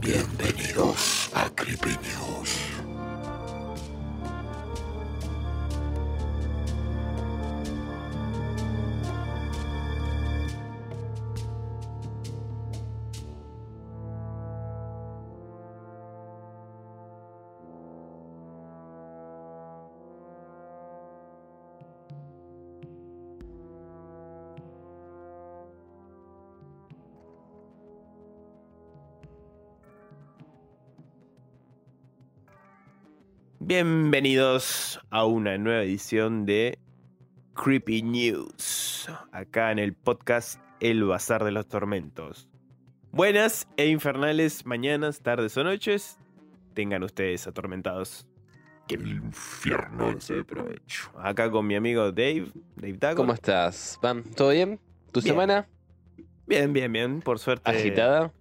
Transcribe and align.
Bienvenidos 0.00 1.30
a 1.34 1.50
Creepy 1.50 1.90
News. 1.90 2.77
Bienvenidos 33.68 34.98
a 35.10 35.26
una 35.26 35.58
nueva 35.58 35.82
edición 35.82 36.46
de 36.46 36.78
Creepy 37.54 38.00
News, 38.02 39.10
acá 39.30 39.70
en 39.72 39.78
el 39.78 39.92
podcast 39.92 40.58
El 40.80 41.04
Bazar 41.04 41.44
de 41.44 41.50
los 41.52 41.68
Tormentos. 41.68 42.48
Buenas 43.12 43.68
e 43.76 43.88
infernales 43.88 44.64
mañanas, 44.64 45.20
tardes 45.20 45.54
o 45.58 45.64
noches, 45.64 46.18
tengan 46.72 47.02
ustedes 47.02 47.46
atormentados. 47.46 48.26
Que 48.86 48.94
el 48.94 49.06
infierno 49.06 50.14
de 50.14 50.44
provecho. 50.44 51.10
Acá 51.18 51.50
con 51.50 51.66
mi 51.66 51.74
amigo 51.74 52.10
Dave, 52.10 52.50
Dave 52.76 52.96
Dago. 52.96 53.16
¿Cómo 53.18 53.34
estás, 53.34 53.98
Pam? 54.00 54.22
¿Todo 54.34 54.48
bien? 54.48 54.80
¿Tu 55.12 55.20
Bien. 55.20 55.34
semana 55.34 55.68
Bien, 56.46 56.72
bien, 56.72 56.90
bien, 56.90 57.20
por 57.20 57.38
suerte. 57.38 57.70
agitada? 57.70 58.32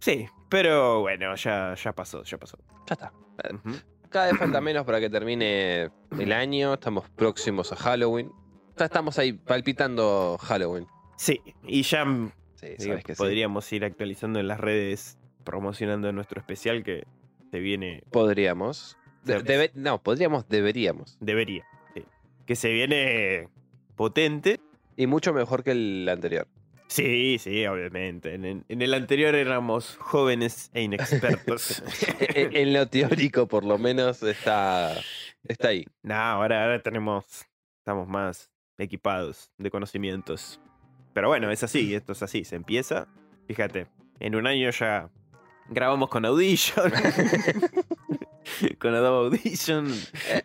Sí, 0.00 0.26
pero 0.48 1.02
bueno, 1.02 1.36
ya, 1.36 1.76
ya 1.76 1.92
pasó, 1.92 2.24
ya 2.24 2.36
pasó. 2.36 2.58
Ya 2.88 2.94
está. 2.94 3.12
Ujú. 3.54 3.76
Cada 4.10 4.26
vez 4.26 4.38
falta 4.38 4.60
menos 4.60 4.84
para 4.84 5.00
que 5.00 5.08
termine 5.08 5.90
el 6.18 6.32
año. 6.32 6.74
Estamos 6.74 7.08
próximos 7.10 7.72
a 7.72 7.76
Halloween. 7.76 8.30
Ya 8.76 8.86
estamos 8.86 9.18
ahí 9.18 9.32
palpitando 9.32 10.36
Halloween. 10.40 10.86
Sí, 11.16 11.40
y 11.64 11.82
ya 11.82 12.04
mm, 12.04 12.32
Sí, 12.54 12.66
digo, 12.78 12.84
sabes 12.92 13.04
que 13.04 13.14
sí. 13.14 13.18
podríamos 13.18 13.72
ir 13.72 13.84
actualizando 13.84 14.40
en 14.40 14.48
las 14.48 14.58
redes, 14.60 15.18
promocionando 15.44 16.12
nuestro 16.12 16.40
especial 16.40 16.82
que 16.82 17.04
se 17.50 17.58
viene 17.60 18.02
Podríamos. 18.10 18.96
De- 19.24 19.42
debe- 19.42 19.70
no, 19.74 20.02
podríamos, 20.02 20.48
deberíamos. 20.48 21.16
Debería. 21.20 21.64
sí. 21.94 22.04
Que 22.46 22.56
se 22.56 22.70
viene 22.70 23.48
potente. 23.96 24.60
Y 24.96 25.06
mucho 25.06 25.32
mejor 25.32 25.62
que 25.62 25.70
el 25.70 26.08
anterior. 26.10 26.46
Sí, 26.90 27.38
sí, 27.38 27.64
obviamente. 27.66 28.34
En, 28.34 28.44
en- 28.44 28.64
el 28.82 28.92
anterior 28.94 29.34
éramos 29.36 29.96
jóvenes 30.00 30.70
e 30.74 30.82
inexpertos. 30.82 31.82
en, 32.20 32.56
en 32.56 32.72
lo 32.72 32.88
teórico, 32.88 33.46
por 33.46 33.64
lo 33.64 33.78
menos, 33.78 34.22
está, 34.24 34.96
está 35.46 35.68
ahí. 35.68 35.86
no, 36.02 36.14
ahora, 36.14 36.64
ahora 36.64 36.82
tenemos. 36.82 37.24
Estamos 37.78 38.08
más 38.08 38.50
equipados 38.76 39.50
de 39.56 39.70
conocimientos. 39.70 40.60
Pero 41.14 41.28
bueno, 41.28 41.50
es 41.50 41.62
así, 41.62 41.94
esto 41.94 42.12
es 42.12 42.22
así. 42.22 42.44
Se 42.44 42.56
empieza. 42.56 43.06
Fíjate, 43.46 43.86
en 44.18 44.34
un 44.34 44.46
año 44.48 44.68
ya 44.70 45.10
grabamos 45.68 46.08
con 46.08 46.24
Audition. 46.24 46.92
con 48.78 48.94
Adobe 48.94 49.36
Audition. 49.36 49.94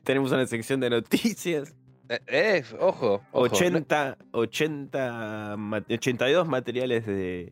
Tenemos 0.04 0.32
una 0.32 0.46
sección 0.46 0.80
de 0.80 0.90
noticias. 0.92 1.74
Eh, 2.10 2.20
eh, 2.28 2.64
ojo, 2.80 3.22
ojo. 3.32 3.46
80, 3.46 4.18
80, 4.32 5.56
ma- 5.58 5.84
82 5.90 6.48
materiales 6.48 7.06
de, 7.06 7.52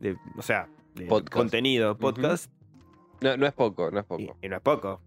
de- 0.00 0.16
o 0.36 0.42
sea, 0.42 0.68
de 0.94 1.06
Podcast. 1.06 1.32
contenido, 1.32 1.96
podcast, 1.98 2.50
No, 3.20 3.36
no 3.36 3.46
es 3.46 3.52
poco, 3.52 3.90
no 3.90 4.00
es 4.00 4.04
poco. 4.06 4.36
y 4.42 4.48
no 4.48 4.56
es 4.56 4.62
poco. 4.62 5.00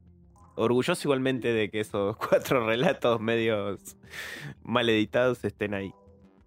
Orgulloso 0.55 1.07
igualmente 1.07 1.53
de 1.53 1.69
que 1.69 1.79
esos 1.79 2.17
cuatro 2.29 2.65
relatos 2.65 3.19
medios 3.21 3.95
mal 4.63 4.89
editados 4.89 5.43
estén 5.45 5.73
ahí. 5.73 5.93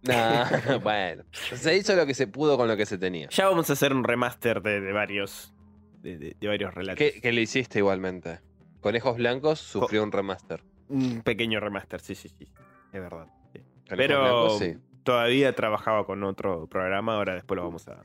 Nah, 0.03 0.45
bueno, 0.83 1.23
se 1.33 1.77
hizo 1.77 1.95
lo 1.95 2.07
que 2.07 2.15
se 2.15 2.27
pudo 2.27 2.57
con 2.57 2.67
lo 2.69 2.77
que 2.77 2.87
se 2.87 2.99
tenía. 2.99 3.29
Ya 3.31 3.49
vamos 3.49 3.71
a 3.71 3.75
hacer 3.75 3.95
un 3.95 4.03
remaster 4.05 4.61
de, 4.63 4.81
de 4.81 4.93
varios 4.93 5.55
de, 6.03 6.19
de- 6.19 6.37
de 6.41 6.49
varios 6.49 6.75
relatos. 6.75 6.99
¿Qué, 6.99 7.21
qué 7.21 7.31
le 7.33 7.41
hiciste 7.43 7.79
igualmente? 7.79 8.41
Conejos 8.81 9.17
Blancos 9.17 9.61
sufrió 9.61 10.03
un 10.03 10.11
remaster. 10.11 10.65
Un 10.89 11.23
pequeño 11.23 11.61
remaster, 11.61 12.01
sí, 12.01 12.15
sí, 12.15 12.29
sí. 12.29 12.49
Es 12.93 13.01
verdad. 13.01 13.27
sí. 13.53 13.61
Pero 13.89 14.59
sí. 14.59 14.77
todavía 15.03 15.55
trabajaba 15.55 16.05
con 16.07 16.23
otro 16.25 16.67
programa, 16.67 17.17
ahora 17.17 17.35
después 17.35 17.57
lo 17.57 17.65
vamos 17.65 17.89
a... 17.89 18.03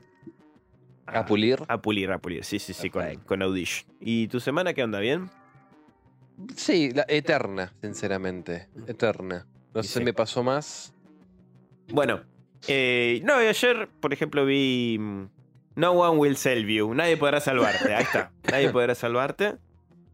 A 1.06 1.24
pulir. 1.24 1.58
A 1.68 1.80
pulir, 1.80 2.10
a 2.12 2.18
pulir. 2.18 2.44
Sí, 2.44 2.58
sí, 2.58 2.74
sí, 2.74 2.90
con, 2.90 3.16
con 3.20 3.42
Audition. 3.42 3.90
¿Y 3.98 4.28
tu 4.28 4.40
semana 4.40 4.74
qué 4.74 4.84
onda? 4.84 5.00
¿Bien? 5.00 5.30
Sí, 6.54 6.90
la 6.92 7.06
eterna, 7.08 7.72
sinceramente. 7.80 8.68
Eterna. 8.86 9.46
No 9.74 9.82
sé, 9.82 10.00
sí. 10.00 10.04
me 10.04 10.12
pasó 10.12 10.42
más. 10.42 10.94
Bueno, 11.88 12.20
eh, 12.66 13.20
no, 13.24 13.34
ayer, 13.34 13.88
por 14.00 14.12
ejemplo, 14.12 14.44
vi 14.44 14.98
mm, 14.98 15.28
No 15.76 15.92
One 15.92 16.18
Will 16.18 16.36
Save 16.36 16.72
You. 16.72 16.92
Nadie 16.94 17.16
podrá 17.16 17.40
salvarte. 17.40 17.94
Ahí 17.94 18.02
está. 18.02 18.32
Nadie 18.50 18.70
podrá 18.70 18.94
salvarte. 18.94 19.56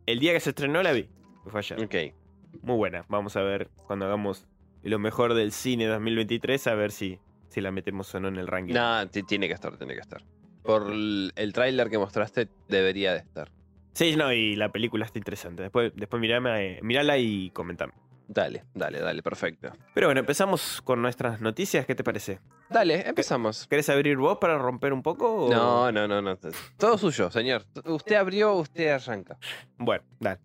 El 0.07 0.19
día 0.19 0.33
que 0.33 0.41
se 0.41 0.51
estrenó 0.51 0.83
la 0.83 0.93
vi. 0.93 1.09
Fue 1.47 1.61
ayer. 1.61 1.83
Ok. 1.83 2.15
Muy 2.63 2.77
buena. 2.77 3.05
Vamos 3.09 3.37
a 3.37 3.43
ver 3.43 3.69
cuando 3.87 4.07
hagamos 4.07 4.47
lo 4.83 4.99
mejor 4.99 5.35
del 5.35 5.53
cine 5.53 5.87
2023, 5.87 6.67
a 6.67 6.75
ver 6.75 6.93
si, 6.93 7.19
si 7.49 7.61
la 7.61 7.71
metemos 7.71 8.15
o 8.15 8.21
no 8.21 8.29
en 8.29 8.37
el 8.37 8.47
ranking. 8.47 8.75
No, 8.75 9.09
ti- 9.09 9.23
tiene 9.23 9.49
que 9.49 9.55
estar, 9.55 9.77
tiene 9.79 9.95
que 9.95 10.01
estar. 10.01 10.23
Por 10.63 10.91
el, 10.93 11.33
el 11.37 11.53
tráiler 11.53 11.91
que 11.91 11.99
mostraste, 11.99 12.49
debería 12.69 13.13
de 13.13 13.19
estar. 13.19 13.51
Sí, 13.93 14.17
no, 14.17 14.33
y 14.33 14.57
la 14.57 14.71
película 14.71 15.05
está 15.05 15.19
interesante. 15.19 15.63
Después, 15.63 15.93
después 15.95 16.21
mirame, 16.21 16.79
eh, 16.79 16.81
mirala 16.83 17.17
y 17.19 17.51
comentame. 17.51 17.93
Dale, 18.27 18.65
dale, 18.75 19.01
dale, 19.01 19.23
perfecto. 19.23 19.71
Pero 19.93 20.07
bueno, 20.09 20.21
empezamos 20.21 20.81
con 20.83 21.03
nuestras 21.03 21.41
noticias. 21.43 21.85
¿Qué 21.87 21.95
te 21.95 22.03
parece? 22.03 22.41
Dale, 22.71 23.07
empezamos. 23.07 23.67
¿Querés 23.69 23.89
abrir 23.91 24.17
vos 24.17 24.39
para 24.39 24.57
romper 24.59 24.93
un 24.95 25.03
poco? 25.03 25.47
o- 25.47 25.51
No, 25.51 25.93
no, 25.93 26.09
no, 26.09 26.23
no. 26.23 26.39
Todo 26.79 26.97
suyo, 26.97 27.31
señor. 27.31 27.65
Usted 27.85 28.17
abrió, 28.17 28.55
usted 28.55 28.89
arranca. 28.93 29.37
Bueno, 29.77 30.03
dale. 30.21 30.41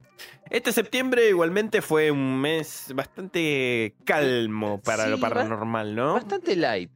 Este 0.50 0.74
septiembre 0.74 1.30
igualmente 1.30 1.82
fue 1.82 2.12
un 2.12 2.42
mes 2.42 2.92
bastante 2.94 3.96
calmo 4.04 4.82
para 4.82 5.08
lo 5.08 5.16
Sí, 5.16 5.22
paranormal, 5.22 5.96
¿no? 5.96 6.14
Bastante 6.16 6.56
light. 6.58 6.92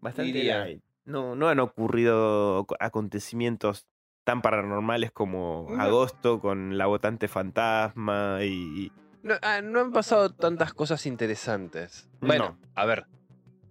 Bastante 0.00 0.32
diría. 0.32 0.64
light. 0.64 0.82
No, 1.04 1.36
no 1.36 1.48
han 1.48 1.60
ocurrido 1.60 2.64
co- 2.66 2.76
acontecimientos 2.80 3.86
tan 4.24 4.42
paranormales 4.42 5.12
como 5.12 5.66
No. 5.70 5.80
agosto 5.80 6.40
con 6.40 6.76
la 6.76 6.86
votante 6.86 7.28
fantasma 7.28 8.38
y... 8.42 8.90
No, 9.24 9.34
ah, 9.42 9.60
no 9.62 9.80
han 9.80 9.90
pasado 9.92 10.30
tantas 10.30 10.72
cosas 10.74 11.04
interesantes. 11.06 12.08
Bueno, 12.20 12.56
No. 12.60 12.68
a 12.76 12.84
ver. 12.86 13.06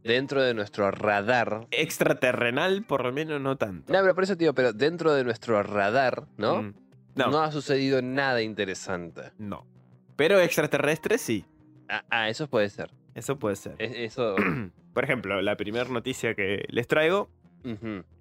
Dentro 0.04 0.42
de 0.42 0.54
nuestro 0.54 0.92
radar. 0.92 1.68
Extraterrenal, 1.72 2.84
por 2.86 3.06
lo 3.06 3.14
menos, 3.14 3.40
no 3.40 3.56
tanto. 3.58 3.94
No, 3.94 4.02
pero 4.02 4.14
por 4.16 4.26
eso, 4.26 4.36
tío, 4.36 4.54
pero 4.54 4.74
dentro 4.74 5.14
de 5.14 5.24
nuestro 5.24 5.64
radar, 5.64 6.26
¿no? 6.38 6.64
Mm, 6.64 6.74
No, 7.16 7.28
No, 7.30 7.42
ha 7.44 7.52
sucedido 7.52 8.02
nada 8.02 8.42
interesante. 8.42 9.32
no. 9.38 9.66
Pero 10.16 10.40
extraterrestres 10.40 11.22
sí. 11.22 11.46
Ah, 11.88 12.04
ah, 12.10 12.28
eso 12.30 12.48
puede 12.50 12.70
ser. 12.70 12.92
Eso 13.16 13.38
puede 13.40 13.56
ser. 13.56 13.76
Es- 13.80 13.96
eso. 13.96 14.36
Por 14.94 15.04
ejemplo, 15.04 15.42
la 15.42 15.56
primera 15.56 15.86
noticia 15.90 16.36
que 16.36 16.66
les 16.70 16.88
traigo 16.88 17.30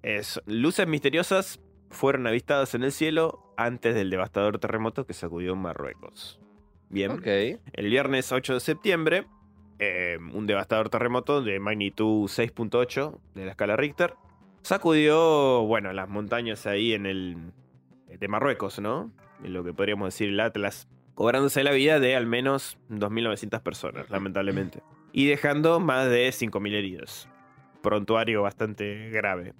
es 0.03 0.41
luces 0.45 0.87
misteriosas 0.87 1.59
fueron 1.89 2.25
avistadas 2.27 2.73
en 2.75 2.83
el 2.83 2.91
cielo 2.91 3.53
antes 3.57 3.93
del 3.93 4.09
devastador 4.09 4.57
terremoto 4.59 5.05
que 5.05 5.13
sacudió 5.13 5.55
Marruecos. 5.55 6.39
Bien. 6.93 7.19
El 7.73 7.89
viernes 7.89 8.31
8 8.31 8.53
de 8.53 8.59
septiembre, 8.59 9.25
eh, 9.79 10.19
un 10.31 10.45
devastador 10.45 10.89
terremoto 10.89 11.41
de 11.41 11.59
magnitud 11.59 12.29
6.8 12.29 13.19
de 13.33 13.45
la 13.45 13.51
escala 13.51 13.75
Richter 13.75 14.13
sacudió, 14.61 15.63
bueno, 15.63 15.91
las 15.91 16.07
montañas 16.07 16.67
ahí 16.67 16.93
en 16.93 17.07
el 17.07 17.37
de 18.07 18.27
Marruecos, 18.27 18.79
¿no? 18.79 19.11
En 19.43 19.53
lo 19.53 19.63
que 19.63 19.73
podríamos 19.73 20.13
decir 20.13 20.29
el 20.29 20.39
Atlas, 20.39 20.87
cobrándose 21.15 21.63
la 21.63 21.71
vida 21.71 21.99
de 21.99 22.15
al 22.15 22.27
menos 22.27 22.77
2.900 22.91 23.63
personas, 23.63 24.11
lamentablemente, 24.11 24.83
y 25.11 25.25
dejando 25.25 25.79
más 25.79 26.07
de 26.11 26.29
5.000 26.29 26.75
heridos. 26.75 27.27
Prontuario 27.81 28.43
bastante 28.43 29.09
grave. 29.09 29.55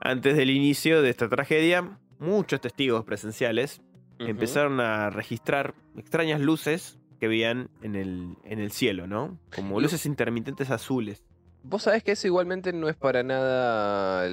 Antes 0.00 0.34
del 0.34 0.48
inicio 0.48 1.02
de 1.02 1.10
esta 1.10 1.28
tragedia, 1.28 1.98
muchos 2.18 2.62
testigos 2.62 3.04
presenciales 3.04 3.82
Empezaron 4.28 4.80
a 4.80 5.10
registrar 5.10 5.74
extrañas 5.96 6.40
luces 6.40 6.98
que 7.18 7.28
veían 7.28 7.68
en 7.82 7.96
el, 7.96 8.36
en 8.44 8.58
el 8.60 8.70
cielo, 8.72 9.06
¿no? 9.06 9.38
Como 9.54 9.76
Lu- 9.76 9.82
luces 9.82 10.06
intermitentes 10.06 10.70
azules. 10.70 11.22
Vos 11.62 11.82
sabés 11.82 12.02
que 12.02 12.12
eso 12.12 12.26
igualmente 12.26 12.72
no 12.72 12.88
es 12.88 12.96
para 12.96 13.22
nada, 13.22 14.26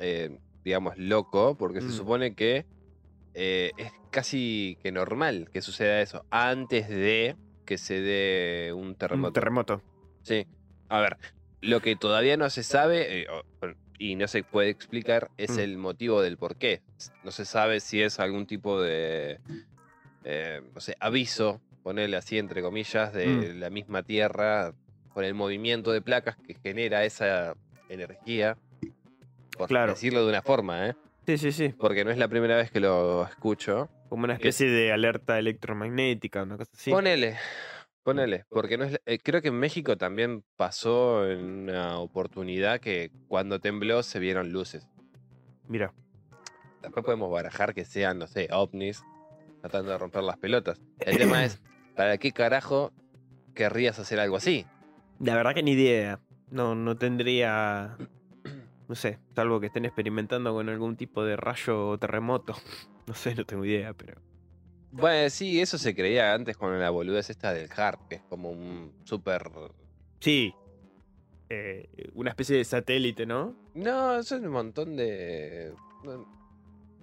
eh, 0.00 0.38
digamos, 0.64 0.96
loco, 0.98 1.56
porque 1.56 1.80
se 1.80 1.88
Mm. 1.88 1.92
supone 1.92 2.34
que 2.34 2.66
eh, 3.36 3.72
es 3.78 3.90
casi 4.10 4.78
que 4.82 4.92
normal 4.92 5.48
que 5.52 5.60
suceda 5.60 6.00
eso 6.00 6.24
antes 6.30 6.88
de 6.88 7.36
que 7.66 7.78
se 7.78 8.00
dé 8.00 8.72
un 8.72 8.94
terremoto. 8.94 9.28
Un 9.28 9.32
terremoto. 9.32 9.82
Sí. 10.22 10.46
A 10.88 11.00
ver, 11.00 11.16
lo 11.60 11.80
que 11.80 11.96
todavía 11.96 12.36
no 12.36 12.48
se 12.50 12.62
sabe, 12.62 13.22
eh, 13.22 13.26
y 13.98 14.16
no 14.16 14.26
se 14.28 14.42
puede 14.42 14.70
explicar 14.70 15.30
es 15.36 15.50
Mm. 15.56 15.60
el 15.60 15.76
motivo 15.78 16.22
del 16.22 16.36
por 16.36 16.56
qué. 16.56 16.82
No 17.22 17.30
se 17.30 17.44
sabe 17.44 17.80
si 17.80 18.02
es 18.02 18.18
algún 18.20 18.46
tipo 18.46 18.80
de, 18.80 19.40
eh, 20.24 20.60
no 20.74 20.80
sé, 20.80 20.96
aviso, 21.00 21.60
ponerle 21.82 22.16
así 22.16 22.38
entre 22.38 22.62
comillas, 22.62 23.12
de 23.12 23.26
Mm. 23.54 23.60
la 23.60 23.70
misma 23.70 24.02
Tierra 24.02 24.72
por 25.12 25.24
el 25.24 25.34
movimiento 25.34 25.92
de 25.92 26.00
placas 26.02 26.36
que 26.38 26.54
genera 26.62 27.04
esa 27.04 27.54
energía. 27.88 28.56
Por 29.56 29.68
Claro. 29.68 29.92
decirlo 29.92 30.22
de 30.24 30.30
una 30.30 30.42
forma, 30.42 30.88
¿eh? 30.88 30.94
Sí, 31.26 31.38
sí, 31.38 31.52
sí. 31.52 31.68
Porque 31.78 32.04
no 32.04 32.10
es 32.10 32.18
la 32.18 32.28
primera 32.28 32.56
vez 32.56 32.70
que 32.70 32.80
lo 32.80 33.24
escucho. 33.26 33.88
Como 34.08 34.24
una 34.24 34.34
especie 34.34 34.68
de 34.68 34.92
alerta 34.92 35.38
electromagnética, 35.38 36.42
una 36.42 36.56
cosa 36.56 36.70
así. 36.74 36.90
Ponele, 36.90 37.36
ponele, 38.04 38.44
porque 38.50 38.78
no 38.78 38.84
es, 38.84 39.00
eh, 39.06 39.18
creo 39.18 39.42
que 39.42 39.48
en 39.48 39.58
México 39.58 39.96
también 39.96 40.44
pasó 40.56 41.28
en 41.28 41.44
una 41.44 41.98
oportunidad 41.98 42.78
que 42.78 43.10
cuando 43.26 43.58
tembló 43.58 44.02
se 44.02 44.20
vieron 44.20 44.52
luces. 44.52 44.86
Mira. 45.66 45.92
Después 46.82 47.04
podemos 47.04 47.32
barajar 47.32 47.74
que 47.74 47.86
sean, 47.86 48.18
no 48.18 48.26
sé, 48.26 48.48
ovnis 48.52 49.02
tratando 49.62 49.92
de 49.92 49.98
romper 49.98 50.22
las 50.22 50.36
pelotas. 50.36 50.82
El 51.00 51.16
tema 51.16 51.42
es, 51.42 51.62
¿para 51.96 52.18
qué 52.18 52.32
carajo 52.32 52.92
querrías 53.54 53.98
hacer 53.98 54.20
algo 54.20 54.36
así? 54.36 54.66
La 55.18 55.34
verdad 55.34 55.54
que 55.54 55.62
ni 55.62 55.72
idea. 55.72 56.20
No, 56.50 56.74
no 56.74 56.96
tendría. 56.96 57.96
No 58.86 58.94
sé, 58.94 59.18
salvo 59.34 59.60
que 59.60 59.68
estén 59.68 59.86
experimentando 59.86 60.52
con 60.52 60.68
algún 60.68 60.96
tipo 60.96 61.24
de 61.24 61.36
rayo 61.36 61.88
o 61.88 61.98
terremoto. 61.98 62.54
No 63.06 63.12
sé, 63.12 63.34
no 63.34 63.44
tengo 63.44 63.66
idea, 63.66 63.92
pero. 63.92 64.18
Bueno, 64.96 65.28
sí, 65.30 65.60
eso 65.60 65.76
se 65.76 65.94
creía 65.94 66.32
antes 66.34 66.56
con 66.56 66.78
la 66.78 66.90
boludez 66.90 67.28
esta 67.30 67.52
del 67.52 67.68
HARP, 67.74 68.08
que 68.08 68.14
es 68.16 68.22
como 68.22 68.50
un 68.50 68.92
súper... 69.04 69.50
Sí. 70.20 70.54
eh, 71.50 71.88
una 72.14 72.30
especie 72.30 72.56
de 72.56 72.64
satélite, 72.64 73.26
¿no? 73.26 73.56
No, 73.74 74.22
son 74.22 74.46
un 74.46 74.52
montón 74.52 74.96
de... 74.96 75.74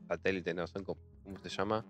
Satélite, 0.08 0.54
no, 0.54 0.68
son 0.68 0.84
como... 0.84 1.00
¿Cómo 1.24 1.38
se 1.44 1.50
llama? 1.50 1.86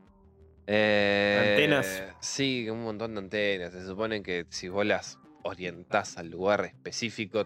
Eh, 0.68 1.50
Antenas. 1.52 2.04
Sí, 2.20 2.70
un 2.70 2.84
montón 2.84 3.14
de 3.14 3.20
antenas. 3.20 3.72
Se 3.72 3.86
supone 3.86 4.22
que 4.24 4.46
si 4.50 4.70
vos 4.70 4.86
las 4.86 5.20
orientás 5.44 6.18
al 6.18 6.30
lugar 6.30 6.66
específico, 6.66 7.46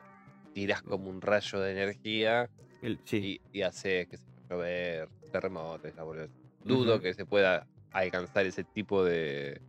tirás 0.54 0.82
como 0.82 1.10
un 1.10 1.22
rayo 1.22 1.60
de 1.60 1.72
energía 1.74 2.50
El- 2.82 3.00
sí. 3.04 3.42
y, 3.54 3.60
y 3.60 3.62
hace 3.64 4.08
que 4.08 4.18
se 4.18 4.26
llover, 4.50 5.10
terremotos, 5.32 5.94
la 5.96 6.04
boludez. 6.04 6.30
Dudo 6.64 7.00
que 7.00 7.14
se 7.14 7.26
pueda 7.26 7.68
alcanzar 8.04 8.46
ese 8.46 8.64
tipo 8.64 9.04
de, 9.04 9.62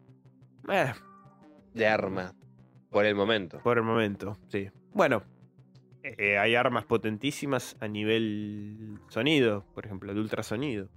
Eh, 0.68 0.92
de 1.74 1.86
arma 1.86 2.34
por 2.90 3.04
el 3.04 3.14
momento. 3.14 3.60
por 3.62 3.78
el 3.78 3.84
momento, 3.84 4.36
sí. 4.48 4.68
Bueno, 4.92 5.22
eh, 6.02 6.38
hay 6.38 6.54
armas 6.54 6.84
potentísimas 6.84 7.76
a 7.80 7.88
nivel 7.88 8.98
sonido, 9.08 9.64
por 9.74 9.86
ejemplo, 9.86 10.14
de 10.14 10.20
ultrasonido. 10.20 10.88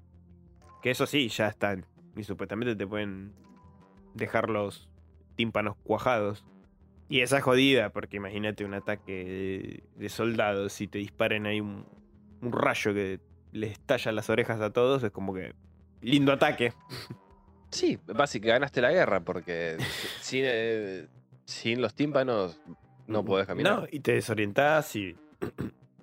Que 0.81 0.91
eso 0.91 1.05
sí, 1.05 1.27
ya 1.29 1.47
están. 1.47 1.85
Y 2.15 2.23
supuestamente 2.23 2.75
te 2.75 2.87
pueden 2.87 3.33
dejar 4.13 4.49
los 4.49 4.89
tímpanos 5.35 5.75
cuajados. 5.83 6.45
Y 7.09 7.21
esa 7.21 7.37
es 7.37 7.43
jodida, 7.43 7.89
porque 7.89 8.17
imagínate 8.17 8.63
un 8.63 8.73
ataque 8.75 9.11
de, 9.25 9.83
de 9.95 10.09
soldados 10.09 10.79
y 10.79 10.87
te 10.87 10.99
disparen 10.99 11.47
ahí 11.47 11.59
un, 11.59 11.85
un 12.41 12.51
rayo 12.51 12.93
que 12.93 13.19
les 13.51 13.71
estalla 13.71 14.11
las 14.11 14.29
orejas 14.29 14.61
a 14.61 14.71
todos. 14.71 15.03
Es 15.03 15.11
como 15.11 15.33
que. 15.33 15.53
Lindo 16.01 16.31
ataque. 16.31 16.71
Sí, 17.71 17.99
básicamente 18.07 18.53
ganaste 18.59 18.81
la 18.81 18.91
guerra 18.91 19.19
porque 19.21 19.77
sin, 20.21 20.43
eh, 20.45 21.07
sin 21.45 21.81
los 21.81 21.93
tímpanos 21.93 22.59
no 23.07 23.23
podés 23.25 23.47
caminar. 23.47 23.81
No, 23.81 23.87
y 23.91 23.99
te 23.99 24.13
desorientás 24.13 24.95
y 24.95 25.15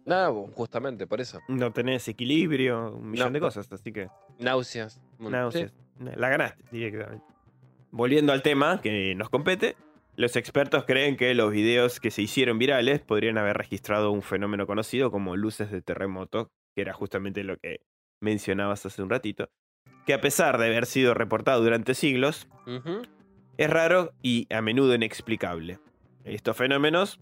No, 0.04 0.46
justamente 0.54 1.06
por 1.06 1.20
eso. 1.20 1.40
no 1.48 1.72
tenés 1.72 2.06
equilibrio, 2.08 2.92
un 2.96 3.10
millón 3.10 3.28
No. 3.28 3.34
de 3.34 3.40
cosas. 3.40 3.70
Así 3.72 3.92
que. 3.92 4.08
Náuseas. 4.38 5.00
Náuseas. 5.18 5.72
La 5.98 6.28
ganaste 6.28 6.62
directamente. 6.70 7.24
Volviendo 7.90 8.32
al 8.32 8.42
tema 8.42 8.80
que 8.82 9.14
nos 9.14 9.30
compete, 9.30 9.76
los 10.16 10.36
expertos 10.36 10.84
creen 10.84 11.16
que 11.16 11.34
los 11.34 11.50
videos 11.50 12.00
que 12.00 12.10
se 12.10 12.22
hicieron 12.22 12.58
virales 12.58 13.00
podrían 13.00 13.38
haber 13.38 13.56
registrado 13.56 14.10
un 14.12 14.22
fenómeno 14.22 14.66
conocido 14.66 15.10
como 15.10 15.36
luces 15.36 15.70
de 15.70 15.80
terremoto, 15.82 16.50
que 16.74 16.82
era 16.82 16.92
justamente 16.92 17.42
lo 17.44 17.56
que 17.56 17.80
mencionabas 18.20 18.84
hace 18.86 19.02
un 19.02 19.10
ratito, 19.10 19.48
que 20.06 20.14
a 20.14 20.20
pesar 20.20 20.58
de 20.58 20.66
haber 20.66 20.86
sido 20.86 21.14
reportado 21.14 21.62
durante 21.62 21.94
siglos, 21.94 22.46
es 23.56 23.70
raro 23.70 24.12
y 24.22 24.46
a 24.54 24.60
menudo 24.62 24.94
inexplicable. 24.94 25.78
Estos 26.24 26.56
fenómenos 26.56 27.20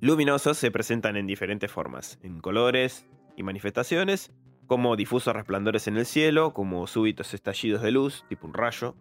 luminosos 0.00 0.58
se 0.58 0.70
presentan 0.70 1.16
en 1.16 1.26
diferentes 1.26 1.70
formas, 1.70 2.18
en 2.22 2.40
colores 2.40 3.06
y 3.36 3.42
manifestaciones, 3.42 4.32
como 4.66 4.96
difusos 4.96 5.34
resplandores 5.34 5.86
en 5.86 5.96
el 5.96 6.06
cielo, 6.06 6.52
como 6.54 6.86
súbitos 6.86 7.34
estallidos 7.34 7.82
de 7.82 7.90
luz, 7.90 8.24
tipo 8.28 8.46
un 8.46 8.54
rayo, 8.54 8.96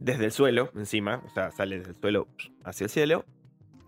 desde 0.00 0.26
el 0.26 0.32
suelo, 0.32 0.70
encima, 0.74 1.22
o 1.24 1.30
sea, 1.30 1.50
sale 1.50 1.78
desde 1.78 1.90
el 1.92 1.96
suelo 1.96 2.28
hacia 2.64 2.84
el 2.84 2.90
cielo, 2.90 3.24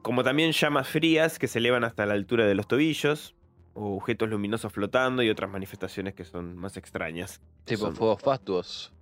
como 0.03 0.23
también 0.23 0.53
llamas 0.53 0.89
frías 0.89 1.39
que 1.39 1.49
se 1.49 1.59
elevan 1.59 1.85
hasta 1.85 2.07
la 2.07 2.15
altura 2.15 2.47
de 2.47 2.55
los 2.55 2.69
tobillos, 2.69 3.35
o 3.77 3.97
objetos 3.97 4.29
luminosos 4.29 4.73
flotando 4.73 5.23
y 5.23 5.29
otras 5.31 5.51
manifestaciones 5.51 6.15
que 6.15 6.25
son 6.25 6.57
más 6.57 6.77
extrañas. 6.77 7.41
Tipo 7.65 7.83
Son- 7.87 7.95
fuegos 7.97 8.23
fastuos. 8.23 8.93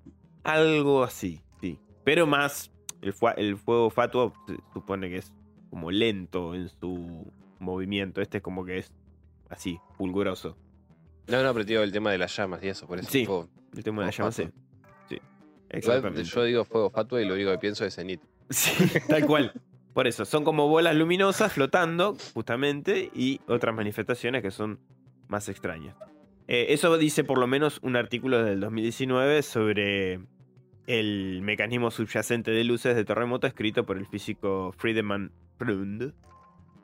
algo 0.42 1.02
así, 1.04 1.40
sí. 1.60 1.78
Pero 2.04 2.26
más, 2.26 2.70
el, 3.00 3.14
el 3.36 3.56
fuego 3.56 3.88
fatuo 3.90 4.32
se 4.46 4.56
supone 4.72 5.08
que 5.08 5.18
es 5.18 5.32
como 5.70 5.90
lento 5.90 6.54
en 6.54 6.68
su 6.68 7.32
movimiento. 7.60 8.20
Este 8.20 8.38
es 8.38 8.42
como 8.42 8.64
que 8.64 8.78
es 8.78 8.92
así, 9.48 9.78
fulguroso. 9.96 10.56
No, 11.28 11.42
no, 11.42 11.52
pero 11.54 11.64
digo 11.64 11.82
el 11.82 11.92
tema 11.92 12.10
de 12.10 12.18
las 12.18 12.36
llamas 12.36 12.62
y 12.62 12.68
eso, 12.68 12.86
por 12.86 12.98
eso. 12.98 13.08
Sí. 13.10 13.24
fuego- 13.24 13.48
El 13.74 13.82
tema 13.84 14.02
de 14.02 14.06
la 14.06 14.12
Fuego 14.12 14.30
llama, 14.30 14.50
sí. 14.50 14.58
Sí, 15.08 15.14
Igual 15.14 15.28
exactamente. 15.70 16.24
yo 16.24 16.44
digo 16.44 16.64
fuego 16.64 16.90
fatuo 16.90 17.18
y 17.20 17.24
lo 17.24 17.34
único 17.34 17.50
que 17.52 17.58
pienso 17.58 17.84
es 17.84 17.94
Zenith. 17.94 18.20
Sí, 18.50 18.72
tal 19.08 19.26
cual. 19.26 19.52
Por 19.94 20.08
eso, 20.08 20.24
son 20.24 20.44
como 20.44 20.68
bolas 20.68 20.96
luminosas 20.96 21.52
flotando, 21.52 22.16
justamente, 22.34 23.10
y 23.14 23.40
otras 23.46 23.74
manifestaciones 23.74 24.42
que 24.42 24.50
son 24.50 24.80
más 25.28 25.48
extrañas. 25.48 25.94
Eh, 26.48 26.66
eso 26.70 26.98
dice 26.98 27.24
por 27.24 27.38
lo 27.38 27.46
menos 27.46 27.78
un 27.82 27.96
artículo 27.96 28.42
del 28.44 28.60
2019 28.60 29.42
sobre 29.42 30.20
el 30.86 31.40
mecanismo 31.42 31.90
subyacente 31.90 32.50
de 32.50 32.64
luces 32.64 32.94
de 32.94 33.04
terremoto 33.04 33.46
escrito 33.46 33.84
por 33.84 33.96
el 33.96 34.06
físico 34.06 34.74
Friedemann 34.76 35.32
Prund, 35.56 36.12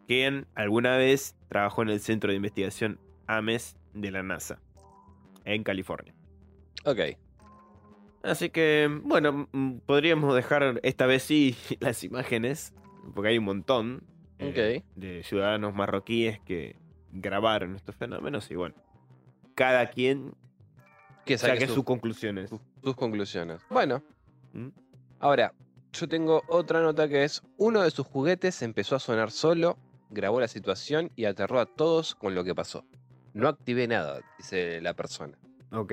quien 0.06 0.46
alguna 0.54 0.96
vez 0.96 1.36
trabajó 1.48 1.82
en 1.82 1.90
el 1.90 2.00
Centro 2.00 2.30
de 2.30 2.36
Investigación 2.36 2.98
AMES 3.26 3.76
de 3.92 4.10
la 4.10 4.22
NASA, 4.22 4.60
en 5.44 5.62
California. 5.62 6.14
Ok. 6.84 7.00
Así 8.22 8.50
que, 8.50 8.88
bueno, 9.02 9.48
podríamos 9.86 10.34
dejar 10.34 10.80
esta 10.82 11.06
vez 11.06 11.22
sí 11.22 11.56
las 11.80 12.02
imágenes, 12.04 12.72
porque 13.14 13.30
hay 13.30 13.38
un 13.38 13.44
montón 13.44 14.02
eh, 14.38 14.82
de 14.96 15.22
ciudadanos 15.22 15.74
marroquíes 15.74 16.40
que 16.40 16.76
grabaron 17.12 17.76
estos 17.76 17.94
fenómenos 17.96 18.50
y 18.50 18.54
bueno, 18.54 18.74
cada 19.54 19.90
quien 19.90 20.32
Que 21.24 21.36
saque 21.38 21.54
saque 21.54 21.66
sus, 21.66 21.76
sus 21.76 21.84
conclusiones. 21.84 22.50
sus 22.82 22.94
conclusiones. 22.96 23.60
Bueno, 23.68 24.02
¿Mm? 24.52 24.68
ahora, 25.18 25.52
yo 25.92 26.08
tengo 26.08 26.42
otra 26.48 26.80
nota 26.82 27.08
que 27.08 27.24
es: 27.24 27.42
uno 27.56 27.82
de 27.82 27.90
sus 27.90 28.06
juguetes 28.06 28.62
empezó 28.62 28.96
a 28.96 29.00
sonar 29.00 29.30
solo, 29.30 29.76
grabó 30.10 30.40
la 30.40 30.48
situación 30.48 31.10
y 31.16 31.24
aterró 31.24 31.60
a 31.60 31.66
todos 31.66 32.14
con 32.14 32.34
lo 32.34 32.44
que 32.44 32.54
pasó. 32.54 32.84
No 33.34 33.48
activé 33.48 33.86
nada, 33.88 34.20
dice 34.38 34.80
la 34.80 34.94
persona. 34.94 35.36
Ok. 35.72 35.92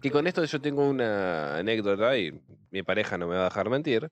Que 0.00 0.10
con 0.10 0.26
esto 0.26 0.44
yo 0.44 0.60
tengo 0.60 0.88
una 0.88 1.56
anécdota 1.58 2.16
y 2.18 2.38
mi 2.70 2.82
pareja 2.82 3.16
no 3.18 3.28
me 3.28 3.36
va 3.36 3.42
a 3.42 3.44
dejar 3.44 3.70
mentir. 3.70 4.10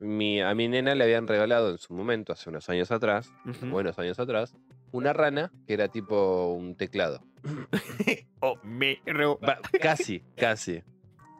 Mi, 0.00 0.40
a 0.40 0.54
mi 0.54 0.68
nena 0.68 0.94
le 0.94 1.04
habían 1.04 1.26
regalado 1.26 1.70
en 1.70 1.78
su 1.78 1.92
momento, 1.92 2.32
hace 2.32 2.48
unos 2.50 2.68
años 2.68 2.90
atrás, 2.92 3.32
buenos 3.62 3.98
años 3.98 4.18
atrás, 4.18 4.54
una 4.92 5.12
rana 5.12 5.50
que 5.66 5.74
era 5.74 5.88
tipo 5.88 6.52
un 6.54 6.76
teclado. 6.76 7.20
Homero. 8.40 9.38
Va, 9.40 9.58
casi, 9.80 10.22
casi. 10.36 10.82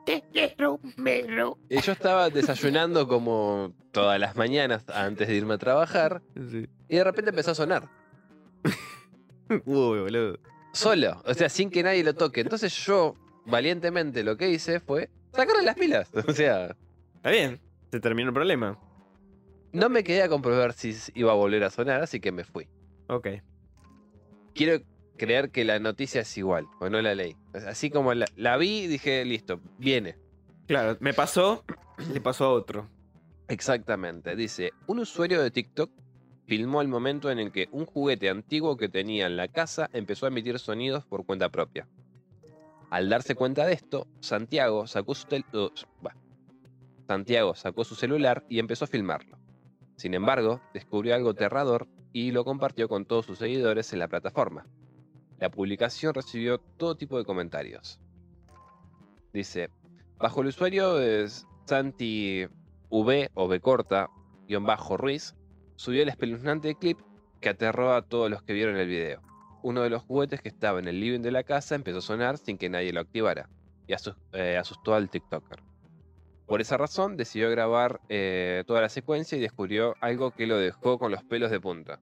Te 0.05 0.25
quiero, 0.33 0.81
Homero. 0.97 1.59
Y 1.69 1.81
yo 1.81 1.93
estaba 1.93 2.31
desayunando 2.31 3.07
como 3.07 3.75
todas 3.93 4.19
las 4.19 4.37
mañanas 4.37 4.85
antes 4.89 5.29
de 5.29 5.35
irme 5.37 5.55
a 5.55 5.59
trabajar 5.59 6.23
Sí. 6.51 6.67
y 6.89 6.97
de 6.97 7.05
repente 7.05 7.31
empezó 7.31 7.53
a 7.53 7.55
sonar. 7.55 7.89
Uy, 9.49 10.01
boludo. 10.01 10.39
Solo, 10.73 11.23
o 11.25 11.35
sea, 11.35 11.49
sin 11.49 11.71
que 11.71 11.83
nadie 11.83 12.05
lo 12.05 12.15
toque. 12.15 12.41
Entonces 12.41 12.73
yo, 12.85 13.15
valientemente, 13.47 14.23
lo 14.23 14.37
que 14.37 14.51
hice 14.51 14.81
fue 14.81 15.11
sacarle 15.33 15.63
las 15.63 15.77
pilas. 15.77 16.11
O 16.29 16.33
sea, 16.33 16.77
Está 17.17 17.31
bien, 17.31 17.61
se 17.91 18.01
terminó 18.01 18.29
el 18.29 18.35
problema. 18.35 18.79
no 19.73 19.89
me 19.89 20.03
quedé 20.05 20.23
a 20.23 20.29
comprobar 20.29 20.73
si 20.73 20.95
iba 21.15 21.33
a 21.33 21.35
volver 21.35 21.65
a 21.65 21.71
sonar, 21.71 22.03
así 22.03 22.21
que 22.21 22.33
me 22.33 22.45
fui. 22.45 22.69
Ok. 23.09 23.29
quiero 24.55 24.85
creer 25.17 25.51
que 25.51 25.65
la 25.65 25.79
noticia 25.79 26.23
es 26.23 26.39
igual, 26.39 26.67
o 26.81 26.89
no 26.89 27.01
la 27.03 27.15
sea, 27.15 27.35
Así 27.69 27.91
como 27.91 28.15
la, 28.15 28.27
la 28.37 28.57
vi, 28.57 28.87
dije, 28.87 29.25
listo, 29.25 29.61
viene. 29.79 30.17
Claro, 30.67 30.97
me 31.01 31.15
pasó, 31.15 31.65
le 32.13 32.21
pasó 32.21 32.45
a 32.47 32.53
otro. 32.53 32.89
Exactamente. 33.49 34.37
Dice, 34.37 34.73
un 34.87 34.99
usuario 35.01 35.43
de 35.43 35.51
TikTok 35.51 35.91
filmó 36.47 36.81
el 36.83 36.89
momento 36.89 37.31
en 37.31 37.39
el 37.39 37.51
que 37.53 37.69
un 37.73 37.87
juguete 37.87 38.29
antiguo 38.29 38.77
que 38.77 38.89
tenía 38.89 39.27
en 39.27 39.37
la 39.37 39.49
casa 39.49 39.89
empezó 39.93 40.27
a 40.27 40.29
emitir 40.29 40.59
sonidos 40.59 41.05
por 41.07 41.25
cuenta 41.25 41.49
propia. 41.49 41.87
Al 42.91 43.09
darse 43.09 43.35
cuenta 43.35 43.67
de 43.67 43.75
esto, 43.75 44.07
Santiago 44.21 44.87
sacó 44.87 45.15
su, 45.15 45.27
tel- 45.27 45.45
uh, 45.53 45.69
bah. 46.03 46.15
Santiago 47.09 47.55
sacó 47.55 47.85
su 47.85 47.95
celular 47.95 48.45
y 48.51 48.59
empezó 48.59 48.85
a 48.85 48.89
filmarlo. 48.89 49.39
Sin 49.97 50.13
embargo, 50.13 50.61
descubrió 50.75 51.15
algo 51.15 51.31
aterrador 51.31 51.89
y 52.13 52.33
lo 52.33 52.45
compartió 52.45 52.87
con 52.87 53.07
todos 53.07 53.25
sus 53.25 53.39
seguidores 53.39 53.95
en 53.95 54.01
la 54.01 54.09
plataforma. 54.09 54.67
La 55.39 55.51
publicación 55.51 56.13
recibió 56.13 56.59
todo 56.59 56.99
tipo 56.99 57.17
de 57.17 57.25
comentarios. 57.25 57.99
Dice, 59.33 59.71
bajo 60.19 60.43
el 60.43 60.49
usuario 60.49 60.99
Santi 61.65 62.47
V 62.91 63.31
o 63.33 63.49
B 63.49 63.61
corta, 63.61 64.11
guion 64.47 64.67
bajo 64.67 64.99
Ruiz, 64.99 65.35
subió 65.77 66.03
el 66.03 66.11
espeluznante 66.11 66.75
clip 66.75 66.99
que 67.41 67.49
aterró 67.49 67.95
a 67.95 68.03
todos 68.03 68.31
los 68.31 68.43
que 68.43 68.53
vieron 68.53 68.77
el 68.77 68.87
video. 68.87 69.23
Uno 69.63 69.81
de 69.81 69.89
los 69.89 70.03
juguetes 70.03 70.43
que 70.43 70.51
estaba 70.51 70.79
en 70.79 70.89
el 70.89 71.01
living 71.01 71.21
de 71.21 71.33
la 71.33 71.43
casa 71.43 71.75
empezó 71.75 71.99
a 71.99 72.03
sonar 72.03 72.37
sin 72.37 72.59
que 72.59 72.69
nadie 72.69 72.93
lo 72.93 73.01
activara 73.01 73.49
y 73.87 73.95
eh, 74.35 74.59
asustó 74.59 74.95
al 74.95 75.09
TikToker. 75.09 75.68
Por 76.49 76.63
esa 76.63 76.79
razón 76.79 77.19
decidió 77.19 77.51
grabar 77.51 78.01
eh, 78.09 78.65
toda 78.67 78.81
la 78.81 78.89
secuencia 78.89 79.37
y 79.37 79.41
descubrió 79.41 79.95
algo 80.01 80.31
que 80.31 80.47
lo 80.47 80.57
dejó 80.57 80.99
con 80.99 81.13
los 81.13 81.23
pelos 81.23 81.51
de 81.51 81.61
punta. 81.61 82.01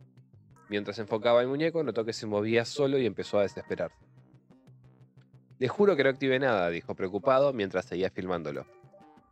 Mientras 0.69 1.00
enfocaba 1.00 1.43
el 1.43 1.49
muñeco, 1.49 1.83
notó 1.83 2.05
que 2.05 2.12
se 2.12 2.26
movía 2.26 2.65
solo 2.65 2.97
y 2.97 3.07
empezó 3.07 3.41
a 3.41 3.43
desesperarse. 3.43 4.07
Le 5.59 5.67
juro 5.67 5.97
que 5.97 6.05
no 6.05 6.11
activé 6.11 6.38
nada, 6.38 6.71
dijo 6.71 6.95
preocupado 6.95 7.53
mientras 7.53 7.87
seguía 7.87 8.09
filmándolo. 8.11 8.67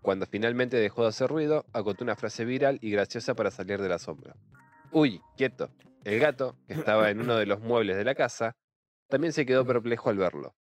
Cuando 0.02 0.26
finalmente 0.26 0.78
dejó 0.78 1.02
de 1.02 1.10
hacer 1.10 1.30
ruido, 1.30 1.64
acotó 1.72 2.02
una 2.02 2.16
frase 2.16 2.44
viral 2.44 2.78
y 2.82 2.90
graciosa 2.90 3.34
para 3.34 3.52
salir 3.52 3.80
del 3.80 3.92
asombro. 3.92 4.34
Uy, 4.90 5.20
quieto. 5.36 5.70
El 6.02 6.18
gato, 6.18 6.56
que 6.66 6.74
estaba 6.74 7.08
en 7.10 7.20
uno 7.20 7.36
de 7.36 7.46
los 7.46 7.60
muebles 7.60 7.96
de 7.96 8.04
la 8.04 8.16
casa, 8.16 8.56
también 9.08 9.32
se 9.32 9.46
quedó 9.46 9.64
perplejo 9.64 10.10
al 10.10 10.18
verlo. 10.18 10.56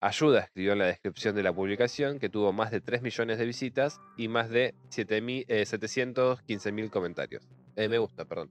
Ayuda, 0.00 0.40
escribió 0.40 0.72
en 0.74 0.78
la 0.78 0.86
descripción 0.86 1.34
de 1.34 1.42
la 1.42 1.52
publicación, 1.52 2.18
que 2.20 2.28
tuvo 2.28 2.52
más 2.52 2.70
de 2.70 2.80
3 2.80 3.02
millones 3.02 3.38
de 3.38 3.44
visitas 3.46 4.00
y 4.16 4.28
más 4.28 4.48
de 4.48 4.74
7.000, 4.90 5.44
eh, 5.48 5.64
715.000 5.64 6.88
comentarios. 6.90 7.48
Eh, 7.74 7.88
me 7.88 7.98
gusta, 7.98 8.24
perdón. 8.24 8.48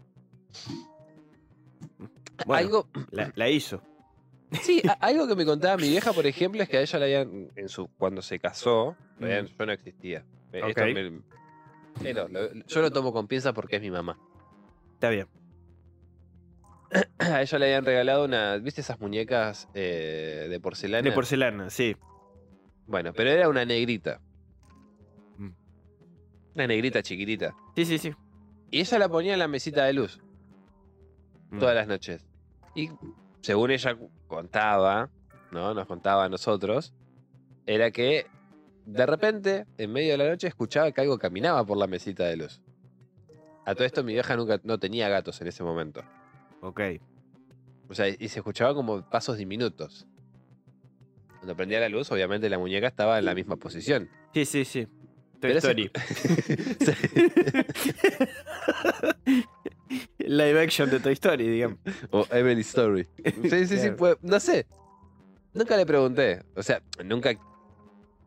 Bueno, 2.45 2.59
Algo, 2.67 2.89
la, 3.11 3.31
la 3.35 3.49
hizo. 3.49 3.81
Sí, 4.61 4.81
a- 4.87 4.93
algo 4.93 5.25
que 5.27 5.35
me 5.35 5.45
contaba 5.45 5.77
mi 5.77 5.87
vieja, 5.89 6.11
por 6.13 6.25
ejemplo, 6.25 6.61
es 6.61 6.69
que 6.69 6.77
a 6.77 6.81
ella 6.81 6.99
la 6.99 7.05
habían, 7.05 7.49
en 7.55 7.69
su, 7.69 7.87
cuando 7.97 8.21
se 8.21 8.39
casó, 8.39 8.95
Mm. 9.19 9.45
yo 9.57 9.65
no 9.65 9.71
existía. 9.71 10.23
Eh, 10.53 10.61
Ok. 10.61 10.69
esto 10.77 10.85
me- 10.93 11.21
pero 12.03 12.27
lo- 12.27 12.53
yo 12.53 12.81
lo 12.81 12.91
tomo 12.91 13.11
con 13.11 13.27
pinza 13.27 13.51
porque 13.53 13.77
es 13.77 13.81
mi 13.81 13.89
mamá. 13.89 14.19
Está 14.93 15.09
bien. 15.09 15.27
A 17.19 17.41
ella 17.41 17.59
le 17.59 17.65
habían 17.65 17.85
regalado 17.85 18.25
una, 18.25 18.57
¿viste 18.57 18.81
esas 18.81 18.99
muñecas 18.99 19.67
eh, 19.73 20.47
de 20.49 20.59
porcelana? 20.59 21.03
De 21.07 21.11
porcelana, 21.11 21.69
sí. 21.69 21.95
Bueno, 22.85 23.11
pero 23.13 23.29
era 23.29 23.49
una 23.49 23.65
negrita. 23.65 24.21
Mm. 25.37 25.49
Una 26.55 26.67
negrita 26.67 27.01
chiquitita. 27.03 27.55
Sí, 27.75 27.85
sí, 27.85 27.97
sí. 27.97 28.13
Y 28.71 28.79
ella 28.79 28.99
la 28.99 29.09
ponía 29.09 29.33
en 29.33 29.39
la 29.39 29.47
mesita 29.47 29.85
de 29.85 29.93
luz 29.93 30.21
Mm. 31.49 31.59
todas 31.59 31.75
las 31.75 31.87
noches. 31.87 32.25
Y 32.75 32.89
según 33.41 33.71
ella 33.71 33.97
contaba, 34.27 35.09
¿no? 35.51 35.73
Nos 35.73 35.87
contaba 35.87 36.25
a 36.25 36.29
nosotros, 36.29 36.93
era 37.65 37.91
que 37.91 38.27
de 38.85 39.05
repente, 39.05 39.65
en 39.77 39.91
medio 39.93 40.11
de 40.11 40.17
la 40.17 40.29
noche, 40.29 40.47
escuchaba 40.47 40.91
que 40.91 41.01
algo 41.01 41.17
caminaba 41.17 41.65
por 41.65 41.77
la 41.77 41.87
mesita 41.87 42.25
de 42.25 42.37
luz. 42.37 42.61
A 43.65 43.75
todo 43.75 43.85
esto 43.85 44.03
mi 44.03 44.13
vieja 44.13 44.35
nunca 44.35 44.59
no 44.63 44.77
tenía 44.77 45.09
gatos 45.09 45.39
en 45.41 45.47
ese 45.47 45.63
momento. 45.63 46.03
Ok. 46.61 46.81
O 47.89 47.93
sea, 47.93 48.07
y 48.07 48.27
se 48.27 48.39
escuchaba 48.39 48.73
como 48.73 49.01
pasos 49.09 49.37
diminutos. 49.37 50.07
Cuando 51.37 51.55
prendía 51.55 51.79
la 51.79 51.89
luz, 51.89 52.11
obviamente 52.11 52.49
la 52.49 52.57
muñeca 52.57 52.87
estaba 52.87 53.19
en 53.19 53.25
la 53.25 53.33
misma 53.35 53.55
posición. 53.55 54.09
Sí, 54.33 54.45
sí, 54.45 54.65
sí. 54.65 54.87
Toy 55.39 55.51
Story. 55.51 55.91
Live 60.19 60.61
action 60.61 60.89
de 60.89 60.99
Toy 60.99 61.13
Story, 61.13 61.47
digamos. 61.47 61.77
O 62.11 62.25
Emily 62.31 62.61
Story. 62.61 63.07
Sí, 63.43 63.67
sí, 63.67 63.77
sí, 63.77 63.91
pues, 63.91 64.17
no 64.21 64.39
sé. 64.39 64.65
Nunca 65.53 65.77
le 65.77 65.85
pregunté. 65.85 66.43
O 66.55 66.63
sea, 66.63 66.81
nunca 67.03 67.37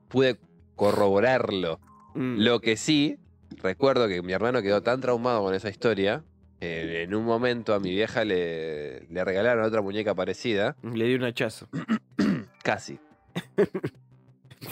pude 0.09 0.39
corroborarlo. 0.77 1.81
Mm. 2.15 2.39
Lo 2.39 2.61
que 2.61 2.77
sí, 2.77 3.19
recuerdo 3.63 4.09
que 4.09 4.23
mi 4.23 4.33
hermano 4.33 4.63
quedó 4.63 4.83
tan 4.83 5.01
traumado 5.01 5.43
con 5.43 5.55
esa 5.55 5.69
historia. 5.69 6.25
Que 6.61 7.03
en 7.05 7.15
un 7.15 7.25
momento 7.25 7.73
a 7.75 7.81
mi 7.81 7.91
vieja 7.91 8.25
le, 8.25 9.07
le 9.09 9.25
regalaron 9.25 9.65
otra 9.65 9.81
muñeca 9.83 10.15
parecida. 10.15 10.77
Le 10.83 11.07
di 11.07 11.15
un 11.15 11.25
hachazo. 11.25 11.69
Casi. 12.63 12.99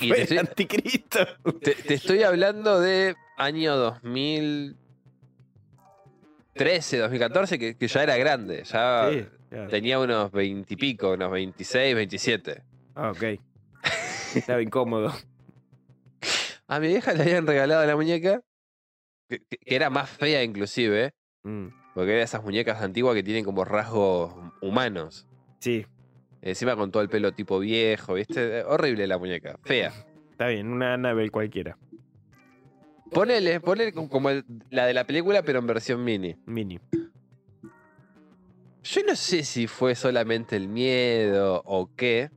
Y 0.03 0.09
Fue 0.09 0.17
te 0.17 0.23
estoy, 0.25 0.39
anticristo. 0.39 1.19
te- 1.63 1.75
te 1.75 1.95
estoy 1.95 2.23
hablando 2.23 2.79
de 2.79 3.17
año 3.39 3.75
2013, 6.55 6.99
2014, 6.99 7.59
que, 7.59 7.75
que 7.77 7.89
ya 7.89 8.03
era 8.03 8.17
grande. 8.19 8.65
Ya 8.65 9.09
Sí, 9.11 9.25
tenía 9.71 9.99
unos 9.99 10.31
20 10.31 10.75
y 10.75 10.77
pico, 10.77 11.13
unos 11.13 11.31
26, 11.31 11.95
27. 11.95 12.63
Ah, 12.95 13.13
ok. 13.13 13.23
Estaba 14.35 14.61
incómodo. 14.61 15.11
A 16.67 16.81
mi 16.81 16.89
vieja 16.89 17.15
le 17.15 17.23
habían 17.23 17.47
regalado 17.47 17.87
la 17.87 17.97
muñeca, 17.97 18.43
que 19.31 19.41
era 19.65 19.89
más 19.91 20.11
fea 20.11 20.43
inclusive, 20.43 21.13
Mm. 21.45 21.69
Porque 21.95 22.13
era 22.15 22.23
esas 22.23 22.43
muñecas 22.43 22.81
antiguas 22.83 23.15
que 23.15 23.23
tienen 23.23 23.45
como 23.45 23.65
rasgos 23.65 24.35
humanos. 24.61 25.27
Sí, 25.61 25.87
Encima 26.41 26.77
con 26.77 26.93
todo 26.93 27.03
el 27.03 27.09
pelo 27.09 27.33
tipo 27.33 27.59
viejo, 27.59 28.15
¿viste? 28.15 28.63
Horrible 28.63 29.09
la 29.09 29.19
muñeca, 29.19 29.59
fea. 29.65 29.93
está 30.31 30.47
bien. 30.47 30.69
Una 30.71 30.95
Annabelle 30.95 31.31
cualquiera. 31.31 31.77
Ponele, 33.11 33.59
ponele 33.61 33.93
como- 33.93 34.31
el- 34.31 34.45
la 34.71 34.87
de 34.87 34.95
la 34.95 35.05
película, 35.05 35.43
pero 35.43 35.59
en 35.59 35.67
versión 35.67 36.05
mini. 36.05 36.37
Mini. 36.47 36.79
Yo 38.85 39.03
no 39.07 39.17
sé 39.17 39.43
si 39.43 39.67
fue 39.67 39.95
solamente 39.95 40.55
el 40.57 40.69
miedo 40.69 41.61
o 41.65 41.91
qué, 41.97 42.31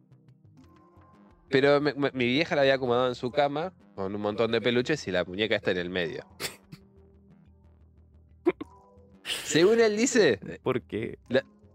pero 1.50 1.80
me- 1.80 1.94
me- 1.94 2.12
mi 2.14 2.26
vieja 2.26 2.56
la 2.56 2.62
había 2.62 2.76
acomodado 2.76 3.08
en 3.08 3.16
su 3.16 3.32
cama 3.32 3.72
con 3.96 4.16
un 4.16 4.22
montón 4.22 4.52
de 4.52 4.62
peluches 4.62 5.08
y 5.08 5.12
la 5.12 5.24
muñeca 5.26 5.56
está 5.56 5.72
en 5.72 5.78
el 5.78 5.90
medio. 5.90 6.26
Según 9.44 9.80
él 9.80 9.96
dice, 9.98 10.40
Porque. 10.64 11.18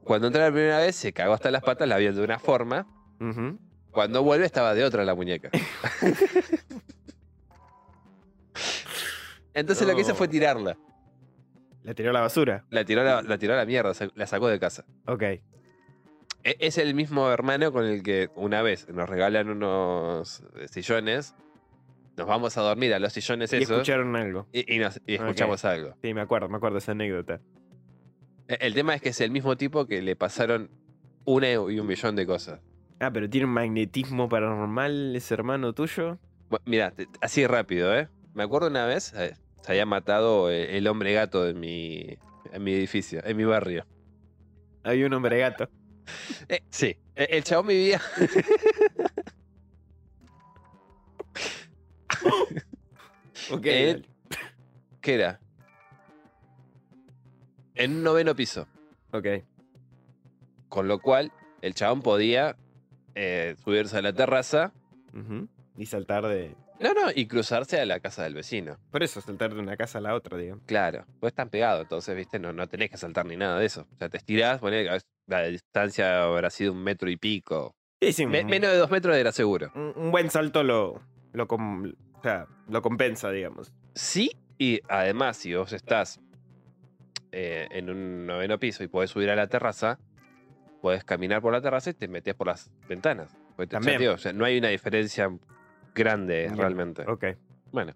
cuando 0.05 0.27
entró 0.29 0.43
la 0.43 0.51
primera 0.53 0.79
vez 0.79 0.97
se 0.97 1.13
cagó 1.13 1.33
hasta 1.35 1.51
las 1.51 1.63
patas, 1.63 1.89
la 1.89 1.97
vio 1.99 2.13
de 2.13 2.23
una 2.23 2.39
forma. 2.39 2.87
Cuando 3.91 4.23
vuelve 4.23 4.45
estaba 4.47 4.75
de 4.75 4.85
otra 4.85 5.05
la 5.05 5.15
muñeca. 5.15 5.51
Entonces 9.55 9.87
lo 9.89 9.95
que 9.95 10.03
hizo 10.03 10.15
fue 10.15 10.29
tirarla. 10.29 10.77
La 11.83 11.95
tiró 11.95 12.11
a 12.11 12.13
la 12.13 12.21
basura. 12.21 12.65
La 12.71 12.85
tiró 12.85 13.01
a 13.03 13.05
la, 13.05 13.23
la 13.23 13.39
tiró 13.39 13.55
a 13.55 13.57
la 13.57 13.65
mierda, 13.65 13.93
la 14.15 14.27
sacó 14.27 14.49
de 14.49 14.59
casa. 14.59 14.85
Ok. 15.07 15.23
E- 15.23 15.41
Es 16.43 16.79
el 16.79 16.95
mismo 16.95 17.31
hermano 17.31 17.73
con 17.73 17.85
el 17.85 18.03
que 18.03 18.29
una 18.35 18.61
vez 18.63 18.89
nos 18.89 19.09
regalan 19.09 19.49
unos 19.49 20.43
sillones. 20.71 21.35
Nos 22.17 22.27
vamos 22.27 22.57
a 22.57 22.63
dormir 22.63 22.95
a 22.95 22.99
los 22.99 23.13
sillones 23.13 23.53
Y 23.53 23.57
esos. 23.57 23.71
escucharon 23.73 24.17
algo. 24.17 24.47
Y, 24.53 24.75
y 24.75 24.79
nos- 24.79 25.01
y 25.07 25.15
escuchamos 25.15 25.65
algo. 25.65 25.95
Sí, 26.03 26.15
me 26.15 26.23
acuerdo, 26.23 26.49
me 26.49 26.57
acuerdo 26.57 26.79
esa 26.79 26.93
anécdota. 26.93 27.41
E- 28.49 28.59
El 28.61 28.75
tema 28.75 28.95
es 28.95 29.03
que 29.03 29.11
es 29.11 29.21
el 29.21 29.31
mismo 29.31 29.57
tipo 29.57 29.87
que 29.87 30.01
le 30.03 30.17
pasaron 30.17 30.71
una 31.25 31.51
y 31.53 31.57
un 31.57 31.87
millón 31.87 32.17
de 32.17 32.27
cosas. 32.27 32.61
Ah, 33.01 33.11
pero 33.13 33.29
tiene 33.29 33.47
un 33.47 33.53
magnetismo 33.53 34.29
paranormal 34.29 35.15
ese 35.15 35.35
hermano 35.35 35.73
tuyo. 35.75 36.19
Mira, 36.65 36.95
así 37.21 37.47
rápido, 37.47 37.95
¿eh? 37.95 38.09
Me 38.33 38.45
acuerdo 38.45 38.69
una 38.69 38.87
vez, 38.87 39.13
eh, 39.15 39.35
se 39.61 39.73
había 39.73 39.85
matado 39.85 40.51
eh, 40.51 40.79
el 40.79 40.87
hombre 40.87 41.13
gato 41.13 41.43
de 41.45 41.53
mi, 41.53 42.17
en 42.53 42.65
mi 42.65 42.73
edificio, 42.73 43.21
en 43.25 43.37
mi 43.37 43.45
barrio. 43.45 43.85
Hay 44.85 45.03
un 45.05 45.13
hombre 45.13 45.39
gato. 45.39 45.69
Eh, 46.49 46.61
sí, 46.71 46.97
e- 47.17 47.29
el 47.33 47.43
chabón 47.45 47.67
vivía. 47.67 48.01
Ok. 53.51 53.63
¿Qué 53.63 55.15
era? 55.15 55.39
En 57.75 57.93
un 57.97 58.03
noveno 58.03 58.35
piso. 58.35 58.67
Ok. 59.13 59.27
Con 60.69 60.89
lo 60.89 61.01
cual, 61.01 61.31
el 61.63 61.75
chabón 61.75 62.03
podía 62.03 62.57
eh, 63.15 63.57
subirse 63.63 63.99
a 63.99 64.03
la 64.03 64.13
terraza. 64.13 64.73
Y 65.77 65.87
saltar 65.87 66.27
de. 66.27 66.55
No, 66.81 66.93
no, 66.93 67.11
y 67.15 67.27
cruzarse 67.27 67.81
a 67.81 67.87
la 67.87 68.01
casa 68.01 68.25
del 68.25 68.35
vecino. 68.35 68.79
Por 68.91 69.03
eso, 69.03 69.21
saltar 69.23 69.55
de 69.55 69.61
una 69.61 69.77
casa 69.77 69.99
a 69.99 70.01
la 70.03 70.15
otra, 70.15 70.37
digamos. 70.37 70.63
Claro, 70.67 71.07
pues 71.21 71.31
están 71.33 71.49
pegados, 71.49 71.83
entonces, 71.83 72.15
viste, 72.17 72.39
no, 72.39 72.53
no 72.53 72.67
tenés 72.69 72.91
que 72.91 72.99
saltar 72.99 73.25
ni 73.25 73.37
nada 73.37 73.59
de 73.59 73.65
eso. 73.67 73.87
O 73.95 73.97
sea, 73.97 74.09
te 74.11 74.19
estirás, 74.19 74.59
ponés, 74.61 75.07
la 75.27 75.43
distancia 75.45 76.25
habrá 76.25 76.51
sido 76.51 76.73
un 76.73 76.83
metro 76.83 77.09
y 77.09 77.17
pico. 77.17 77.75
Sí, 78.03 78.13
sí, 78.13 78.27
Me- 78.27 78.45
menos 78.45 78.71
de 78.73 78.77
dos 78.77 78.91
metros 78.91 79.17
era 79.17 79.33
seguro. 79.33 79.71
un- 79.75 79.95
un 79.97 80.11
buen 80.11 80.29
salto 80.31 80.63
lo, 80.63 81.01
lo, 81.33 81.49
com- 81.49 81.95
o 82.19 82.23
sea, 82.23 82.47
lo 82.69 82.83
compensa, 82.83 83.31
digamos. 83.31 83.73
Sí, 83.95 84.31
y 84.59 84.81
además, 84.89 85.37
si 85.37 85.55
vos 85.55 85.73
estás 85.73 86.21
eh, 87.33 87.69
en 87.71 87.91
un 87.91 88.27
noveno 88.27 88.59
piso 88.59 88.83
y 88.85 88.89
podés 88.89 89.11
subir 89.11 89.31
a 89.31 89.37
la 89.37 89.47
terraza, 89.47 89.99
podés 90.81 91.05
caminar 91.05 91.43
por 91.43 91.53
la 91.53 91.61
terraza 91.61 91.91
y 91.91 91.95
te 91.95 92.09
metes 92.09 92.35
por 92.35 92.47
las 92.49 92.71
ventanas. 92.89 93.37
Te- 93.57 93.67
También. 93.67 94.09
o 94.09 94.19
sea, 94.19 94.33
no 94.33 94.45
hay 94.45 94.59
una 94.59 94.69
diferencia 94.69 95.31
grande 95.95 96.43
Bien. 96.45 96.57
realmente. 96.57 97.03
Ok. 97.09 97.25
Bueno. 97.73 97.93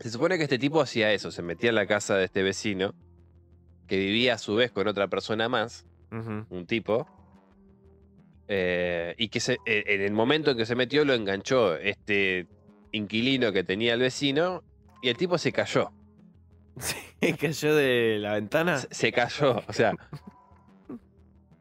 Se 0.00 0.10
supone 0.10 0.36
que 0.36 0.44
este 0.44 0.58
tipo 0.58 0.80
hacía 0.80 1.12
eso, 1.12 1.30
se 1.30 1.42
metía 1.42 1.68
en 1.70 1.76
la 1.76 1.86
casa 1.86 2.16
de 2.16 2.24
este 2.24 2.42
vecino, 2.42 2.94
que 3.86 3.98
vivía 3.98 4.34
a 4.34 4.38
su 4.38 4.54
vez 4.56 4.72
con 4.72 4.88
otra 4.88 5.06
persona 5.08 5.48
más, 5.48 5.86
un 6.10 6.66
tipo, 6.66 7.06
eh, 8.48 9.14
y 9.16 9.28
que 9.28 9.40
se- 9.40 9.58
eh, 9.64 9.84
en 9.86 10.00
el 10.02 10.12
momento 10.12 10.50
en 10.50 10.56
que 10.56 10.66
se 10.66 10.74
metió 10.74 11.04
lo 11.04 11.14
enganchó 11.14 11.76
este 11.76 12.46
inquilino 12.92 13.52
que 13.52 13.64
tenía 13.64 13.94
el 13.94 14.00
vecino, 14.00 14.62
y 15.02 15.08
el 15.08 15.16
tipo 15.16 15.36
se 15.38 15.52
cayó. 15.52 15.90
Sí, 16.78 16.96
cayó 17.40 17.74
de 17.74 18.18
la 18.20 18.34
ventana. 18.34 18.78
Se, 18.78 18.88
se 18.94 19.12
cayó, 19.12 19.62
o 19.66 19.72
sea, 19.72 19.92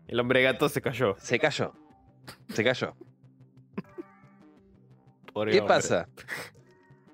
El 0.08 0.20
hombre 0.20 0.44
gato 0.44 0.70
se 0.70 0.82
cayó. 0.82 1.16
se 1.20 1.40
cayó. 1.40 1.74
Se 2.50 2.64
cayó. 2.64 2.96
Pobre 5.34 5.52
¿Qué 5.54 5.60
hombre. 5.60 5.76
pasa? 5.76 6.08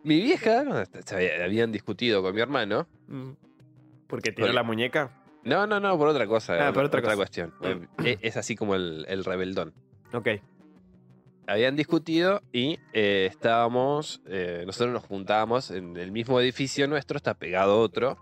Mi 0.03 0.21
vieja, 0.21 0.85
se 1.05 1.43
habían 1.43 1.71
discutido 1.71 2.21
con 2.21 2.33
mi 2.33 2.41
hermano, 2.41 2.87
Mm. 3.07 3.31
¿Porque 4.07 4.31
tiró 4.31 4.47
Porque- 4.47 4.55
la 4.55 4.63
muñeca? 4.63 5.11
no, 5.43 5.65
no, 5.67 5.79
no, 5.79 5.97
por 5.97 6.07
otra 6.09 6.27
cosa, 6.27 6.67
Ah, 6.67 6.73
por 6.73 6.83
otra 6.85 7.01
cosa. 7.01 7.15
cuestión. 7.15 7.53
Eh, 7.61 7.87
Es, 8.03 8.17
es 8.21 8.37
así 8.37 8.55
como 8.55 8.75
el- 8.75 9.05
el 9.09 9.23
rebeldón. 9.25 9.73
Ok. 10.13 10.27
Habían 11.47 11.75
discutido 11.75 12.41
y 12.51 12.77
eh, 12.93 13.27
estábamos, 13.29 14.21
eh, 14.27 14.63
nosotros 14.65 14.93
nos 14.93 15.03
juntábamos 15.05 15.71
en 15.71 15.95
el 15.97 16.11
mismo 16.11 16.39
edificio 16.39 16.87
nuestro, 16.87 17.17
está 17.17 17.33
pegado 17.33 17.79
otro, 17.79 18.17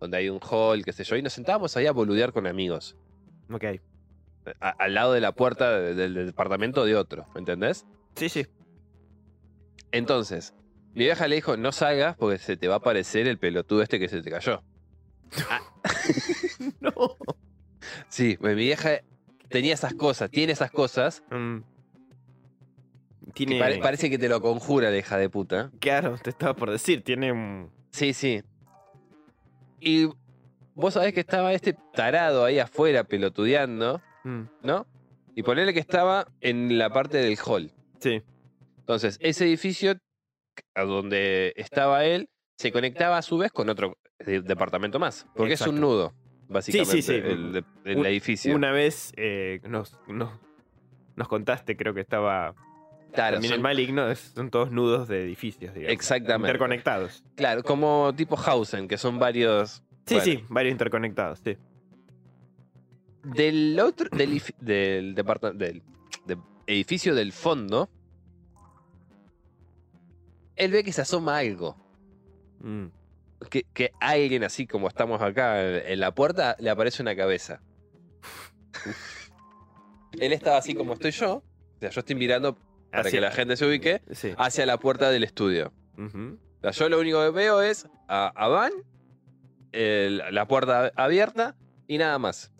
donde 0.00 0.16
hay 0.16 0.28
un 0.28 0.40
hall, 0.40 0.84
qué 0.84 0.92
sé 0.92 1.04
yo, 1.04 1.16
y 1.16 1.22
nos 1.22 1.32
sentábamos 1.32 1.76
ahí 1.76 1.86
a 1.86 1.92
boludear 1.92 2.32
con 2.32 2.46
amigos, 2.46 2.96
Ok. 3.52 3.64
a- 4.60 4.70
al 4.70 4.94
lado 4.94 5.12
de 5.12 5.20
la 5.20 5.32
puerta 5.32 5.78
de- 5.78 5.94
del, 5.94 6.14
del 6.14 6.26
departamento 6.26 6.84
de 6.84 6.96
otro, 6.96 7.26
¿me 7.34 7.40
entendés? 7.40 7.84
Sí, 8.16 8.28
sí. 8.28 8.46
Entonces, 9.90 10.54
mi 10.94 11.04
vieja 11.04 11.28
le 11.28 11.34
dijo, 11.36 11.56
no 11.56 11.72
salgas 11.72 12.16
porque 12.16 12.38
se 12.38 12.56
te 12.56 12.68
va 12.68 12.74
a 12.74 12.78
aparecer 12.78 13.26
el 13.26 13.38
pelotudo 13.38 13.82
este 13.82 13.98
que 13.98 14.08
se 14.08 14.22
te 14.22 14.30
cayó. 14.30 14.62
No. 16.80 17.16
Sí, 18.08 18.36
pues 18.40 18.54
mi 18.54 18.62
vieja 18.62 19.00
tenía 19.48 19.74
esas 19.74 19.94
cosas, 19.94 20.30
tiene 20.30 20.52
esas 20.52 20.70
cosas, 20.70 21.22
Mm. 21.30 21.58
Que 23.34 23.46
Tiene. 23.46 23.58
pare- 23.58 23.78
parece 23.78 24.10
que 24.10 24.18
te 24.18 24.28
lo 24.28 24.40
conjura 24.40 24.90
la 24.90 24.96
hija 24.98 25.16
de 25.18 25.28
puta. 25.28 25.70
Claro, 25.80 26.16
te 26.22 26.30
estaba 26.30 26.54
por 26.54 26.70
decir. 26.70 27.02
Tiene 27.02 27.32
un. 27.32 27.70
Sí, 27.90 28.12
sí. 28.12 28.42
Y 29.80 30.08
vos 30.74 30.94
sabés 30.94 31.12
que 31.12 31.20
estaba 31.20 31.52
este 31.52 31.76
tarado 31.94 32.44
ahí 32.44 32.58
afuera 32.58 33.04
pelotudeando, 33.04 34.00
Mm. 34.24 34.42
¿no? 34.62 34.86
Y 35.34 35.42
ponerle 35.42 35.72
que 35.74 35.80
estaba 35.80 36.26
en 36.40 36.78
la 36.78 36.90
parte 36.90 37.18
del 37.18 37.36
hall. 37.44 37.72
Sí. 37.98 38.22
Entonces, 38.78 39.18
ese 39.20 39.46
edificio 39.46 39.94
a 40.74 40.82
donde 40.84 41.52
estaba 41.56 42.04
él 42.04 42.28
se 42.58 42.70
conectaba 42.70 43.16
a 43.18 43.22
su 43.22 43.38
vez 43.38 43.50
con 43.50 43.68
otro 43.68 43.96
de- 44.18 44.42
departamento 44.42 44.98
más. 44.98 45.26
Porque 45.34 45.54
es 45.54 45.66
un 45.66 45.80
nudo, 45.80 46.12
básicamente, 46.48 47.02
sí. 47.02 47.12
el, 47.14 47.52
de- 47.52 47.64
el 47.84 47.98
Un- 47.98 48.06
edificio. 48.06 48.54
Una 48.54 48.70
vez 48.72 49.12
eh, 49.16 49.60
nos, 49.64 49.98
nos, 50.06 50.30
nos 51.16 51.28
contaste, 51.28 51.76
creo 51.76 51.94
que 51.94 52.00
estaba. 52.02 52.54
Claro, 53.12 53.34
también 53.36 53.50
son- 53.50 53.58
el 53.58 53.62
maligno, 53.62 54.10
es- 54.10 54.32
son 54.34 54.50
todos 54.50 54.70
nudos 54.72 55.06
de 55.08 55.22
edificios, 55.24 55.74
digamos. 55.74 55.92
Exactamente. 55.92 56.48
Interconectados. 56.48 57.22
claro, 57.34 57.62
como 57.62 58.12
tipo 58.16 58.36
Hausen, 58.38 58.88
que 58.88 58.96
son 58.98 59.18
varios. 59.18 59.82
Sí, 60.06 60.14
Bueno. 60.14 60.24
sí, 60.24 60.44
varios 60.48 60.72
interconectados, 60.72 61.40
sí. 61.44 61.56
Del 63.24 63.78
otro, 63.78 64.08
del, 64.16 64.42
del, 64.60 65.14
del 65.14 65.82
de- 66.26 66.38
edificio 66.66 67.14
del 67.14 67.32
fondo, 67.32 67.88
él 70.56 70.70
ve 70.72 70.82
que 70.82 70.92
se 70.92 71.02
asoma 71.02 71.38
algo. 71.38 71.76
Mm. 72.60 72.86
Que, 73.50 73.64
que 73.72 73.92
alguien 74.00 74.44
así 74.44 74.66
como 74.66 74.86
estamos 74.88 75.20
acá 75.20 75.60
en 75.88 75.98
la 76.00 76.14
puerta, 76.14 76.56
le 76.60 76.70
aparece 76.70 77.02
una 77.02 77.14
cabeza. 77.16 77.60
él 80.18 80.32
estaba 80.32 80.56
así 80.58 80.74
como 80.74 80.94
estoy 80.94 81.10
yo. 81.10 81.36
O 81.36 81.42
sea, 81.80 81.90
yo 81.90 82.00
estoy 82.00 82.14
mirando 82.16 82.56
para 82.92 83.00
Hacia- 83.08 83.10
que 83.10 83.20
la 83.20 83.30
gente 83.32 83.56
se 83.56 83.66
ubique 83.66 84.02
Sí. 84.12 84.32
hacia 84.38 84.64
la 84.66 84.78
puerta 84.78 85.10
del 85.10 85.24
estudio. 85.24 85.72
Ujú. 85.98 86.38
O 86.58 86.60
sea, 86.62 86.70
yo 86.70 86.88
lo 86.88 87.00
único 87.00 87.20
que 87.22 87.30
veo 87.30 87.60
es 87.62 87.88
a, 88.06 88.28
a 88.28 88.46
Van, 88.48 88.72
el- 89.72 90.22
la 90.30 90.46
puerta 90.46 90.92
abierta 90.94 91.56
y 91.88 91.98
nada 91.98 92.18
más. 92.20 92.52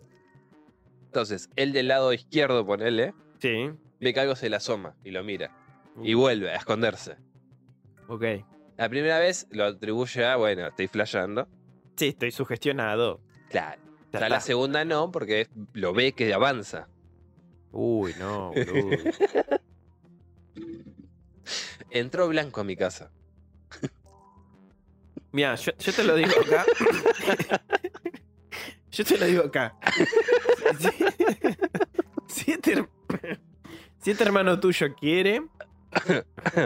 Entonces, 1.05 1.49
él 1.55 1.71
del 1.73 1.87
lado 1.87 2.11
izquierdo, 2.11 2.65
ponele, 2.65 3.13
Sí. 3.39 3.71
ve 3.99 4.13
que 4.13 4.19
algo 4.19 4.35
se 4.35 4.49
le 4.49 4.55
asoma 4.55 4.95
y 5.03 5.11
lo 5.11 5.23
mira. 5.23 5.55
Y 6.01 6.15
Uh, 6.15 6.19
vuelve 6.19 6.51
a 6.51 6.55
esconderse. 6.55 7.15
Ok. 8.07 8.23
La 8.77 8.89
primera 8.89 9.19
vez 9.19 9.47
lo 9.51 9.65
atribuye 9.65 10.25
a, 10.25 10.35
bueno, 10.37 10.65
estoy 10.67 10.87
flasheando. 10.87 11.47
Sí, 11.95 12.07
estoy 12.07 12.31
sugestionado. 12.31 13.21
Claro. 13.49 13.79
La 14.11 14.39
segunda 14.41 14.83
no, 14.85 15.11
porque 15.11 15.47
lo 15.73 15.93
ve 15.93 16.13
que 16.13 16.33
avanza. 16.33 16.87
Uy, 17.71 18.13
no, 18.19 18.49
boludo. 18.51 18.89
Entró 21.93 22.27
blanco 22.27 22.61
a 22.61 22.63
mi 22.63 22.75
casa. 22.75 23.11
Mira, 25.31 25.55
yo, 25.55 25.71
yo 25.77 25.93
te 25.93 26.03
lo 26.03 26.15
digo 26.15 26.31
acá. 26.45 26.65
yo 28.91 29.05
te 29.05 29.17
lo 29.17 29.25
digo 29.25 29.43
acá. 29.43 29.75
Si, 32.27 32.45
si 32.45 32.51
este, 32.51 32.87
si 33.99 34.11
este 34.11 34.23
hermano 34.23 34.59
tuyo 34.59 34.95
quiere, 34.95 35.43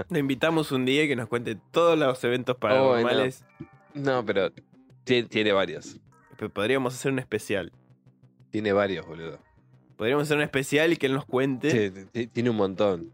lo 0.09 0.17
invitamos 0.17 0.71
un 0.71 0.85
día 0.85 1.03
y 1.03 1.07
que 1.09 1.15
nos 1.17 1.27
cuente 1.27 1.57
todos 1.71 1.99
los 1.99 2.23
eventos 2.23 2.55
paranormales. 2.55 3.43
No, 3.93 4.23
pero 4.25 4.51
ti- 5.03 5.23
tiene 5.23 5.51
varios. 5.51 5.99
Pero 6.37 6.49
Podríamos 6.53 6.93
hacer 6.95 7.11
un 7.11 7.19
especial. 7.19 7.73
Tiene 8.49 8.71
varios, 8.71 9.05
boludo. 9.05 9.39
Podríamos 9.97 10.23
hacer 10.23 10.37
un 10.37 10.43
especial 10.43 10.93
y 10.93 10.97
que 10.97 11.07
él 11.07 11.13
nos 11.15 11.25
cuente. 11.25 11.91
Sí, 11.91 12.05
ti- 12.13 12.27
tiene 12.27 12.49
un 12.49 12.55
montón. 12.57 13.11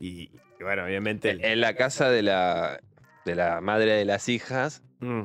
Y, 0.00 0.30
bueno, 0.64 0.84
obviamente. 0.84 1.30
el- 1.30 1.44
En 1.44 1.60
la 1.60 1.74
casa 1.74 2.10
de 2.10 2.22
la, 2.22 2.80
de 3.24 3.34
la 3.36 3.60
madre 3.60 3.92
de 3.92 4.04
las 4.04 4.28
hijas, 4.28 4.82
Mm, 5.00 5.24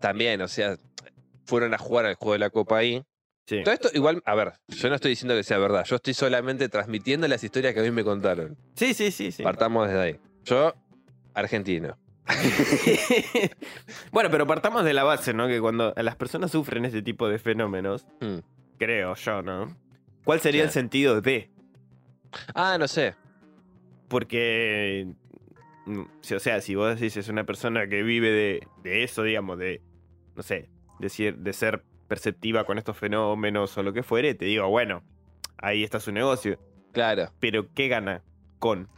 también, 0.00 0.40
o 0.42 0.48
sea, 0.48 0.76
fueron 1.44 1.74
a 1.74 1.78
jugar 1.78 2.06
al 2.06 2.14
juego 2.14 2.32
de 2.34 2.38
la 2.38 2.50
copa 2.50 2.78
ahí. 2.78 3.02
sí. 3.46 3.62
Todo 3.64 3.74
esto, 3.74 3.88
igual, 3.94 4.22
a 4.26 4.34
ver, 4.34 4.52
yo 4.68 4.88
no 4.88 4.94
estoy 4.94 5.10
diciendo 5.10 5.34
que 5.34 5.42
sea 5.42 5.58
verdad, 5.58 5.84
yo 5.84 5.96
estoy 5.96 6.14
solamente 6.14 6.68
transmitiendo 6.68 7.26
las 7.28 7.42
historias 7.42 7.74
que 7.74 7.80
a 7.80 7.82
mí 7.82 7.90
me 7.90 8.04
contaron. 8.04 8.56
sí, 8.74 8.94
sí, 8.94 9.10
sí, 9.10 9.32
sí. 9.32 9.42
Partamos 9.42 9.88
desde 9.88 10.00
ahí. 10.00 10.20
Yo, 10.44 10.74
argentino. 11.34 11.96
bueno, 14.12 14.30
pero 14.30 14.46
partamos 14.46 14.84
de 14.84 14.92
la 14.92 15.04
base, 15.04 15.32
¿no? 15.32 15.48
Que 15.48 15.60
cuando 15.60 15.92
las 15.96 16.16
personas 16.16 16.50
sufren 16.50 16.84
este 16.84 17.02
tipo 17.02 17.28
de 17.28 17.38
fenómenos, 17.38 18.06
Hmm. 18.20 18.38
creo 18.78 19.14
yo, 19.14 19.42
¿no? 19.42 19.76
¿Cuál 20.24 20.40
sería 20.40 20.62
el 20.64 20.70
sentido 20.70 21.20
de? 21.22 21.50
Ah, 22.54 22.76
no 22.78 22.86
sé. 22.86 23.14
Porque, 24.08 25.06
mm, 25.86 26.00
o 26.34 26.38
sea, 26.38 26.60
si 26.60 26.74
vos 26.74 26.94
decís 26.98 27.16
es 27.16 27.28
una 27.28 27.44
persona 27.44 27.86
que 27.88 28.02
vive 28.02 28.30
de, 28.30 28.66
de 28.82 29.04
eso, 29.04 29.22
digamos, 29.22 29.58
de, 29.58 29.82
no 30.34 30.42
sé, 30.42 30.68
decir, 30.98 31.36
de 31.38 31.52
ser 31.52 31.84
perceptiva 32.08 32.64
con 32.64 32.78
estos 32.78 32.96
fenómenos 32.96 33.76
o 33.76 33.82
lo 33.82 33.92
que 33.92 34.02
fuere, 34.02 34.34
te 34.34 34.46
digo, 34.46 34.68
bueno, 34.68 35.02
ahí 35.58 35.84
está 35.84 36.00
su 36.00 36.10
negocio. 36.12 36.58
Claro. 36.92 37.30
Pero, 37.38 37.72
¿qué 37.74 37.88
gana 37.88 38.22
con? 38.58 38.88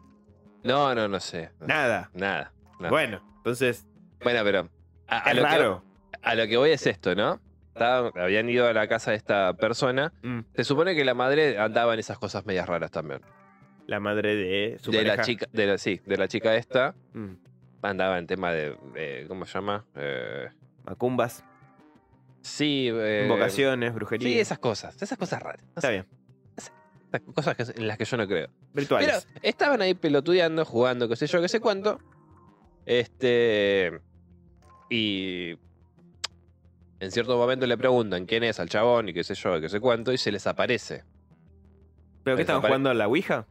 No, 0.63 0.95
no, 0.95 1.09
no 1.09 1.19
sé. 1.21 1.51
Nada. 1.61 2.11
Nada. 2.15 2.53
no. 2.79 2.89
Bueno, 2.89 3.21
entonces, 3.39 3.87
Bueno, 4.23 4.41
pero. 4.45 4.69
A, 5.09 5.27
a 5.29 5.31
es 5.33 5.37
lo 5.37 5.43
que, 5.43 5.49
raro. 5.49 5.85
a 6.23 6.35
lo 6.37 6.47
que 6.47 6.57
voy 6.57 6.71
es 6.71 6.87
esto, 6.87 7.15
¿no? 7.17 7.41
Estaban- 7.75 8.13
habían 8.17 8.49
ido 8.49 8.67
a 8.69 8.73
la 8.73 8.87
casa 8.87 9.11
de 9.11 9.17
esta 9.17 9.55
persona. 9.55 10.13
Mm, 10.23 10.41
Se 10.55 10.65
supone 10.65 10.95
que 10.95 11.05
la 11.05 11.15
madre 11.15 11.59
andaba 11.59 11.95
en 11.95 12.01
esas 12.01 12.19
cosas 12.19 12.45
medias 12.47 12.69
raras 12.69 12.91
también. 12.91 13.21
La 13.87 13.99
madre 14.01 14.37
de 14.37 14.79
su 14.81 14.91
de 14.93 15.03
la 15.03 15.21
chica, 15.23 15.47
de 15.53 15.67
la, 15.67 15.79
sí, 15.79 16.01
de 16.05 16.17
la 16.17 16.29
chica 16.29 16.55
esta. 16.57 16.95
Mm, 17.13 17.33
Andaba 17.83 18.19
en 18.19 18.27
tema 18.27 18.53
de. 18.53 19.25
¿Cómo 19.27 19.47
se 19.47 19.55
llama? 19.55 19.85
Eh, 19.97 20.49
Macumbas, 20.85 21.43
sí. 22.43 22.89
eh, 22.93 23.23
invocaciones, 23.25 23.93
brujería. 23.95 24.29
Sí, 24.29 24.39
esas 24.39 24.59
cosas. 24.59 25.01
Esas 25.03 25.19
cosas 25.19 25.43
raras. 25.43 25.65
Está 25.75 25.91
bien. 25.91 26.07
Esas 26.57 26.73
cosas 27.35 27.57
que- 27.57 27.81
en 27.81 27.89
las 27.89 27.97
que 27.99 28.05
yo 28.05 28.17
no 28.17 28.27
creo. 28.29 28.49
Virtuales. 28.75 29.27
Pero 29.33 29.41
estaban 29.49 29.81
ahí 29.83 29.95
pelotudeando, 29.95 30.65
jugando, 30.65 31.09
qué 31.09 31.17
sé 31.17 31.27
yo, 31.27 31.41
qué 31.41 31.49
sé 31.49 31.59
cuánto. 31.61 31.99
Este. 32.87 34.01
Y. 34.91 35.57
En 37.01 37.11
cierto 37.11 37.37
momento 37.39 37.67
le 37.67 37.79
preguntan 37.79 38.27
quién 38.27 38.45
es 38.45 38.61
al 38.61 38.69
chabón 38.69 39.09
y 39.09 39.15
qué 39.15 39.25
sé 39.25 39.35
yo, 39.35 39.59
qué 39.61 39.71
sé 39.71 39.81
cuánto, 39.81 40.13
y 40.13 40.19
se 40.19 40.31
les 40.31 40.47
aparece. 40.47 41.05
¿Pero 42.25 42.37
qué 42.37 42.43
estaban 42.43 42.61
jugando 42.61 42.91
a 42.91 42.95
la 42.95 43.09
Ouija? 43.09 43.47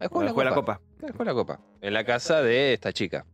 Ah, 0.00 0.06
¿O 0.10 0.28
juega 0.28 0.50
la 0.50 0.54
copa? 0.54 0.80
Ah, 1.02 1.06
juega 1.16 1.24
la 1.24 1.34
copa. 1.34 1.60
En 1.80 1.92
la 1.92 2.04
casa 2.04 2.42
de 2.42 2.72
esta 2.72 2.92
chica. 2.92 3.24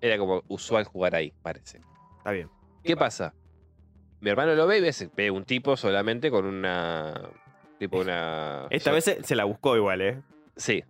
Era 0.00 0.18
como 0.18 0.42
usual 0.48 0.84
jugar 0.84 1.14
ahí, 1.14 1.32
parece. 1.42 1.80
Está 2.18 2.30
bien. 2.30 2.50
¿Qué 2.82 2.96
pasa? 2.96 3.34
Mi 4.20 4.30
hermano 4.30 4.54
lo 4.54 4.66
ve 4.66 4.78
y 4.78 5.08
ve, 5.16 5.30
un 5.30 5.44
tipo 5.44 5.76
solamente 5.76 6.30
con 6.30 6.44
una. 6.46 7.30
Tipo 7.78 8.00
una. 8.00 8.66
Esta 8.70 8.92
vez 8.92 9.04
se, 9.22 9.34
la 9.34 9.44
buscó 9.44 9.76
igual, 9.76 10.00
¿eh? 10.00 10.22
Sí. 10.56 10.84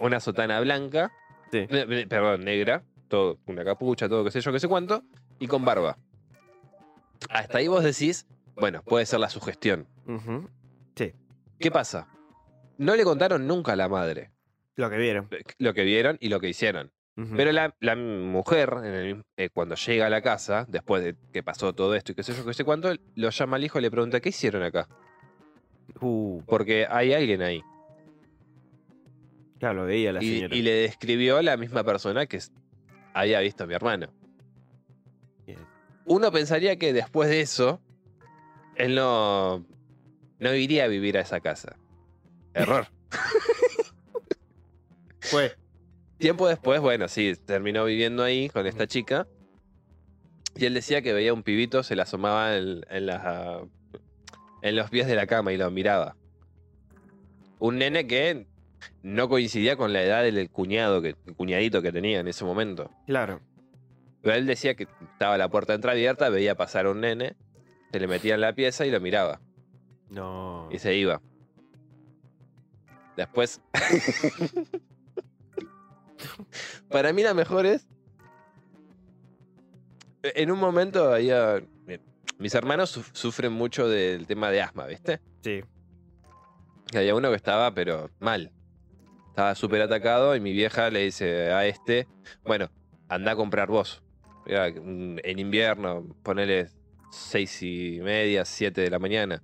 Una 0.00 0.20
sotana 0.20 0.60
blanca. 0.60 1.12
Sí. 1.52 1.68
Perdón, 1.68 2.44
negra. 2.44 2.82
Todo, 3.06 3.38
una 3.46 3.64
capucha, 3.64 4.08
todo, 4.08 4.24
qué 4.24 4.32
sé 4.32 4.40
yo, 4.40 4.50
qué 4.50 4.58
sé 4.58 4.66
cuánto. 4.66 5.04
Y 5.38 5.46
con 5.46 5.64
barba. 5.64 5.96
Hasta 7.30 7.58
ahí 7.58 7.68
vos 7.68 7.84
decís, 7.84 8.26
bueno, 8.56 8.82
puede 8.82 9.06
ser 9.06 9.20
la 9.20 9.28
sugestión. 9.28 9.86
Ujú. 10.08 10.48
¿Qué 10.96 11.70
pasa? 11.70 12.08
No 12.78 12.96
le 12.96 13.04
contaron 13.04 13.46
nunca 13.46 13.72
a 13.72 13.76
la 13.76 13.88
madre 13.88 14.30
Lo 14.76 14.90
que 14.90 14.96
vieron. 14.96 15.28
lo 15.58 15.74
que 15.74 15.84
vieron 15.84 16.16
y 16.20 16.28
lo 16.28 16.40
que 16.40 16.48
hicieron. 16.48 16.90
Pero 17.36 17.52
la, 17.52 17.76
la 17.78 17.94
mujer, 17.94 18.74
en 18.78 18.84
el- 18.86 19.22
eh, 19.36 19.48
cuando 19.48 19.76
llega 19.76 20.06
a 20.06 20.10
la 20.10 20.20
casa, 20.20 20.66
después 20.68 21.04
de 21.04 21.14
que 21.32 21.44
pasó 21.44 21.72
todo 21.72 21.94
esto 21.94 22.10
y 22.10 22.16
qué 22.16 22.24
sé 22.24 22.32
yo, 22.34 22.44
qué 22.44 22.54
sé 22.54 22.64
cuánto, 22.64 22.92
lo 23.14 23.30
llama 23.30 23.56
al 23.56 23.62
hijo 23.62 23.78
y 23.78 23.82
le 23.82 23.90
pregunta, 23.92 24.18
¿qué 24.20 24.30
hicieron 24.30 24.64
acá? 24.64 24.88
Uh, 26.00 26.42
Porque 26.46 26.88
hay 26.90 27.12
alguien 27.12 27.40
ahí. 27.42 27.62
claro, 29.60 29.82
lo 29.82 29.86
veía 29.86 30.12
la 30.12 30.22
Y, 30.24 30.34
señora. 30.38 30.56
y 30.56 30.62
le 30.62 30.72
describió 30.72 31.36
a 31.36 31.42
la 31.42 31.56
misma 31.56 31.84
persona 31.84 32.26
que 32.26 32.40
había 33.12 33.38
visto 33.40 33.62
a 33.62 33.66
mi 33.68 33.74
hermano. 33.74 34.08
Bien. 35.46 35.60
Uno 36.06 36.32
pensaría 36.32 36.76
que 36.80 36.92
después 36.92 37.28
de 37.30 37.42
eso, 37.42 37.80
él 38.74 38.96
no, 38.96 39.64
no 40.40 40.54
iría 40.54 40.82
a 40.84 40.88
vivir 40.88 41.16
a 41.16 41.20
esa 41.20 41.38
casa. 41.38 41.76
Error. 42.54 42.86
Fue. 45.20 45.52
Tiempo 46.18 46.48
después, 46.48 46.80
bueno, 46.80 47.08
sí, 47.08 47.34
terminó 47.44 47.84
viviendo 47.84 48.22
ahí 48.22 48.48
con 48.48 48.66
esta 48.66 48.86
chica. 48.86 49.26
Y 50.56 50.66
él 50.66 50.74
decía 50.74 51.02
que 51.02 51.12
veía 51.12 51.34
un 51.34 51.42
pibito, 51.42 51.82
se 51.82 51.96
le 51.96 52.02
asomaba 52.02 52.56
en, 52.56 52.82
en 52.88 53.06
las, 53.06 53.62
en 54.62 54.76
los 54.76 54.88
pies 54.88 55.06
de 55.06 55.16
la 55.16 55.26
cama 55.26 55.52
y 55.52 55.56
lo 55.56 55.70
miraba. 55.70 56.16
Un 57.58 57.78
nene 57.78 58.06
que 58.06 58.46
no 59.02 59.28
coincidía 59.28 59.76
con 59.76 59.92
la 59.92 60.02
edad 60.02 60.22
del 60.22 60.50
cuñado, 60.50 61.02
que, 61.02 61.16
el 61.26 61.34
cuñadito 61.34 61.82
que 61.82 61.92
tenía 61.92 62.20
en 62.20 62.28
ese 62.28 62.44
momento. 62.44 62.90
Claro. 63.06 63.40
Pero 64.22 64.36
él 64.36 64.46
decía 64.46 64.74
que 64.74 64.86
estaba 65.12 65.36
la 65.36 65.48
puerta 65.48 65.74
entreabierta, 65.74 66.30
veía 66.30 66.54
pasar 66.54 66.86
a 66.86 66.90
un 66.90 67.00
nene, 67.00 67.36
se 67.92 68.00
le 68.00 68.06
metía 68.06 68.34
en 68.34 68.40
la 68.40 68.54
pieza 68.54 68.86
y 68.86 68.90
lo 68.90 69.00
miraba. 69.00 69.40
No. 70.08 70.68
Y 70.72 70.78
se 70.78 70.94
iba. 70.94 71.20
Después. 73.16 73.60
Para 76.88 77.12
mí 77.12 77.22
la 77.22 77.34
mejor 77.34 77.66
es. 77.66 77.86
En 80.22 80.50
un 80.50 80.58
momento 80.58 81.12
había. 81.12 81.62
Mis 82.38 82.54
hermanos 82.54 82.90
su- 82.90 83.04
sufren 83.12 83.52
mucho 83.52 83.88
del 83.88 84.26
tema 84.26 84.50
de 84.50 84.62
asma, 84.62 84.86
¿viste? 84.86 85.20
Sí. 85.42 85.62
Y 86.92 86.96
había 86.96 87.14
uno 87.14 87.30
que 87.30 87.36
estaba, 87.36 87.72
pero 87.74 88.10
mal. 88.18 88.50
Estaba 89.28 89.54
súper 89.54 89.82
atacado 89.82 90.34
y 90.34 90.40
mi 90.40 90.52
vieja 90.52 90.90
le 90.90 91.04
dice 91.04 91.52
a 91.52 91.66
este: 91.66 92.08
Bueno, 92.44 92.70
anda 93.08 93.32
a 93.32 93.36
comprar 93.36 93.68
vos. 93.68 94.02
En 94.46 95.38
invierno, 95.38 96.06
ponele 96.22 96.68
seis 97.10 97.62
y 97.62 98.00
media, 98.02 98.44
siete 98.44 98.82
de 98.82 98.90
la 98.90 98.98
mañana 98.98 99.42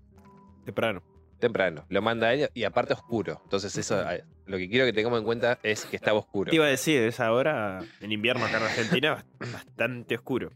Temprano. 0.64 1.02
Temprano. 1.40 1.84
Lo 1.88 2.02
manda 2.02 2.28
a 2.28 2.34
ella 2.34 2.50
y 2.54 2.64
aparte 2.64 2.92
oscuro. 2.92 3.40
Entonces 3.44 3.76
eso, 3.76 4.04
lo 4.46 4.58
que 4.58 4.68
quiero 4.68 4.86
que 4.86 4.92
tengamos 4.92 5.18
en 5.18 5.24
cuenta 5.24 5.58
es 5.62 5.84
que 5.84 5.96
estaba 5.96 6.18
oscuro. 6.18 6.50
Te 6.50 6.56
iba 6.56 6.66
a 6.66 6.68
decir, 6.68 7.02
es 7.02 7.18
ahora, 7.18 7.80
en 8.00 8.12
invierno 8.12 8.44
acá 8.44 8.58
en 8.58 8.62
Argentina, 8.64 9.24
bastante 9.52 10.14
oscuro. 10.14 10.52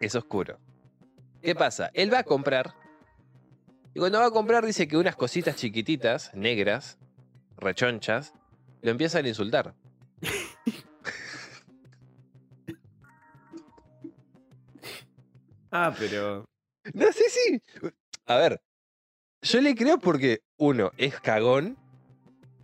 Es 0.00 0.14
oscuro. 0.14 0.58
¿Qué 1.42 1.54
pasa? 1.54 1.90
Él 1.94 2.12
va 2.12 2.20
a 2.20 2.24
comprar. 2.24 2.74
Y 3.94 4.00
cuando 4.00 4.18
va 4.18 4.26
a 4.26 4.30
comprar 4.30 4.66
dice 4.66 4.88
que 4.88 4.96
unas 4.96 5.14
cositas 5.14 5.54
chiquititas, 5.54 6.34
negras, 6.34 6.98
rechonchas, 7.56 8.34
lo 8.82 8.90
empiezan 8.90 9.24
a 9.24 9.28
insultar. 9.28 9.74
Ah, 15.76 15.92
pero. 15.98 16.44
No, 16.92 17.12
sí, 17.12 17.24
sí. 17.28 17.60
A 18.26 18.36
ver, 18.36 18.62
yo 19.44 19.60
le 19.60 19.74
creo 19.76 19.98
porque 19.98 20.40
uno 20.56 20.90
es 20.96 21.18
cagón 21.20 21.76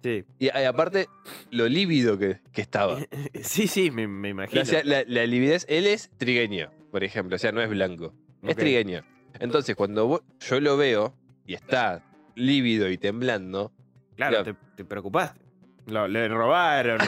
Sí. 0.02 0.24
y, 0.38 0.46
y 0.46 0.48
aparte 0.64 1.08
lo 1.50 1.68
lívido 1.68 2.18
que, 2.18 2.40
que 2.52 2.62
estaba. 2.62 2.98
Sí, 3.42 3.66
sí, 3.68 3.90
me, 3.90 4.08
me 4.08 4.30
imagino. 4.30 4.62
O 4.62 4.64
sea, 4.64 4.82
la, 4.82 5.04
la 5.06 5.26
lividez, 5.26 5.66
él 5.68 5.86
es 5.86 6.10
trigueño, 6.16 6.70
por 6.90 7.04
ejemplo, 7.04 7.36
o 7.36 7.38
sea, 7.38 7.52
no 7.52 7.60
es 7.62 7.68
blanco. 7.68 8.14
Es 8.42 8.56
trigueño. 8.56 9.02
Entonces, 9.38 9.76
cuando 9.76 10.24
yo 10.40 10.60
lo 10.60 10.76
veo 10.78 11.14
y 11.46 11.52
está 11.54 12.02
lívido 12.34 12.88
y 12.90 12.96
temblando, 12.98 13.72
Claro, 14.16 14.42
te, 14.42 14.54
te 14.76 14.84
preocupaste. 14.84 15.38
Lo, 15.86 16.08
le 16.08 16.28
robaron, 16.28 16.98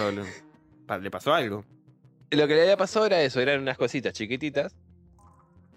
lo- 0.88 0.98
le 1.00 1.10
pasó 1.10 1.32
algo. 1.32 1.64
lo 2.30 2.46
que 2.48 2.54
le 2.54 2.62
había 2.62 2.76
pasado 2.76 3.06
era 3.06 3.22
eso, 3.22 3.40
eran 3.40 3.60
unas 3.62 3.78
cositas 3.78 4.12
chiquititas, 4.12 4.76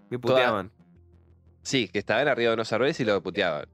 Que 0.09 0.19
puteaban. 0.19 0.71
sí, 1.61 1.87
que 1.87 1.99
estaban 1.99 2.27
arriba 2.27 2.49
de 2.49 2.55
unos 2.55 2.73
árboles 2.73 2.99
y 2.99 3.05
lo 3.05 3.21
puteaban. 3.23 3.67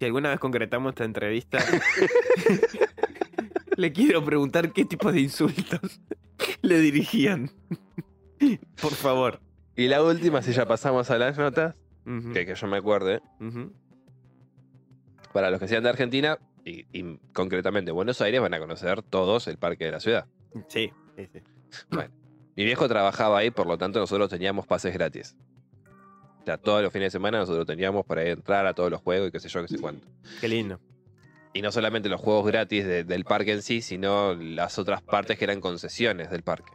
Si 0.00 0.06
alguna 0.06 0.30
vez 0.30 0.40
concretamos 0.40 0.92
esta 0.92 1.04
entrevista, 1.04 1.58
le 3.76 3.92
quiero 3.92 4.24
preguntar 4.24 4.72
qué 4.72 4.86
tipo 4.86 5.12
de 5.12 5.20
insultos 5.20 6.00
le 6.62 6.80
dirigían. 6.80 7.50
Por 8.80 8.94
favor. 8.94 9.40
Y 9.76 9.88
la 9.88 10.02
última, 10.02 10.40
si 10.40 10.54
ya 10.54 10.64
pasamos 10.64 11.10
a 11.10 11.18
las 11.18 11.36
notas, 11.36 11.76
Ujú, 12.06 12.32
que, 12.32 12.46
que 12.46 12.54
yo 12.54 12.66
me 12.66 12.78
acuerde, 12.78 13.20
para 15.34 15.50
los 15.50 15.60
que 15.60 15.68
sean 15.68 15.82
de 15.82 15.90
Argentina 15.90 16.38
y, 16.64 16.86
y 16.98 17.18
concretamente 17.34 17.90
Buenos 17.92 18.22
Aires, 18.22 18.40
van 18.40 18.54
a 18.54 18.58
conocer 18.58 19.02
todos 19.02 19.48
el 19.48 19.58
parque 19.58 19.84
de 19.84 19.92
la 19.92 20.00
ciudad. 20.00 20.24
Sí, 20.68 20.90
sí, 21.16 21.28
sí. 21.30 21.40
Mi 22.56 22.64
viejo 22.64 22.88
trabajaba 22.88 23.36
ahí, 23.38 23.50
por 23.50 23.66
lo 23.66 23.76
tanto 23.76 23.98
nosotros 24.00 24.30
teníamos 24.30 24.66
pases 24.66 24.94
gratis. 24.94 25.36
O 26.40 26.44
sea, 26.44 26.56
todos 26.58 26.82
los 26.82 26.92
fines 26.92 27.06
de 27.06 27.10
semana 27.10 27.38
nosotros 27.38 27.66
teníamos 27.66 28.04
para 28.06 28.24
entrar 28.24 28.66
a 28.66 28.74
todos 28.74 28.90
los 28.90 29.00
juegos 29.02 29.28
y 29.28 29.32
qué 29.32 29.40
sé 29.40 29.48
yo, 29.48 29.62
qué 29.62 29.68
sé 29.68 29.78
cuánto. 29.78 30.06
Qué 30.40 30.48
lindo. 30.48 30.80
Y 31.52 31.62
no 31.62 31.70
solamente 31.72 32.08
los 32.08 32.20
juegos 32.20 32.46
gratis 32.46 32.84
de- 32.86 33.04
del 33.04 33.24
parque 33.24 33.52
en 33.52 33.62
sí, 33.62 33.82
sino 33.82 34.34
las 34.34 34.78
otras 34.78 35.02
partes 35.02 35.36
que 35.38 35.44
eran 35.44 35.60
concesiones 35.60 36.30
del 36.30 36.42
parque. 36.42 36.72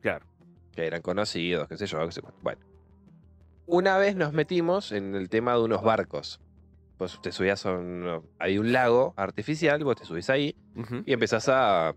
Claro. 0.00 0.24
Que 0.72 0.86
eran 0.86 1.02
conocidos, 1.02 1.68
qué 1.68 1.76
sé 1.76 1.86
yo, 1.86 2.04
qué 2.06 2.12
sé 2.12 2.22
cuánto. 2.22 2.38
Bueno. 2.42 2.60
Una 3.66 3.98
vez 3.98 4.16
nos 4.16 4.32
metimos 4.32 4.92
en 4.92 5.14
el 5.14 5.28
tema 5.28 5.52
de 5.54 5.60
unos 5.62 5.82
barcos. 5.82 6.40
Pues 6.96 7.20
te 7.20 7.30
subías 7.32 7.66
a 7.66 7.72
un... 7.72 8.22
Hay 8.38 8.58
un 8.58 8.72
lago 8.72 9.12
artificial, 9.16 9.82
vos 9.84 9.96
te 9.96 10.04
subís 10.04 10.30
ahí 10.30 10.56
y 11.04 11.12
empezás 11.12 11.48
a... 11.48 11.94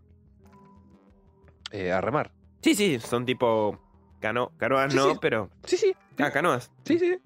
eh, 1.71 1.91
a 1.91 2.01
remar. 2.01 2.31
Sí, 2.61 2.75
sí, 2.75 2.99
son 2.99 3.25
tipo 3.25 3.79
cano 4.21 4.51
canoas, 4.57 4.91
Sí, 4.93 4.97
no, 4.97 5.11
sí. 5.11 5.17
pero. 5.19 5.49
Sí, 5.65 5.75
sí. 5.77 5.93
Ah, 6.19 6.31
canoas. 6.31 6.71
Sí, 6.85 6.97
sí. 6.97 7.19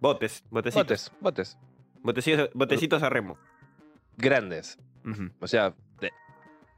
Botes, 0.00 0.42
botecitos. 0.50 0.82
Botes, 0.86 1.12
botes. 1.20 1.58
Botecitos, 2.02 2.48
botecitos 2.54 3.02
a 3.02 3.10
remo. 3.10 3.36
Grandes. 4.16 4.78
O 5.40 5.46
sea, 5.46 5.74
de- 6.00 6.12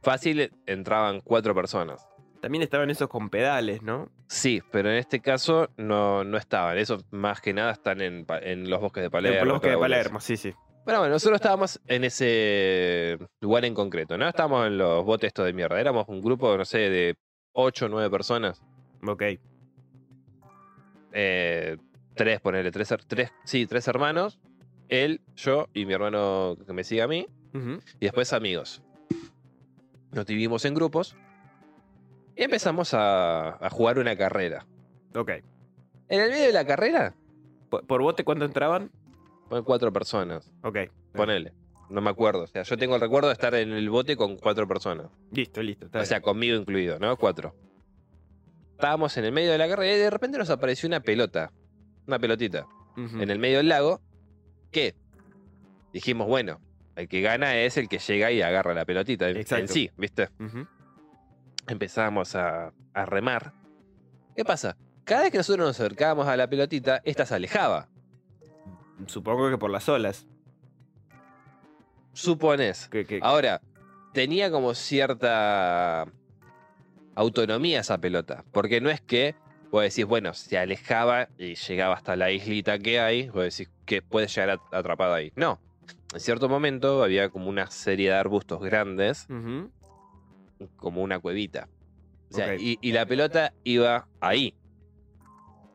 fácil 0.01 0.51
entraban 0.65 1.21
cuatro 1.21 1.53
personas. 1.55 2.07
También 2.41 2.63
estaban 2.63 2.89
esos 2.89 3.07
con 3.07 3.29
pedales, 3.29 3.81
¿no? 3.83 4.09
Sí, 4.27 4.61
pero 4.71 4.89
en 4.89 4.95
este 4.97 5.19
caso 5.21 5.69
no, 5.77 6.23
no 6.23 6.37
estaban. 6.37 6.77
Eso 6.77 6.97
más 7.11 7.39
que 7.39 7.53
nada 7.53 7.71
están 7.73 8.01
en, 8.01 8.25
en 8.41 8.69
los 8.69 8.79
bosques 8.81 9.03
de 9.03 9.09
Palermo. 9.11 9.39
En 9.39 9.47
los 9.47 9.55
bosques 9.55 9.71
de 9.71 9.77
Palermo, 9.77 10.19
sí, 10.19 10.37
sí. 10.37 10.53
Bueno, 10.83 11.01
bueno, 11.01 11.13
nosotros 11.13 11.35
estábamos 11.35 11.79
en 11.87 12.03
ese 12.03 13.19
lugar 13.41 13.65
en 13.65 13.75
concreto, 13.75 14.17
¿no? 14.17 14.27
Estábamos 14.27 14.65
en 14.65 14.79
los 14.79 15.05
botes 15.05 15.27
estos 15.27 15.45
de 15.45 15.53
mierda. 15.53 15.79
Éramos 15.79 16.05
un 16.07 16.21
grupo, 16.21 16.57
no 16.57 16.65
sé, 16.65 16.79
de 16.89 17.15
ocho 17.53 17.85
o 17.85 17.89
nueve 17.89 18.09
personas. 18.09 18.63
Ok. 19.07 19.23
Eh, 21.13 21.77
tres, 22.15 22.39
ponerle, 22.39 22.71
tres, 22.71 22.93
tres, 23.07 23.31
sí, 23.43 23.65
tres 23.67 23.87
hermanos. 23.87 24.39
Él, 24.89 25.21
yo 25.35 25.67
y 25.73 25.85
mi 25.85 25.93
hermano 25.93 26.57
que 26.65 26.73
me 26.73 26.83
sigue 26.83 27.01
a 27.01 27.07
mí. 27.07 27.27
Y 27.99 28.05
después 28.05 28.31
amigos. 28.33 28.81
Nos 30.11 30.25
dividimos 30.25 30.63
en 30.65 30.73
grupos 30.73 31.15
y 32.35 32.43
empezamos 32.43 32.93
a, 32.93 33.65
a 33.65 33.69
jugar 33.69 33.99
una 33.99 34.15
carrera. 34.15 34.65
Ok. 35.15 35.29
En 36.09 36.21
el 36.21 36.29
medio 36.29 36.45
de 36.47 36.53
la 36.53 36.65
carrera, 36.65 37.13
¿Por, 37.69 37.85
por 37.87 38.01
bote 38.01 38.23
cuánto 38.23 38.45
entraban? 38.45 38.91
ponen 39.49 39.63
cuatro 39.65 39.91
personas. 39.91 40.49
Ok. 40.63 40.77
Ponele. 41.13 41.53
No 41.89 41.99
me 42.01 42.09
acuerdo. 42.09 42.43
O 42.43 42.47
sea, 42.47 42.63
yo 42.63 42.77
tengo 42.77 42.95
el 42.95 43.01
recuerdo 43.01 43.27
de 43.27 43.33
estar 43.33 43.53
en 43.55 43.71
el 43.71 43.89
bote 43.89 44.15
con 44.15 44.37
cuatro 44.37 44.65
personas. 44.65 45.07
Listo, 45.31 45.61
listo. 45.61 45.85
está 45.87 45.99
O 45.99 46.05
sea, 46.05 46.21
conmigo 46.21 46.55
incluido, 46.55 46.99
¿no? 46.99 47.17
Cuatro. 47.17 47.53
Estábamos 48.81 49.15
en 49.17 49.25
el 49.25 49.31
medio 49.31 49.51
de 49.51 49.59
la 49.59 49.67
carrera 49.67 49.95
y 49.95 49.99
de 49.99 50.09
repente 50.09 50.39
nos 50.39 50.49
apareció 50.49 50.87
una 50.87 51.01
pelota. 51.01 51.51
Una 52.07 52.17
pelotita. 52.17 52.65
En 52.97 53.29
el 53.29 53.37
medio 53.37 53.57
del 53.57 53.69
lago. 53.69 54.01
Que 54.71 54.95
dijimos, 55.93 56.25
bueno, 56.27 56.59
el 56.95 57.07
que 57.07 57.21
gana 57.21 57.55
es 57.57 57.77
el 57.77 57.87
que 57.87 57.99
llega 57.99 58.31
y 58.31 58.41
agarra 58.41 58.73
la 58.73 58.83
pelotita 58.83 59.29
en, 59.29 59.37
en 59.37 59.67
sí, 59.67 59.91
¿viste? 59.97 60.29
Ujú. 60.39 60.65
empezamos 61.67 62.35
a, 62.35 62.73
a 62.95 63.05
remar. 63.05 63.53
¿Qué 64.35 64.43
pasa? 64.43 64.75
cada 65.03 65.23
vez 65.23 65.31
que 65.31 65.37
nosotros 65.37 65.67
nos 65.67 65.79
acercábamos 65.79 66.27
a 66.27 66.35
la 66.35 66.47
pelotita, 66.49 67.01
esta 67.03 67.27
se 67.27 67.35
alejaba. 67.35 67.87
Supongo 69.05 69.51
que 69.51 69.59
por 69.59 69.69
las 69.69 69.87
olas. 69.89 70.25
Supones. 72.13 72.89
Ahora, 73.21 73.61
tenía 74.13 74.49
como 74.49 74.73
cierta 74.73 76.07
autonomía 77.21 77.79
esa 77.79 77.97
pelota. 77.99 78.43
Porque 78.51 78.81
no 78.81 78.89
es 78.89 79.01
que 79.01 79.35
vos 79.71 79.83
decís, 79.83 80.05
bueno, 80.05 80.33
se 80.33 80.57
alejaba 80.57 81.29
y 81.37 81.55
llegaba 81.55 81.95
hasta 81.95 82.15
la 82.15 82.31
islita 82.31 82.77
que 82.79 82.99
hay, 82.99 83.29
vos 83.29 83.43
decís 83.55 83.71
que 83.85 84.01
puede 84.01 84.27
llegar 84.27 84.49
a- 84.71 84.77
atrapado 84.77 85.13
ahí. 85.13 85.31
No. 85.35 85.59
En 86.13 86.19
cierto 86.19 86.49
momento 86.49 87.03
había 87.03 87.29
como 87.29 87.47
una 87.49 87.71
serie 87.71 88.09
de 88.09 88.15
arbustos 88.15 88.59
grandes, 88.61 89.27
como 90.75 91.01
una 91.01 91.19
cuevita. 91.19 91.69
O 92.31 92.35
sea, 92.35 92.53
Ok. 92.53 92.59
y, 92.59 92.77
y 92.81 92.91
la 92.91 93.05
pelota 93.05 93.53
iba 93.63 94.07
ahí. 94.19 94.53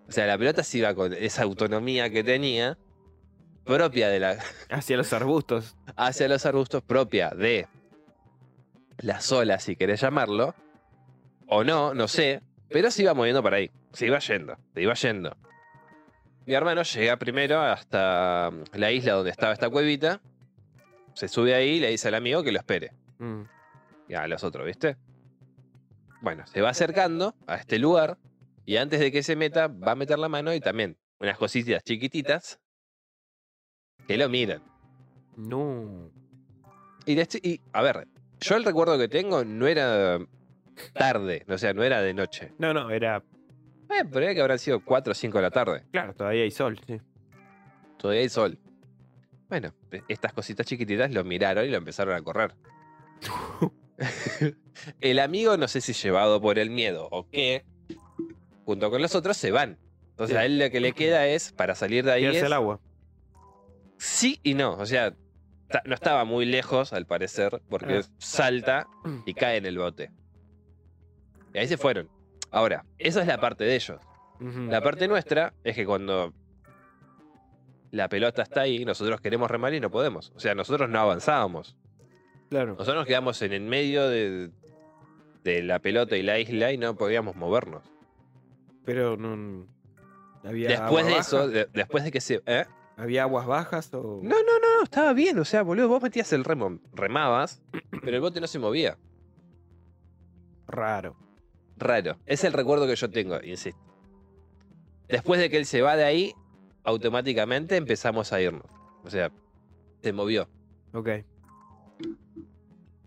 O 0.09 0.13
sea, 0.13 0.27
la 0.27 0.39
pelota 0.39 0.63
se 0.63 0.79
iba 0.79 0.95
con 0.95 1.13
esa 1.15 1.43
autonomía 1.43 2.11
que 2.11 2.23
tenía, 2.23 2.79
propia 3.65 4.09
de 4.09 4.21
la, 4.21 4.39
Hacia 4.71 4.97
los 4.97 5.13
arbustos. 5.13 5.77
hacia 5.97 6.29
los 6.29 6.45
arbustos 6.47 6.83
propia 6.83 7.31
de 7.31 7.67
las 8.99 9.31
olas, 9.33 9.65
si 9.65 9.75
querés 9.77 10.01
llamarlo, 10.01 10.55
o 11.49 11.65
no, 11.65 11.95
no 11.95 12.09
sé, 12.09 12.43
pero 12.69 12.91
se 12.91 13.03
iba 13.03 13.15
moviendo 13.15 13.43
para 13.43 13.57
ahí, 13.57 13.71
se 13.93 14.07
iba 14.07 14.19
yendo, 14.19 14.57
se 14.75 14.83
iba 14.83 14.95
yendo. 14.95 15.37
Mi 16.47 16.55
hermano 16.55 16.83
llega 16.83 17.17
primero 17.17 17.61
hasta 17.61 18.51
la 18.73 18.93
isla 18.93 19.15
donde 19.15 19.31
estaba 19.31 19.53
esta 19.53 19.69
cuevita, 19.69 20.21
se 21.15 21.29
sube 21.29 21.55
ahí 21.55 21.77
y 21.77 21.81
le 21.81 21.91
dice 21.91 22.09
al 22.09 22.15
amigo 22.15 22.43
que 22.43 22.53
lo 22.53 22.59
espere, 22.59 22.93
Mm. 23.19 23.43
y 24.09 24.15
a 24.15 24.27
los 24.29 24.45
otros, 24.45 24.67
¿viste? 24.67 24.97
Bueno, 26.21 26.47
se 26.47 26.61
va 26.61 26.71
acercando 26.71 27.35
a 27.47 27.57
este 27.57 27.79
lugar 27.79 28.19
y 28.65 28.77
antes 28.77 29.01
de 29.01 29.11
que 29.13 29.23
se 29.23 29.37
meta, 29.37 29.69
va 29.69 29.93
a 29.93 29.97
meter 29.97 30.19
la 30.19 30.29
mano 30.29 30.53
y 30.55 30.61
también 30.61 30.97
unas 31.21 31.39
cositas 31.39 31.83
chiquititas 31.85 32.59
que 34.07 34.17
lo 34.17 34.29
miran. 34.29 34.63
No. 35.37 36.11
Y, 37.05 37.15
de 37.15 37.23
este- 37.23 37.41
y, 37.43 37.61
a 37.73 37.83
ver, 37.83 38.07
yo 38.41 38.57
el 38.57 38.65
recuerdo 38.65 38.99
que 38.99 39.09
tengo 39.09 39.45
no 39.45 39.67
era 39.67 40.19
tarde, 40.93 41.45
o 41.49 41.59
sea, 41.59 41.73
no 41.75 41.83
era 41.83 42.01
de 42.03 42.15
noche. 42.15 42.53
No, 42.59 42.73
no, 42.75 42.91
era. 42.91 43.23
Eh, 43.91 44.05
pero 44.11 44.25
era 44.25 44.35
que 44.35 44.41
habrán 44.41 44.59
sido 44.59 44.85
4 44.85 45.13
o 45.13 45.15
5 45.15 45.39
de 45.39 45.43
la 45.43 45.51
tarde. 45.51 45.85
Claro, 45.93 46.15
todavía 46.15 46.43
hay 46.43 46.51
sol. 46.51 46.79
Sí. 46.87 47.01
Todavía 47.99 48.23
hay 48.23 48.29
sol. 48.29 48.59
Bueno, 49.49 49.73
e- 49.93 50.03
estas 50.09 50.33
cositas 50.33 50.67
chiquititas 50.67 51.11
lo 51.13 51.23
miraron 51.25 51.65
y 51.65 51.69
lo 51.69 51.77
empezaron 51.79 52.15
a 52.15 52.23
correr. 52.23 52.55
el 55.01 55.19
amigo, 55.19 55.57
no 55.57 55.69
sé 55.69 55.81
si 55.81 55.93
llevado 55.93 56.41
por 56.41 56.59
el 56.59 56.71
miedo 56.71 57.09
o 57.11 57.29
qué, 57.31 57.65
junto 58.65 58.91
con 58.91 59.01
los 59.03 59.15
otros 59.15 59.37
se 59.37 59.51
van. 59.51 59.79
Entonces 60.11 60.35
Sí. 60.37 60.41
a 60.41 60.45
él 60.47 60.59
lo 60.59 60.71
que 60.71 60.81
le 60.81 60.93
queda 60.93 61.27
es, 61.27 61.53
para 61.53 61.75
salir 61.75 62.05
de 62.05 62.13
ahí, 62.13 62.21
Tirarse 62.23 62.39
es 62.41 62.45
al 62.45 62.53
agua. 62.55 62.81
sí 63.99 64.41
y 64.43 64.55
no. 64.55 64.73
O 64.75 64.87
sea, 64.87 65.15
no 65.85 65.95
estaba 65.95 66.25
muy 66.25 66.45
lejos, 66.47 66.93
al 66.93 67.07
parecer, 67.07 67.61
porque 67.69 67.99
Ah. 68.05 68.09
salta 68.19 68.87
y 69.27 69.35
cae 69.35 69.57
en 69.59 69.67
el 69.67 69.79
bote. 69.79 70.11
Y 71.57 71.59
ahí 71.59 71.67
se 71.69 71.79
fueron. 71.79 72.11
Ahora, 72.51 72.85
esa 72.99 73.23
es 73.23 73.27
la 73.27 73.41
parte 73.41 73.65
de 73.65 73.75
ellos. 73.77 73.99
La 74.69 74.83
parte 74.83 75.09
nuestra 75.09 75.55
es 75.65 75.75
que 75.75 75.87
cuando 75.87 76.35
la 77.91 78.11
pelota 78.11 78.43
está 78.43 78.61
ahí, 78.61 78.85
nosotros 78.85 79.23
queremos 79.23 79.51
remar 79.51 79.73
y 79.73 79.81
no 79.81 79.91
podemos. 79.91 80.33
O 80.37 80.39
sea, 80.41 80.55
nosotros 80.55 80.91
no 80.91 80.99
avanzábamos. 81.01 81.79
Claro. 82.51 82.73
Nosotros 82.73 82.97
nos 82.97 83.07
quedamos 83.07 83.41
en 83.41 83.55
el 83.55 83.63
medio 83.63 84.07
de, 84.07 84.51
de 85.45 85.63
la 85.63 85.79
pelota 85.79 86.15
y 86.19 86.23
la 86.23 86.39
isla 86.39 86.73
y 86.73 86.77
no 86.77 86.95
podíamos 86.95 87.37
movernos. 87.37 87.91
Pero 88.85 89.17
no. 89.17 89.67
¿Había 90.45 90.69
Después 90.69 91.07
de 91.07 91.17
eso, 91.17 91.49
de- 91.49 91.69
después 91.73 92.05
de 92.05 92.11
que 92.13 92.21
se... 92.21 92.43
¿eh? 92.45 92.67
¿Había 92.99 93.23
aguas 93.23 93.47
bajas 93.47 93.93
o.? 93.95 94.21
No, 94.23 94.29
no, 94.29 94.59
no, 94.61 94.77
no, 94.79 94.83
estaba 94.85 95.15
bien. 95.15 95.39
O 95.39 95.47
sea, 95.47 95.63
boludo, 95.63 95.89
vos 95.89 96.03
metías 96.03 96.31
el 96.35 96.45
remo, 96.45 96.79
remabas, 96.93 97.63
pero 98.03 98.15
el 98.17 98.21
bote 98.21 98.43
no 98.43 98.47
se 98.47 98.59
movía. 98.59 98.99
Raro. 100.67 101.17
Raro. 101.77 102.19
Es 102.27 102.45
el 102.45 102.53
recuerdo 102.53 102.87
que 102.87 102.97
yo 102.97 103.11
tengo, 103.11 103.41
insisto. 103.43 103.81
Después 105.09 105.41
de 105.41 105.51
que 105.51 105.59
él 105.59 105.67
se 105.67 105.83
va 105.83 105.97
de 105.97 106.05
ahí, 106.05 106.35
automáticamente 106.85 107.77
empezamos 107.77 108.33
a 108.33 108.41
irnos. 108.41 108.67
O 109.05 109.11
sea, 109.11 109.31
se 110.03 110.13
movió. 110.13 110.49
Ok. 110.93 111.09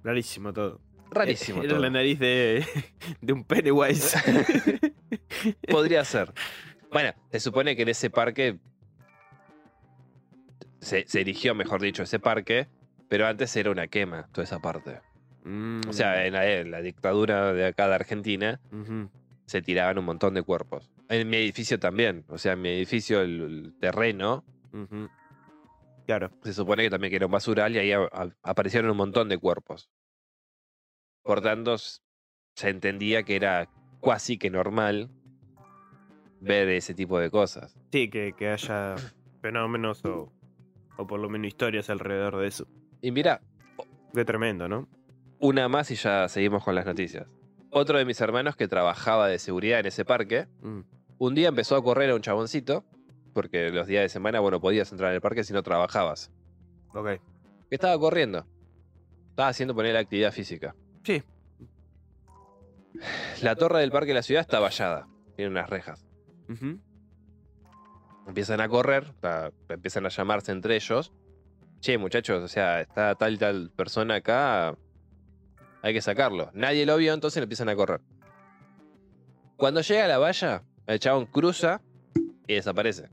Rarísimo 0.03 0.53
todo. 0.53 0.79
Rarísimo. 1.11 1.61
Era 1.61 1.71
todo. 1.71 1.81
la 1.81 1.89
nariz 1.89 2.19
de, 2.19 2.65
de 3.21 3.33
un 3.33 3.43
Pennywise. 3.43 4.17
Podría 5.69 6.05
ser. 6.05 6.33
Bueno, 6.91 7.13
se 7.31 7.39
supone 7.39 7.75
que 7.75 7.81
en 7.81 7.89
ese 7.89 8.09
parque. 8.09 8.59
Se, 10.79 11.05
se 11.07 11.21
erigió, 11.21 11.53
mejor 11.55 11.81
dicho, 11.81 12.03
ese 12.03 12.19
parque. 12.19 12.67
Pero 13.09 13.27
antes 13.27 13.55
era 13.55 13.71
una 13.71 13.87
quema, 13.87 14.29
toda 14.31 14.43
esa 14.43 14.59
parte. 14.59 15.01
Mm, 15.49 15.81
O 15.89 15.93
sea, 15.93 16.25
en 16.27 16.33
la, 16.33 16.47
en 16.47 16.69
la 16.69 16.81
dictadura 16.81 17.53
de 17.53 17.65
acá 17.65 17.87
de 17.87 17.95
Argentina 17.95 18.59
se 19.45 19.61
tiraban 19.63 19.97
un 19.97 20.05
montón 20.05 20.35
de 20.35 20.43
cuerpos. 20.43 20.91
En 21.09 21.27
mi 21.27 21.37
edificio 21.37 21.79
también. 21.79 22.23
O 22.27 22.37
sea, 22.37 22.53
en 22.53 22.61
mi 22.61 22.69
edificio, 22.69 23.21
el, 23.21 23.41
el 23.41 23.73
terreno. 23.79 24.43
Claro. 26.05 26.31
se 26.43 26.53
supone 26.53 26.83
que 26.83 26.89
también 26.89 27.09
que 27.11 27.15
era 27.17 27.25
un 27.27 27.31
basural 27.31 27.75
y 27.75 27.79
ahí 27.79 27.91
a- 27.91 27.99
a- 28.11 28.29
aparecieron 28.43 28.89
un 28.91 28.97
montón 28.97 29.29
de 29.29 29.37
cuerpos. 29.37 29.89
Por 31.23 31.41
tanto, 31.41 31.77
se 31.77 32.69
entendía 32.69 33.23
que 33.23 33.35
era 33.35 33.69
casi 34.03 34.37
que 34.37 34.49
normal 34.49 35.09
ver 36.41 36.69
ese 36.69 36.93
tipo 36.93 37.19
de 37.19 37.29
cosas. 37.29 37.75
Sí, 37.91 38.09
que, 38.09 38.33
que 38.33 38.49
haya 38.49 38.95
fenómenos 39.41 40.03
o, 40.05 40.31
o 40.97 41.07
por 41.07 41.19
lo 41.19 41.29
menos 41.29 41.47
historias 41.47 41.89
alrededor 41.89 42.37
de 42.37 42.47
eso. 42.47 42.67
Y 43.01 43.11
mira, 43.11 43.41
Qué 44.13 44.25
tremendo, 44.25 44.67
¿no? 44.67 44.87
Una 45.39 45.67
más 45.69 45.89
y 45.91 45.95
ya 45.95 46.27
seguimos 46.27 46.63
con 46.63 46.75
las 46.75 46.85
noticias. 46.85 47.27
Otro 47.71 47.97
de 47.97 48.05
mis 48.05 48.19
hermanos 48.21 48.55
que 48.55 48.67
trabajaba 48.67 49.27
de 49.27 49.39
seguridad 49.39 49.79
en 49.79 49.85
ese 49.87 50.05
parque, 50.05 50.47
Mm. 50.61 50.79
un 51.19 51.35
día 51.35 51.49
empezó 51.49 51.75
a 51.75 51.83
correr 51.83 52.09
a 52.09 52.15
un 52.15 52.21
chaboncito, 52.21 52.83
porque 53.33 53.69
los 53.69 53.87
días 53.87 54.01
de 54.03 54.09
semana, 54.09 54.39
bueno, 54.39 54.59
podías 54.59 54.91
entrar 54.91 55.11
en 55.11 55.15
el 55.15 55.21
parque 55.21 55.43
si 55.43 55.53
no 55.53 55.61
trabajabas. 55.63 56.31
Ok. 56.93 57.07
Que 57.69 57.75
estaba 57.75 57.97
corriendo. 57.99 58.45
Estaba 59.29 59.49
haciendo 59.49 59.75
poner 59.75 59.93
la 59.93 59.99
actividad 59.99 60.31
física. 60.31 60.75
Sí. 61.03 61.23
La 63.41 63.55
torre 63.55 63.79
del 63.79 63.91
parque 63.91 64.07
de 64.09 64.15
la 64.15 64.23
ciudad 64.23 64.41
está 64.41 64.59
vallada. 64.59 65.07
Tiene 65.35 65.51
unas 65.51 65.69
rejas. 65.69 66.05
Empiezan 68.27 68.61
a 68.61 68.67
correr, 68.69 69.13
empiezan 69.69 70.05
a 70.05 70.09
llamarse 70.09 70.51
entre 70.51 70.75
ellos. 70.75 71.13
Che, 71.79 71.97
muchachos, 71.97 72.43
o 72.43 72.47
sea, 72.47 72.81
está 72.81 73.15
tal 73.15 73.35
y 73.35 73.37
tal 73.37 73.71
persona 73.75 74.15
acá. 74.15 74.75
Hay 75.81 75.93
que 75.93 76.01
sacarlo. 76.01 76.51
Nadie 76.53 76.85
lo 76.85 76.97
vio, 76.97 77.13
entonces 77.13 77.39
le 77.41 77.43
empiezan 77.43 77.69
a 77.69 77.75
correr. 77.75 78.01
Cuando 79.55 79.81
llega 79.81 80.05
a 80.05 80.07
la 80.07 80.17
valla, 80.17 80.63
el 80.87 80.99
chabón 80.99 81.25
cruza 81.25 81.81
y 82.47 82.55
desaparece. 82.55 83.09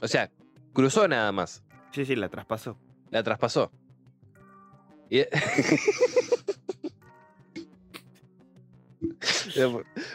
O 0.00 0.08
sea, 0.08 0.30
cruzó 0.72 1.06
nada 1.08 1.30
más. 1.32 1.62
Sí, 1.92 2.04
sí, 2.04 2.16
la 2.16 2.28
traspasó. 2.28 2.76
La 3.10 3.22
traspasó. 3.22 3.70
Y- 5.10 5.22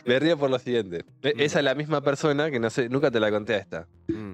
Me 0.05 0.19
río 0.19 0.37
por 0.37 0.49
lo 0.49 0.59
siguiente. 0.59 1.05
E- 1.21 1.33
Esa 1.37 1.59
es 1.59 1.65
la 1.65 1.75
misma 1.75 2.01
persona 2.01 2.49
que 2.51 2.59
no 2.59 2.69
sé, 2.69 2.89
nunca 2.89 3.11
te 3.11 3.19
la 3.19 3.31
conté 3.31 3.55
a 3.55 3.57
esta. 3.57 3.87
Mm. 4.07 4.33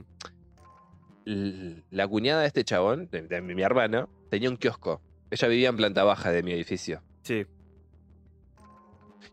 La 1.92 2.08
cuñada 2.08 2.42
de 2.42 2.48
este 2.48 2.64
chabón, 2.64 3.10
de, 3.12 3.24
de 3.24 3.42
mi 3.42 3.62
hermano, 3.62 4.10
tenía 4.30 4.50
un 4.50 4.58
kiosco. 4.58 5.02
Ella 5.36 5.48
vivía 5.50 5.68
en 5.68 5.76
planta 5.76 6.06
baja 6.06 6.32
de 6.32 6.44
mi 6.44 6.54
edificio. 6.54 7.02
Sí. 7.24 7.46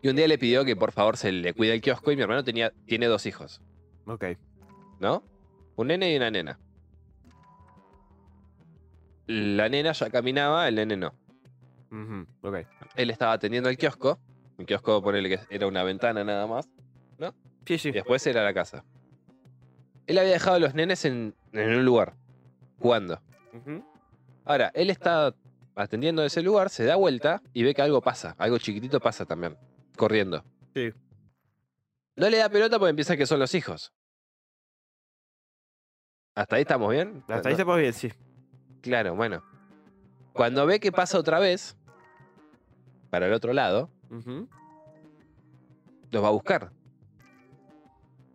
Y 0.03 0.09
un 0.09 0.17
día 0.17 0.27
le 0.27 0.37
pidió 0.37 0.65
que 0.65 0.75
por 0.75 0.91
favor 0.91 1.17
se 1.17 1.31
le 1.31 1.55
cuide 1.55 1.75
el 1.75 1.81
kiosco 1.81 2.11
y 2.11 2.17
mi 2.17 2.23
hermano 2.23 2.43
tenía, 2.43 2.73
tiene 2.87 3.07
dos 3.07 3.25
hijos, 3.25 3.63
Ok. 4.07 4.25
¿no? 4.99 5.23
Un 5.77 5.87
nene 5.87 6.13
y 6.13 6.17
una 6.17 6.29
nena. 6.33 6.59
La 9.29 9.69
nena 9.69 9.93
ya 9.93 10.11
caminaba, 10.11 10.67
el 10.67 10.75
nene 10.75 10.97
no. 10.97 11.15
Ujú. 11.93 12.27
Ok. 12.49 12.67
Él 12.97 13.11
estaba 13.11 13.35
atendiendo 13.35 13.69
el 13.69 13.77
kiosco. 13.79 14.19
El 14.59 14.67
kiosco, 14.67 15.01
ponele 15.03 15.29
que 15.29 15.41
era 15.55 15.69
una 15.69 15.85
ventana 15.85 16.25
nada 16.25 16.49
más. 16.49 16.69
Sí, 17.65 17.79
sí. 17.79 17.91
Y 17.91 17.93
después 17.93 18.27
era 18.27 18.43
la 18.43 18.53
casa. 18.53 18.85
Él 20.09 20.19
había 20.19 20.33
dejado 20.33 20.57
a 20.57 20.59
los 20.59 20.75
nenes 20.75 21.05
en, 21.05 21.33
en 21.53 21.77
un 21.77 21.85
lugar, 21.85 22.15
jugando. 22.81 23.21
Ahora, 24.45 24.73
él 24.75 24.91
está 24.91 25.33
atendiendo 25.75 26.25
ese 26.25 26.43
lugar, 26.43 26.71
se 26.71 26.85
da 26.85 26.97
vuelta 26.97 27.43
y 27.53 27.63
ve 27.63 27.75
que 27.75 27.83
algo 27.83 28.01
pasa. 28.01 28.35
Algo 28.39 28.59
chiquitito 28.59 29.01
pasa 29.01 29.25
también, 29.25 29.57
corriendo. 29.97 30.45
Sí. 30.75 30.93
No 32.17 32.29
le 32.29 32.39
da 32.39 32.49
pelota 32.49 32.79
porque 32.79 32.95
piensa 32.95 33.17
que 33.17 33.27
son 33.27 33.39
los 33.39 33.55
hijos. 33.55 33.93
¿Hasta 36.35 36.57
ahí 36.57 36.63
estamos 36.63 36.91
bien? 36.91 37.23
Hasta 37.29 37.49
ahí 37.49 37.53
estamos 37.55 37.79
bien, 37.79 37.93
sí. 37.93 38.11
Claro, 38.81 39.15
bueno. 39.15 39.43
Cuando 40.33 40.65
ve 40.67 40.81
que 40.81 40.93
pasa 40.93 41.19
otra 41.19 41.39
vez, 41.39 41.77
para 43.11 43.27
el 43.27 43.35
otro 43.35 43.53
lado, 43.53 43.91
los 46.11 46.25
va 46.25 46.29
a 46.29 46.33
buscar. 46.33 46.73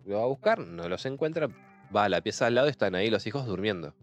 lo 0.06 0.17
va 0.17 0.23
a 0.23 0.28
buscar, 0.28 0.60
no 0.60 0.88
los 0.88 1.06
encuentra, 1.06 1.47
va 1.95 2.06
a 2.06 2.10
la 2.10 2.21
pieza 2.21 2.45
al 2.45 2.56
lado 2.56 2.67
y 2.67 2.71
están 2.71 2.93
ahí 2.95 3.10
los 3.10 3.26
hijos 3.26 3.45
durmiendo. 3.47 3.95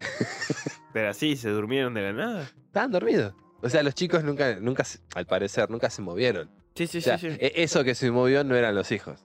Pero 0.92 1.10
así, 1.10 1.36
se 1.36 1.50
durmieron 1.50 1.94
de 1.94 2.02
la 2.02 2.12
nada. 2.12 2.50
Estaban 2.66 2.90
dormidos. 2.90 3.34
O 3.62 3.68
sea, 3.68 3.82
los 3.82 3.94
chicos 3.94 4.24
nunca, 4.24 4.56
nunca, 4.60 4.84
al 5.14 5.26
parecer, 5.26 5.70
nunca 5.70 5.90
se 5.90 6.02
movieron. 6.02 6.50
Sí, 6.74 6.86
sí, 6.86 6.98
O 6.98 7.02
sea, 7.02 7.18
sí, 7.18 7.30
sí. 7.30 7.36
e- 7.40 7.52
eso 7.62 7.84
que 7.84 7.94
se 7.94 8.10
movió 8.10 8.42
no 8.44 8.56
eran 8.56 8.74
los 8.74 8.90
hijos. 8.92 9.24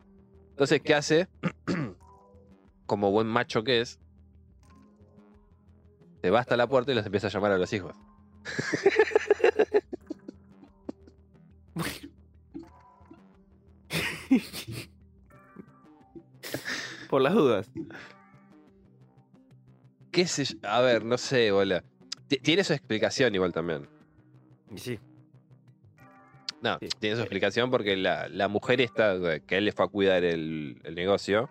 Entonces, 0.52 0.82
¿qué 0.82 0.94
hace? 0.94 1.28
Como 2.86 3.12
buen 3.12 3.28
macho 3.28 3.64
que 3.64 3.82
es, 3.82 4.00
se 6.22 6.30
va 6.30 6.40
hasta 6.40 6.58
la 6.58 6.68
puerta 6.68 6.92
y 6.92 6.96
los 6.96 7.06
empieza 7.06 7.28
a 7.28 7.30
llamar 7.30 7.52
a 7.52 7.58
los 7.58 7.72
hijos. 7.74 7.96
Por 17.10 17.22
las 17.22 17.34
dudas. 17.34 17.70
¿Qué 20.16 20.26
sé 20.28 20.46
yo? 20.46 20.58
A 20.64 20.80
ver, 20.80 21.04
no 21.04 21.18
sé, 21.18 21.52
bola. 21.52 21.84
Ti- 22.30 22.38
Tiene 22.38 22.64
su 22.64 22.72
explicación 22.72 23.36
igual 23.36 23.52
también. 23.52 23.90
Y 24.72 24.78
sí. 24.78 24.98
No, 26.62 26.78
Sí. 26.80 26.88
tiene 27.02 27.18
su 27.18 27.22
explicación 27.22 27.70
porque 27.70 27.98
la, 27.98 28.30
la 28.30 28.48
mujer 28.48 28.80
esta, 28.80 29.18
que 29.46 29.58
él 29.58 29.66
le 29.66 29.74
fue 29.74 29.84
a 29.84 29.90
cuidar 29.90 30.24
el, 30.24 30.80
el 30.86 30.96
negocio, 30.96 31.50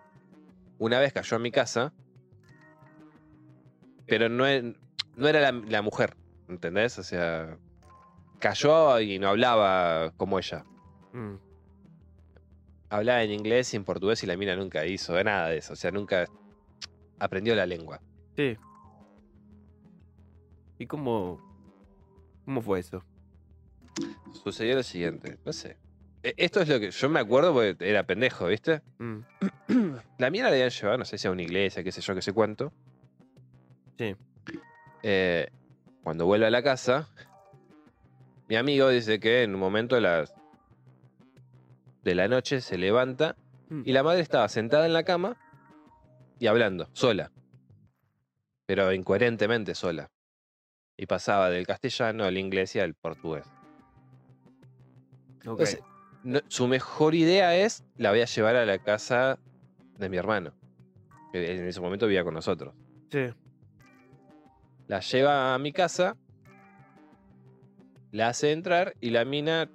una 0.79 0.99
vez 0.99 1.13
cayó 1.13 1.37
a 1.37 1.41
mi 1.41 1.51
casa, 1.51 1.93
pero 4.07 4.31
no, 4.31 4.45
no 5.17 5.29
era 5.29 5.41
la, 5.41 5.53
la 5.53 5.83
mujer, 5.83 6.17
¿entendés? 6.49 6.99
O 6.99 7.03
sea, 7.03 7.59
cayó 8.39 8.99
y 8.99 9.19
no 9.19 9.29
hablaba 9.29 10.11
como 10.17 10.39
ella. 10.39 10.65
Mm. 11.13 11.35
Hablaba 12.89 13.23
en 13.25 13.31
inglés 13.31 13.75
y 13.75 13.77
en 13.77 13.85
portugués 13.85 14.23
y 14.23 14.27
la 14.27 14.39
mina 14.39 14.57
nunca 14.57 14.87
hizo 14.87 15.23
nada 15.23 15.49
de 15.51 15.59
eso, 15.59 15.75
o 15.75 15.77
sea, 15.77 15.91
nunca 15.91 16.25
aprendió 17.19 17.55
la 17.55 17.67
lengua. 17.67 18.01
Sí. 18.37 18.57
¿Y 20.79 20.87
cómo. 20.87 21.41
¿Cómo 22.45 22.61
fue 22.63 22.81
eso? 22.81 23.03
Sucedió 24.43 24.75
lo 24.77 24.83
siguiente, 24.83 25.39
no 25.45 25.53
sé. 25.53 25.79
E- 26.23 26.35
Esto 26.37 26.61
es 26.61 26.69
lo 26.69 26.79
que 26.81 26.91
yo 26.91 27.09
me 27.09 27.21
acuerdo 27.21 27.53
porque 27.55 27.77
era 27.81 28.03
pendejo, 28.05 28.47
¿viste? 28.47 28.83
Mm. 28.99 29.19
La 30.19 30.31
mina 30.31 30.45
la 30.49 30.51
habían 30.55 30.71
llevado, 30.71 30.99
no 30.99 31.05
sé 31.05 31.17
si 31.19 31.27
a 31.29 31.31
una 31.31 31.43
iglesia, 31.43 31.83
qué 31.85 31.93
sé 31.93 32.01
yo, 32.01 32.15
qué 32.15 32.23
sé 32.23 32.33
cuánto. 32.33 32.73
Sí. 33.99 34.15
Eh, 35.03 35.49
cuando 36.03 36.27
vuelve 36.27 36.47
a 36.47 36.51
la 36.51 36.63
casa, 36.63 37.09
mi 38.49 38.57
amigo 38.57 38.89
dice 38.89 39.21
que 39.21 39.43
en 39.45 39.55
un 39.55 39.61
momento 39.61 39.95
de 39.95 40.01
la, 40.03 40.25
de 42.03 42.15
la 42.15 42.29
noche 42.29 42.61
se 42.61 42.77
levanta 42.79 43.37
Mm. 43.71 43.81
y 43.87 43.93
la 43.93 44.03
madre 44.03 44.21
estaba 44.21 44.47
sentada 44.51 44.85
en 44.85 44.93
la 44.93 45.05
cama 45.05 45.39
y 46.39 46.49
hablando, 46.49 46.91
sola. 46.93 47.31
Pero 48.67 48.93
incoherentemente 48.93 49.75
sola. 49.75 50.09
Y 50.97 51.07
pasaba 51.07 51.51
del 51.51 51.67
castellano 51.67 52.25
al 52.25 52.39
inglés 52.39 52.75
y 52.77 52.81
al 52.81 52.95
portugués. 52.95 53.47
Ok. 55.47 55.61
Entonces, 55.61 55.81
no- 56.23 56.41
su 56.49 56.67
mejor 56.69 57.15
idea 57.15 57.57
es 57.57 57.85
la 57.97 58.11
voy 58.11 58.21
a 58.23 58.27
llevar 58.27 58.57
a 58.57 58.65
la 58.65 58.79
casa 58.79 59.39
de 59.99 60.09
mi 60.09 60.17
hermano. 60.17 60.53
Que 61.33 61.57
en 61.57 61.67
ese 61.67 61.81
momento 61.81 62.07
vivía 62.07 62.25
con 62.25 62.35
nosotros. 62.35 62.75
Sí. 63.11 63.27
La 64.87 65.01
lleva 65.01 65.55
a 65.55 65.59
mi 65.59 65.73
casa, 65.73 66.17
la 68.13 68.29
hace 68.29 68.53
entrar 68.53 68.95
y 69.01 69.11
la 69.11 69.25
mina, 69.25 69.69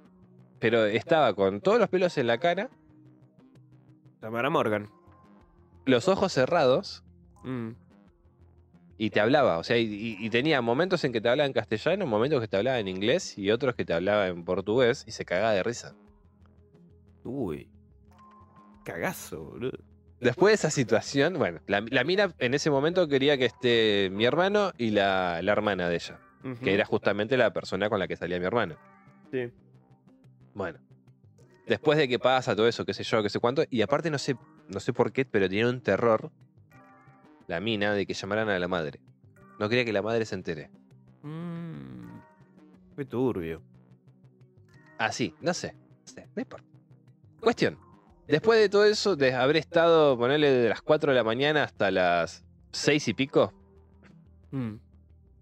pero 0.58 0.86
estaba 0.86 1.34
con 1.34 1.60
todos 1.60 1.78
los 1.78 1.88
pelos 1.88 2.16
en 2.18 2.26
la 2.26 2.38
cara, 2.38 2.70
Tamara 4.20 4.50
Morgan. 4.50 4.90
los 5.86 6.08
ojos 6.08 6.32
cerrados 6.32 7.02
Mm. 7.42 7.70
Y 9.00 9.08
te 9.08 9.18
hablaba. 9.18 9.56
O 9.56 9.64
sea, 9.64 9.78
y, 9.78 10.28
tenía 10.28 10.60
momentos 10.60 11.02
en 11.04 11.12
que 11.12 11.22
te 11.22 11.30
hablaba 11.30 11.46
en 11.46 11.54
castellano, 11.54 12.06
momentos 12.06 12.38
que 12.42 12.48
te 12.48 12.58
hablaba 12.58 12.78
en 12.78 12.86
inglés 12.86 13.38
y 13.38 13.50
otros 13.50 13.74
que 13.74 13.86
te 13.86 13.94
hablaba 13.94 14.26
en 14.26 14.44
portugués 14.44 15.04
y 15.06 15.12
se 15.12 15.24
cagaba 15.24 15.52
de 15.52 15.62
risa. 15.62 15.94
Uy. 17.24 17.70
Cagazo, 18.84 19.42
boludo. 19.42 19.78
Después 20.20 20.50
de 20.50 20.54
esa 20.56 20.70
situación, 20.70 21.38
bueno, 21.38 21.60
la, 21.66 21.82
la 21.88 22.04
mina 22.04 22.34
en 22.38 22.52
ese 22.52 22.68
momento 22.68 23.08
quería 23.08 23.38
que 23.38 23.46
esté 23.46 24.10
mi 24.12 24.26
hermano 24.26 24.72
y 24.76 24.90
la, 24.90 25.40
la 25.40 25.52
hermana 25.52 25.88
de 25.88 25.94
ella, 25.94 26.20
que 26.62 26.74
era 26.74 26.84
justamente 26.84 27.38
la 27.38 27.54
persona 27.54 27.88
con 27.88 28.00
la 28.00 28.06
que 28.06 28.16
salía 28.16 28.38
mi 28.38 28.44
hermano. 28.44 28.76
Sí. 29.32 29.50
Bueno. 30.52 30.78
Después 31.66 31.96
de 31.96 32.06
que 32.06 32.18
pasa 32.18 32.54
todo 32.54 32.68
eso, 32.68 32.84
qué 32.84 32.92
sé 32.92 33.02
yo, 33.04 33.22
qué 33.22 33.30
sé 33.30 33.38
cuánto, 33.38 33.62
y 33.70 33.80
aparte 33.80 34.10
no 34.10 34.18
sé, 34.18 34.36
no 34.68 34.78
sé 34.78 34.92
por 34.92 35.10
qué, 35.10 35.24
pero 35.24 35.48
tenía 35.48 35.68
un 35.68 35.80
terror 35.80 36.30
la 37.50 37.58
mina 37.60 37.92
de 37.92 38.06
que 38.06 38.14
llamaran 38.14 38.48
a 38.48 38.58
la 38.60 38.68
madre. 38.68 39.00
No 39.58 39.68
quería 39.68 39.84
que 39.84 39.92
la 39.92 40.02
madre 40.02 40.24
se 40.24 40.36
entere. 40.36 40.70
Mm. 41.22 42.20
Fue 42.94 43.04
turbio. 43.04 43.60
Así, 44.98 45.34
no 45.40 45.52
sé. 45.52 45.72
No 45.74 46.06
sé, 46.06 46.28
no 46.36 46.40
importa. 46.42 46.66
Cuestión. 47.40 47.76
Después 48.28 48.60
de 48.60 48.68
todo 48.68 48.84
eso, 48.84 49.16
de 49.16 49.34
haber 49.34 49.56
estado, 49.56 50.16
ponerle 50.16 50.48
de 50.52 50.68
las 50.68 50.80
4 50.80 51.10
de 51.10 51.16
la 51.16 51.24
mañana 51.24 51.64
hasta 51.64 51.90
las 51.90 52.44
6 52.72 53.08
y 53.08 53.14
pico, 53.14 53.52
Mm. 54.52 54.74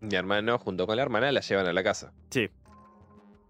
mi 0.01 0.15
hermano 0.15 0.59
junto 0.59 0.87
con 0.87 0.97
la 0.97 1.03
hermana 1.03 1.31
la 1.33 1.41
llevan 1.41 1.67
a 1.67 1.73
la 1.75 1.83
casa. 1.83 2.13
Sí. 2.31 2.49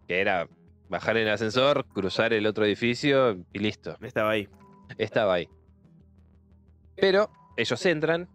Que 0.08 0.20
era 0.20 0.48
bajar 0.88 1.16
en 1.16 1.28
el 1.28 1.32
ascensor, 1.32 1.84
cruzar 1.86 2.32
el 2.32 2.44
otro 2.46 2.64
edificio 2.64 3.36
y 3.52 3.58
listo. 3.60 3.96
Estaba 4.00 4.30
ahí. 4.30 4.48
Estaba 4.96 5.34
ahí. 5.34 5.48
Pero 6.96 7.30
ellos 7.56 7.84
entran, 7.86 8.28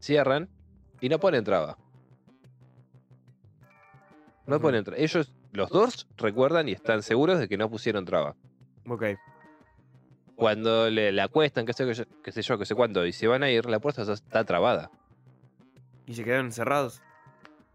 cierran 0.00 0.48
y 1.00 1.08
no 1.08 1.18
ponen 1.18 1.44
traba. 1.44 1.78
No 4.46 4.60
ponen 4.60 4.84
traba. 4.84 5.00
Ellos, 5.00 5.34
los 5.52 5.70
dos, 5.70 6.06
recuerdan 6.16 6.68
y 6.68 6.72
están 6.72 7.02
seguros 7.02 7.38
de 7.38 7.48
que 7.48 7.56
no 7.56 7.68
pusieron 7.70 8.04
traba. 8.04 8.36
Ok. 8.88 9.04
Cuando 10.36 10.90
le, 10.90 11.12
la 11.12 11.24
acuestan, 11.24 11.66
qué 11.66 11.72
sé, 11.72 11.92
yo, 11.92 12.04
qué 12.22 12.30
sé 12.30 12.42
yo, 12.42 12.58
qué 12.58 12.66
sé 12.66 12.74
cuánto, 12.74 13.06
y 13.06 13.12
se 13.12 13.26
van 13.26 13.42
a 13.42 13.50
ir, 13.50 13.66
la 13.66 13.80
puerta 13.80 14.02
está 14.02 14.44
trabada. 14.44 14.90
¿Y 16.06 16.14
se 16.14 16.24
quedaron 16.24 16.46
encerrados? 16.46 17.02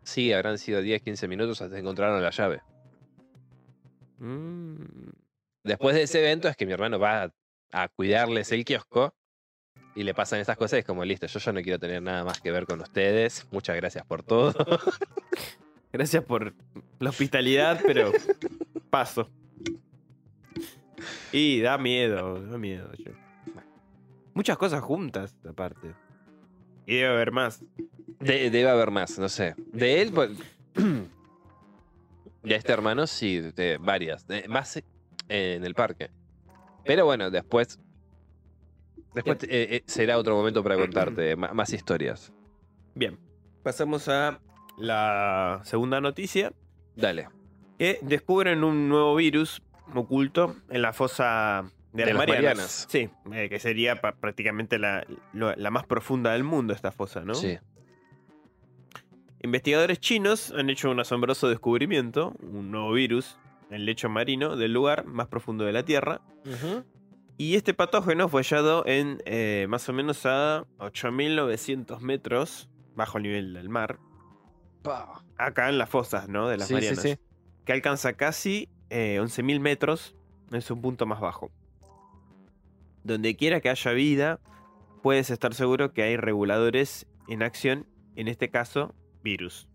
Sí, 0.04 0.32
habrán 0.32 0.58
sido 0.58 0.82
10, 0.82 1.02
15 1.02 1.28
minutos 1.28 1.62
hasta 1.62 1.76
que 1.76 1.82
encontraron 1.82 2.22
la 2.22 2.30
llave. 2.30 2.62
Mm. 4.20 4.76
Después 5.64 5.96
de 5.96 6.04
ese 6.04 6.20
evento 6.20 6.48
es 6.48 6.56
que 6.56 6.66
mi 6.66 6.74
hermano 6.74 7.00
va 7.00 7.24
a, 7.24 7.34
a 7.72 7.88
cuidarles 7.90 8.52
el 8.52 8.64
kiosco 8.64 9.14
y 9.96 10.04
le 10.04 10.14
pasan 10.14 10.40
estas 10.40 10.58
cosas 10.58 10.78
y 10.78 10.80
es 10.80 10.86
como, 10.86 11.04
listo, 11.04 11.28
yo 11.28 11.40
ya 11.40 11.52
no 11.52 11.62
quiero 11.62 11.78
tener 11.80 12.02
nada 12.02 12.24
más 12.24 12.40
que 12.40 12.52
ver 12.52 12.66
con 12.66 12.80
ustedes. 12.82 13.46
Muchas 13.52 13.76
gracias 13.76 14.06
por 14.06 14.24
todo. 14.24 14.54
Gracias 15.94 16.24
por 16.24 16.54
la 17.00 17.10
hospitalidad, 17.10 17.82
pero 17.86 18.14
paso. 18.90 19.30
Y 21.34 21.60
da 21.60 21.78
miedo, 21.78 22.42
da 22.42 22.58
miedo. 22.58 22.90
yo. 22.98 23.12
Muchas 24.34 24.58
cosas 24.58 24.82
juntas, 24.82 25.36
aparte. 25.46 25.94
Y 26.86 26.96
debe 26.96 27.08
haber 27.10 27.32
más. 27.34 27.62
De- 28.22 28.50
debe 28.50 28.70
haber 28.70 28.90
más, 28.92 29.20
no 29.20 29.28
sé. 29.28 29.54
De 29.74 30.02
él, 30.02 30.12
pues. 30.14 30.30
De 32.44 32.56
este 32.56 32.72
hermano, 32.72 33.06
sí, 33.06 33.40
de 33.40 33.78
varias. 33.78 34.26
De- 34.26 34.48
más 34.48 34.82
en 35.28 35.64
el 35.66 35.76
parque. 35.76 36.10
Pero 36.86 37.06
bueno, 37.06 37.30
después. 37.30 37.80
Después 39.14 39.44
eh, 39.44 39.48
eh, 39.50 39.84
será 39.86 40.18
otro 40.18 40.36
momento 40.36 40.64
para 40.64 40.76
contarte 40.78 41.36
más 41.36 41.74
historias. 41.74 42.32
Bien. 42.96 43.20
Pasamos 43.64 44.08
a 44.08 44.40
la 44.78 45.62
segunda 45.64 46.00
noticia. 46.02 46.54
Dale. 46.96 47.28
Que 47.78 48.00
descubren 48.02 48.64
un 48.64 48.88
nuevo 48.90 49.16
virus 49.16 49.62
oculto 49.94 50.56
en 50.70 50.82
la 50.82 50.94
fosa 50.94 51.64
de, 51.94 52.06
De 52.06 52.14
las 52.14 52.20
las 52.20 52.28
Marianas. 52.28 52.44
Marianas. 52.44 52.88
Sí, 52.90 53.10
eh, 53.34 53.50
que 53.50 53.60
sería 53.60 54.00
prácticamente 54.02 54.80
la, 54.80 55.06
lo- 55.34 55.56
la 55.56 55.72
más 55.72 55.86
profunda 55.86 56.32
del 56.32 56.44
mundo 56.44 56.74
esta 56.74 56.92
fosa, 56.92 57.22
¿no? 57.26 57.34
Sí. 57.36 57.58
Investigadores 59.44 60.00
chinos 60.00 60.52
han 60.56 60.70
hecho 60.70 60.92
un 60.92 61.00
asombroso 61.00 61.50
descubrimiento, 61.50 62.34
un 62.42 62.70
nuevo 62.72 62.92
virus 62.94 63.38
en 63.70 63.76
el 63.78 63.86
lecho 63.86 64.08
marino 64.08 64.56
del 64.56 64.72
lugar 64.72 65.06
más 65.06 65.28
profundo 65.28 65.64
de 65.66 65.72
la 65.72 65.84
Tierra. 65.84 66.22
Y 67.42 67.56
este 67.56 67.74
patógeno 67.74 68.30
fue 68.30 68.44
hallado 68.44 68.86
en 68.86 69.18
eh, 69.26 69.66
más 69.68 69.90
o 69.90 69.94
menos 69.94 70.28
a 70.28 70.64
8.900 70.78 72.00
metros 72.00 72.70
bajo 72.94 73.18
el 73.18 73.24
nivel 73.24 73.56
del 73.56 73.68
mar. 73.68 73.98
Pa. 74.84 75.24
Acá 75.40 75.68
en 75.70 75.80
las 75.80 75.90
fosas, 75.90 76.30
¿no? 76.30 76.48
De 76.48 76.58
las 76.58 76.68
Sí, 76.68 76.76
sí, 76.76 76.76
Marianas. 76.76 77.02
sí. 77.02 77.16
Que 77.66 77.74
alcanza 77.74 78.14
casi 78.14 78.70
eh, 78.92 79.18
11.000 79.20 79.60
metros 79.60 80.16
en 80.52 80.62
su 80.62 80.80
punto 80.80 81.08
más 81.08 81.20
bajo. 81.20 81.50
Donde 83.04 83.36
quiera 83.36 83.60
que 83.60 83.72
haya 83.72 83.92
vida, 83.94 84.40
puedes 85.02 85.32
estar 85.32 85.56
seguro 85.56 85.94
que 85.94 86.04
hay 86.04 86.18
reguladores 86.18 87.08
en 87.28 87.42
acción, 87.42 87.88
en 88.16 88.28
este 88.28 88.52
caso, 88.52 88.94
virus. 89.24 89.68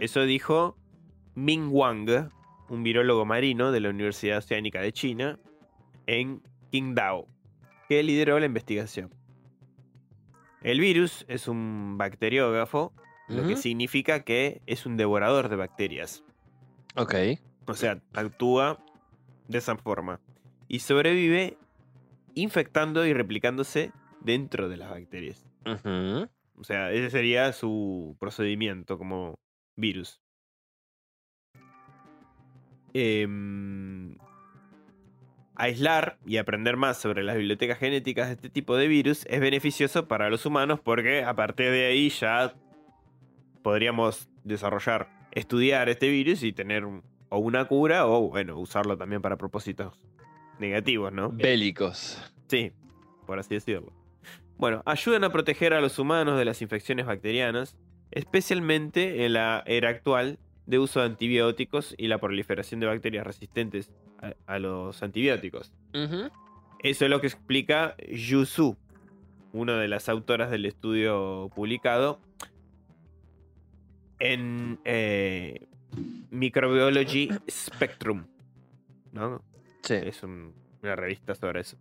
Eso 0.00 0.22
dijo 0.22 0.78
Ming 1.34 1.68
Wang, 1.70 2.30
un 2.70 2.82
virólogo 2.82 3.26
marino 3.26 3.72
de 3.72 3.80
la 3.80 3.90
Universidad 3.90 4.38
Oceánica 4.38 4.80
de 4.80 4.92
China, 4.94 5.38
en 6.06 6.40
Qingdao, 6.70 7.28
que 7.88 8.02
lideró 8.02 8.38
la 8.38 8.46
investigación. 8.46 9.12
El 10.62 10.80
virus 10.80 11.24
es 11.28 11.48
un 11.48 11.96
bacteriógrafo, 11.96 12.92
lo 13.28 13.46
que 13.46 13.56
significa 13.56 14.24
que 14.24 14.60
es 14.66 14.86
un 14.86 14.96
devorador 14.96 15.48
de 15.48 15.56
bacterias. 15.56 16.24
Ok. 16.96 17.14
O 17.66 17.74
sea, 17.74 18.02
actúa 18.12 18.84
de 19.46 19.58
esa 19.58 19.76
forma. 19.76 20.20
Y 20.66 20.80
sobrevive 20.80 21.56
infectando 22.34 23.06
y 23.06 23.12
replicándose 23.12 23.92
dentro 24.20 24.68
de 24.68 24.76
las 24.76 24.90
bacterias. 24.90 25.46
O 25.64 26.64
sea, 26.64 26.92
ese 26.92 27.10
sería 27.10 27.52
su 27.52 28.16
procedimiento 28.18 28.98
como 28.98 29.38
virus. 29.76 30.20
Em, 32.92 34.16
aislar 35.60 36.18
y 36.26 36.38
aprender 36.38 36.76
más 36.76 36.98
sobre 36.98 37.22
las 37.22 37.36
bibliotecas 37.36 37.78
genéticas 37.78 38.28
de 38.28 38.34
este 38.34 38.48
tipo 38.48 38.76
de 38.76 38.88
virus 38.88 39.26
es 39.26 39.40
beneficioso 39.40 40.08
para 40.08 40.30
los 40.30 40.46
humanos 40.46 40.80
porque 40.80 41.22
a 41.22 41.34
partir 41.34 41.70
de 41.70 41.86
ahí 41.86 42.08
ya 42.08 42.54
podríamos 43.62 44.30
desarrollar, 44.42 45.08
estudiar 45.32 45.88
este 45.90 46.08
virus 46.08 46.42
y 46.42 46.52
tener 46.52 46.84
o 47.28 47.38
una 47.38 47.66
cura 47.66 48.06
o, 48.06 48.30
bueno, 48.30 48.58
usarlo 48.58 48.96
también 48.96 49.20
para 49.20 49.36
propósitos 49.36 50.00
negativos, 50.58 51.12
¿no? 51.12 51.30
Bélicos. 51.30 52.18
Sí, 52.48 52.72
por 53.26 53.38
así 53.38 53.54
decirlo. 53.54 53.92
Bueno, 54.56 54.82
ayudan 54.86 55.24
a 55.24 55.30
proteger 55.30 55.74
a 55.74 55.80
los 55.80 55.98
humanos 55.98 56.38
de 56.38 56.44
las 56.44 56.62
infecciones 56.62 57.06
bacterianas, 57.06 57.76
especialmente 58.10 59.24
en 59.24 59.34
la 59.34 59.62
era 59.66 59.90
actual 59.90 60.38
de 60.66 60.78
uso 60.78 61.00
de 61.00 61.06
antibióticos 61.06 61.94
y 61.98 62.08
la 62.08 62.18
proliferación 62.18 62.80
de 62.80 62.86
bacterias 62.86 63.26
resistentes 63.26 63.90
a, 64.20 64.34
a 64.46 64.58
los 64.58 65.02
antibióticos. 65.02 65.72
Eso 65.92 67.04
es 67.04 67.10
lo 67.10 67.20
que 67.20 67.26
explica 67.26 67.94
Yu 68.08 68.44
Su, 68.46 68.76
una 69.52 69.78
de 69.78 69.88
las 69.88 70.08
autoras 70.08 70.50
del 70.50 70.64
estudio 70.66 71.50
publicado 71.54 72.20
en 74.18 74.78
eh, 74.84 75.66
Microbiology 76.30 77.30
Spectrum. 77.50 78.24
¿no? 79.12 79.42
Sí. 79.82 79.94
Es 79.94 80.22
un- 80.22 80.54
una 80.82 80.96
revista 80.96 81.34
sobre 81.34 81.60
eso. 81.60 81.76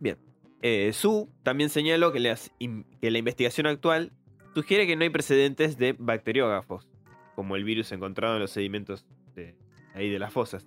Bien. 0.00 0.16
Eh, 0.62 0.92
Su 0.92 1.28
también 1.42 1.70
señaló 1.70 2.12
que, 2.12 2.20
las 2.20 2.50
in- 2.58 2.84
que 3.00 3.10
la 3.10 3.18
investigación 3.18 3.66
actual 3.66 4.12
sugiere 4.54 4.86
que 4.86 4.96
no 4.96 5.02
hay 5.02 5.10
precedentes 5.10 5.76
de 5.78 5.94
bacteriógrafos, 5.98 6.88
como 7.34 7.56
el 7.56 7.64
virus 7.64 7.92
encontrado 7.92 8.34
en 8.34 8.40
los 8.40 8.50
sedimentos 8.50 9.04
de, 9.34 9.54
ahí 9.94 10.08
de 10.10 10.18
las 10.18 10.32
fosas, 10.32 10.66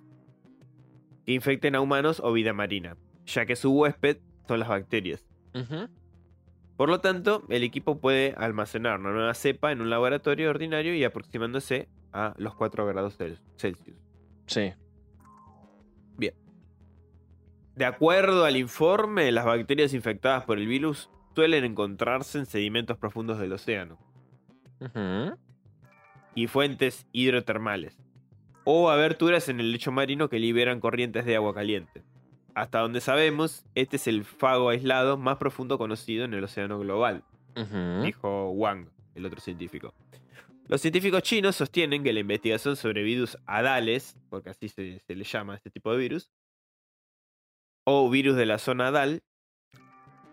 que 1.26 1.32
infecten 1.32 1.74
a 1.74 1.80
humanos 1.80 2.20
o 2.24 2.32
vida 2.32 2.52
marina, 2.52 2.96
ya 3.26 3.46
que 3.46 3.56
su 3.56 3.72
huésped 3.72 4.18
son 4.48 4.60
las 4.60 4.68
bacterias. 4.68 5.24
Por 6.76 6.88
lo 6.88 7.00
tanto, 7.00 7.44
el 7.48 7.62
equipo 7.62 8.00
puede 8.00 8.34
almacenar 8.36 8.98
una 9.00 9.12
nueva 9.12 9.34
cepa 9.34 9.70
en 9.72 9.80
un 9.80 9.90
laboratorio 9.90 10.50
ordinario 10.50 10.94
y 10.94 11.04
aproximándose 11.04 11.88
a 12.12 12.34
los 12.38 12.54
4 12.54 12.86
grados 12.86 13.18
cel- 13.18 13.38
Celsius. 13.56 13.96
Sí. 14.46 14.72
De 17.74 17.86
acuerdo 17.86 18.44
al 18.44 18.56
informe, 18.58 19.32
las 19.32 19.46
bacterias 19.46 19.94
infectadas 19.94 20.44
por 20.44 20.58
el 20.58 20.66
virus 20.66 21.08
suelen 21.34 21.64
encontrarse 21.64 22.38
en 22.38 22.44
sedimentos 22.44 22.98
profundos 22.98 23.38
del 23.38 23.52
océano 23.54 23.98
y 26.34 26.46
fuentes 26.48 27.06
hidrotermales, 27.12 27.96
o 28.64 28.90
aberturas 28.90 29.48
en 29.48 29.60
el 29.60 29.72
lecho 29.72 29.92
marino 29.92 30.28
que 30.28 30.38
liberan 30.38 30.80
corrientes 30.80 31.24
de 31.24 31.36
agua 31.36 31.54
caliente. 31.54 32.02
Hasta 32.54 32.80
donde 32.80 33.00
sabemos, 33.00 33.64
este 33.74 33.96
es 33.96 34.06
el 34.06 34.24
fago 34.24 34.68
aislado 34.68 35.16
más 35.16 35.38
profundo 35.38 35.78
conocido 35.78 36.24
en 36.24 36.34
el 36.34 36.44
océano 36.44 36.78
global, 36.78 37.24
dijo 38.02 38.50
Wang, 38.50 38.88
el 39.14 39.26
otro 39.26 39.40
científico. 39.40 39.94
Los 40.68 40.80
científicos 40.80 41.22
chinos 41.22 41.56
sostienen 41.56 42.02
que 42.02 42.12
la 42.12 42.20
investigación 42.20 42.76
sobre 42.76 43.02
virus 43.02 43.36
adales, 43.46 44.16
porque 44.28 44.50
así 44.50 44.68
se, 44.68 45.00
se 45.00 45.14
le 45.14 45.24
llama 45.24 45.54
a 45.54 45.56
este 45.56 45.70
tipo 45.70 45.92
de 45.92 45.98
virus, 45.98 46.30
o 47.84 48.08
virus 48.10 48.36
de 48.36 48.46
la 48.46 48.58
zona 48.58 48.88
adal, 48.88 49.22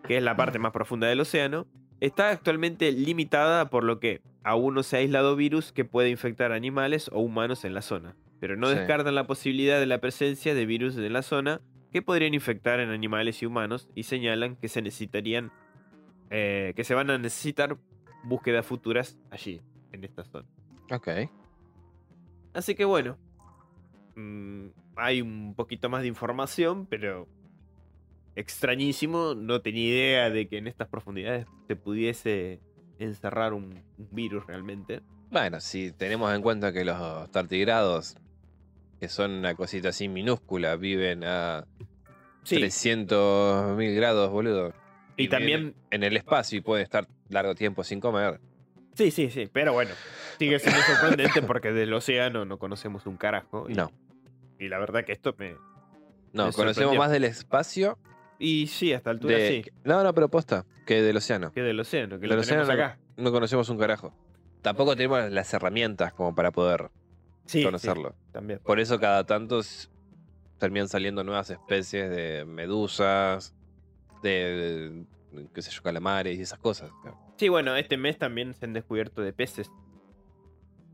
que 0.06 0.18
es 0.18 0.22
la 0.22 0.36
parte 0.36 0.58
más 0.58 0.72
profunda 0.72 1.08
del 1.08 1.20
océano, 1.20 1.66
está 2.00 2.30
actualmente 2.30 2.92
limitada 2.92 3.70
por 3.70 3.84
lo 3.84 3.98
que 3.98 4.22
aún 4.42 4.74
no 4.74 4.82
se 4.82 4.96
ha 4.96 4.98
aislado 5.00 5.36
virus 5.36 5.72
que 5.72 5.84
puede 5.84 6.10
infectar 6.10 6.52
animales 6.52 7.10
o 7.12 7.20
humanos 7.20 7.64
en 7.64 7.74
la 7.74 7.82
zona, 7.82 8.16
pero 8.40 8.56
no 8.56 8.68
Sí. 8.68 8.76
descartan 8.76 9.14
la 9.14 9.26
posibilidad 9.26 9.78
de 9.80 9.86
la 9.86 10.00
presencia 10.00 10.54
de 10.54 10.66
virus 10.66 10.96
en 10.96 11.12
la 11.12 11.22
zona 11.22 11.60
que 11.92 12.02
podrían 12.02 12.34
infectar 12.34 12.80
en 12.80 12.90
animales 12.90 13.42
y 13.42 13.46
humanos 13.46 13.88
y 13.94 14.04
señalan 14.04 14.56
que 14.56 14.68
se 14.68 14.80
necesitarían 14.82 15.50
eh, 16.30 16.72
que 16.76 16.84
se 16.84 16.94
van 16.94 17.10
a 17.10 17.18
necesitar 17.18 17.76
búsquedas 18.22 18.64
futuras 18.64 19.18
allí, 19.30 19.60
en 19.92 20.04
esta 20.04 20.22
zona. 20.24 20.46
Ok. 20.92 21.08
Así 22.54 22.76
que 22.76 22.84
bueno, 22.84 23.18
mm, 24.14 24.66
hay 24.94 25.22
un 25.22 25.54
poquito 25.56 25.88
más 25.88 26.02
de 26.02 26.08
información, 26.08 26.86
pero 26.86 27.26
extrañísimo. 28.36 29.34
No 29.34 29.60
tenía 29.60 29.88
idea 29.88 30.30
de 30.30 30.48
que 30.48 30.58
en 30.58 30.66
estas 30.66 30.88
profundidades 30.88 31.46
se 31.66 31.76
pudiese 31.76 32.60
encerrar 33.04 33.52
un, 33.52 33.82
un 33.98 34.08
virus 34.10 34.46
realmente. 34.46 35.00
Bueno, 35.30 35.60
si 35.60 35.92
tenemos 35.92 36.34
en 36.34 36.42
cuenta 36.42 36.72
que 36.72 36.84
los 36.84 37.30
tardigrados, 37.30 38.16
que 38.98 39.08
son 39.08 39.30
una 39.32 39.54
cosita 39.54 39.90
así 39.90 40.08
minúscula, 40.08 40.76
viven 40.76 41.24
a 41.24 41.66
Sí, 42.42 42.56
300.000 42.56 43.94
grados, 43.94 44.30
boludo. 44.30 44.72
y 45.16 45.28
también, 45.28 45.74
En 45.90 46.02
el 46.02 46.16
espacio 46.16 46.58
y 46.58 46.60
pueden 46.62 46.82
estar 46.84 47.06
largo 47.28 47.54
tiempo 47.54 47.84
sin 47.84 48.00
comer. 48.00 48.40
sí, 48.94 49.10
sí, 49.10 49.30
sí, 49.30 49.48
pero 49.52 49.72
bueno, 49.72 49.90
sigue 50.38 50.58
siendo 50.58 50.80
sorprendente 50.82 51.42
porque 51.42 51.72
del 51.72 51.92
océano 51.92 52.44
no 52.44 52.58
conocemos 52.58 53.06
un 53.06 53.16
carajo. 53.16 53.66
Y, 53.68 53.74
No. 53.74 53.92
y 54.58 54.68
la 54.68 54.78
verdad 54.78 55.04
que 55.04 55.12
esto 55.12 55.34
me... 55.38 55.54
No, 56.32 56.46
Me 56.46 56.52
conocemos 56.52 56.96
más 56.96 57.10
del 57.10 57.24
espacio. 57.24 57.98
Y 58.40 58.66
sí, 58.68 58.92
a 58.92 58.96
esta 58.96 59.10
altura 59.10 59.36
De... 59.36 59.62
sí, 59.64 59.70
No, 59.84 60.02
no, 60.02 60.12
pero 60.14 60.28
posta, 60.30 60.64
que 60.86 61.02
del 61.02 61.16
océano. 61.18 61.52
que 61.52 61.60
del 61.62 61.78
océano, 61.78 62.16
que 62.18 62.26
Del 62.26 62.36
lo 62.36 62.40
océano 62.40 62.64
no, 62.64 62.72
acá. 62.72 62.98
no 63.16 63.30
conocemos 63.30 63.68
un 63.68 63.78
carajo. 63.78 64.12
Tampoco 64.62 64.96
tenemos 64.96 65.30
las 65.30 65.52
herramientas 65.54 66.12
como 66.14 66.34
para 66.34 66.50
poder 66.50 66.90
Sí, 67.46 67.58
sí, 67.58 67.64
conocerlo. 67.64 68.14
también. 68.32 68.58
Por 68.64 68.80
eso 68.80 68.98
cada 68.98 69.24
tanto 69.24 69.60
terminan 70.58 70.88
saliendo 70.88 71.22
nuevas 71.22 71.50
especies 71.50 72.10
de 72.10 72.44
medusas, 72.46 73.54
de, 74.22 75.04
de, 75.32 75.46
qué 75.54 75.60
sé 75.62 75.70
yo, 75.70 75.82
calamares 75.82 76.38
y 76.38 76.42
esas 76.42 76.58
cosas. 76.58 76.90
Sí, 77.36 77.48
bueno, 77.48 77.76
este 77.76 77.96
mes 77.96 78.18
también 78.18 78.54
se 78.54 78.64
han 78.66 78.72
descubierto 78.72 79.22
de 79.22 79.32
peces. 79.32 79.70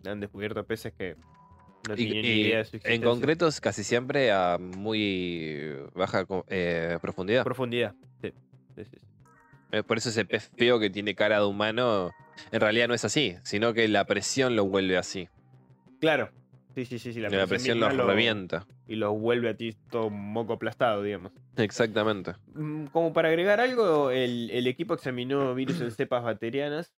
Han 0.04 0.20
descubierto 0.20 0.64
peces 0.64 0.92
que 0.92 1.16
no 1.88 1.94
Y, 1.94 1.96
tenían 1.96 2.24
y 2.24 2.28
ni 2.28 2.40
idea 2.40 2.58
de 2.58 2.64
su 2.64 2.78
en 2.82 3.02
concreto 3.02 3.46
es 3.46 3.60
casi 3.60 3.84
siempre 3.84 4.32
a 4.32 4.58
muy 4.58 5.74
baja 5.94 6.26
eh, 6.48 6.98
profundidad. 7.00 7.44
Profundidad. 7.44 7.94
Sí. 8.20 8.32
Sí, 8.74 8.84
sí, 8.84 8.90
sí. 8.92 9.06
Eh, 9.72 9.82
Por 9.82 9.98
eso 9.98 10.08
ese 10.08 10.24
pez 10.24 10.50
feo 10.56 10.78
que 10.78 10.90
tiene 10.90 11.14
cara 11.14 11.40
de 11.40 11.46
humano 11.46 12.12
en 12.52 12.60
realidad 12.60 12.88
no 12.88 12.94
es 12.94 13.04
así, 13.04 13.36
sino 13.42 13.72
que 13.72 13.88
la 13.88 14.04
presión 14.04 14.56
lo 14.56 14.66
vuelve 14.66 14.96
así. 14.96 15.28
Claro. 16.00 16.30
Sí, 16.74 16.84
sí, 16.84 16.98
sí, 16.98 17.14
sí. 17.14 17.20
La, 17.20 17.46
presión 17.46 17.80
lo 17.80 17.88
misma 17.88 18.04
revienta. 18.04 18.66
Y 18.86 18.96
lo 18.96 19.14
vuelve 19.14 19.48
a 19.48 19.56
ti 19.56 19.74
todo 19.90 20.10
moco 20.10 20.52
aplastado, 20.52 21.02
digamos. 21.02 21.32
Exactamente. 21.56 22.34
Mm, 22.54 22.86
Como 22.86 23.14
para 23.14 23.28
agregar 23.28 23.60
algo, 23.60 24.10
el, 24.10 24.50
el 24.50 24.66
equipo 24.66 24.92
examinó 24.92 25.54
virus 25.54 25.80
en 25.80 25.90
cepas 25.90 26.22
bacterianas 26.22 26.92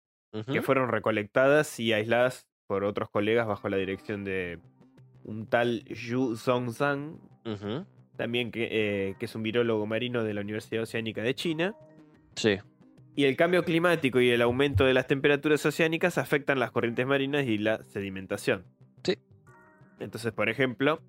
que 0.53 0.63
fueron 0.63 0.91
recolectadas 0.91 1.81
y 1.81 1.93
aisladas 1.93 2.47
por 2.67 2.85
otros 2.85 3.09
colegas 3.09 3.47
bajo 3.47 3.69
la 3.69 3.79
dirección 3.79 4.25
de 4.25 4.59
un 5.29 5.47
tal 5.47 5.85
Yu 5.85 6.33
Ujú. 6.33 7.85
también 8.17 8.51
que, 8.51 8.69
eh, 8.71 9.15
que 9.19 9.27
es 9.27 9.35
un 9.35 9.43
virólogo 9.43 9.87
marino 9.87 10.25
de 10.25 10.33
la 10.33 10.41
Universidad 10.41 10.83
Oceánica 10.83 11.23
de 11.23 11.35
China. 11.35 11.75
Sí. 12.35 12.57
Y 13.15 13.25
el 13.25 13.37
cambio 13.37 13.63
climático 13.65 14.21
y 14.21 14.31
el 14.31 14.41
aumento 14.41 14.85
de 14.85 14.95
las 14.95 15.07
temperaturas 15.07 15.65
oceánicas 15.67 16.17
afectan 16.19 16.59
las 16.59 16.71
corrientes 16.71 17.07
marinas 17.07 17.47
y 17.47 17.59
la 17.59 17.85
sedimentación. 17.89 18.65
Sí. 19.03 19.19
Entonces, 20.01 20.33
por 20.33 20.49
ejemplo, 20.49 21.01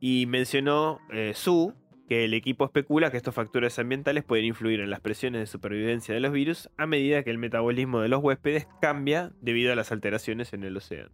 y 0.00 0.26
mencionó 0.26 1.00
eh, 1.10 1.32
Su 1.34 1.72
que 2.08 2.24
el 2.24 2.34
equipo 2.34 2.66
especula 2.66 3.10
que 3.10 3.16
estos 3.16 3.34
factores 3.34 3.78
ambientales 3.78 4.22
pueden 4.24 4.44
influir 4.44 4.80
en 4.80 4.90
las 4.90 5.00
presiones 5.00 5.40
de 5.40 5.46
supervivencia 5.46 6.12
de 6.12 6.20
los 6.20 6.32
virus 6.32 6.68
a 6.76 6.86
medida 6.86 7.22
que 7.22 7.30
el 7.30 7.38
metabolismo 7.38 8.00
de 8.00 8.08
los 8.08 8.22
huéspedes 8.22 8.66
cambia 8.82 9.32
debido 9.40 9.72
a 9.72 9.76
las 9.76 9.92
alteraciones 9.92 10.52
en 10.52 10.64
el 10.64 10.76
océano. 10.76 11.10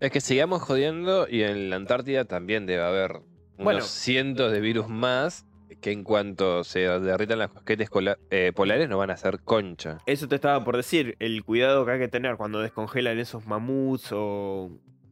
Es 0.00 0.10
que 0.10 0.20
sigamos 0.20 0.62
jodiendo 0.62 1.26
y 1.28 1.42
en 1.42 1.70
la 1.70 1.76
Antártida 1.76 2.24
también 2.26 2.66
debe 2.66 2.82
haber 2.82 3.12
unos 3.12 3.64
Bueno. 3.64 3.80
cientos 3.80 4.52
de 4.52 4.60
virus 4.60 4.88
más 4.88 5.46
que 5.80 5.90
en 5.92 6.04
cuanto 6.04 6.64
se 6.64 6.80
derritan 6.80 7.38
las 7.38 7.50
cosquetes 7.50 7.88
eh, 8.30 8.52
polares 8.54 8.88
no 8.88 8.98
van 8.98 9.10
a 9.10 9.16
ser 9.16 9.40
concha. 9.40 9.98
Eso 10.06 10.28
te 10.28 10.34
estaba 10.34 10.64
por 10.64 10.76
decir, 10.76 11.16
el 11.18 11.44
cuidado 11.44 11.84
que 11.86 11.92
hay 11.92 11.98
que 11.98 12.08
tener 12.08 12.36
cuando 12.36 12.60
descongelan 12.60 13.18
esos 13.18 13.46
mamuts 13.46 14.10
o, 14.12 14.70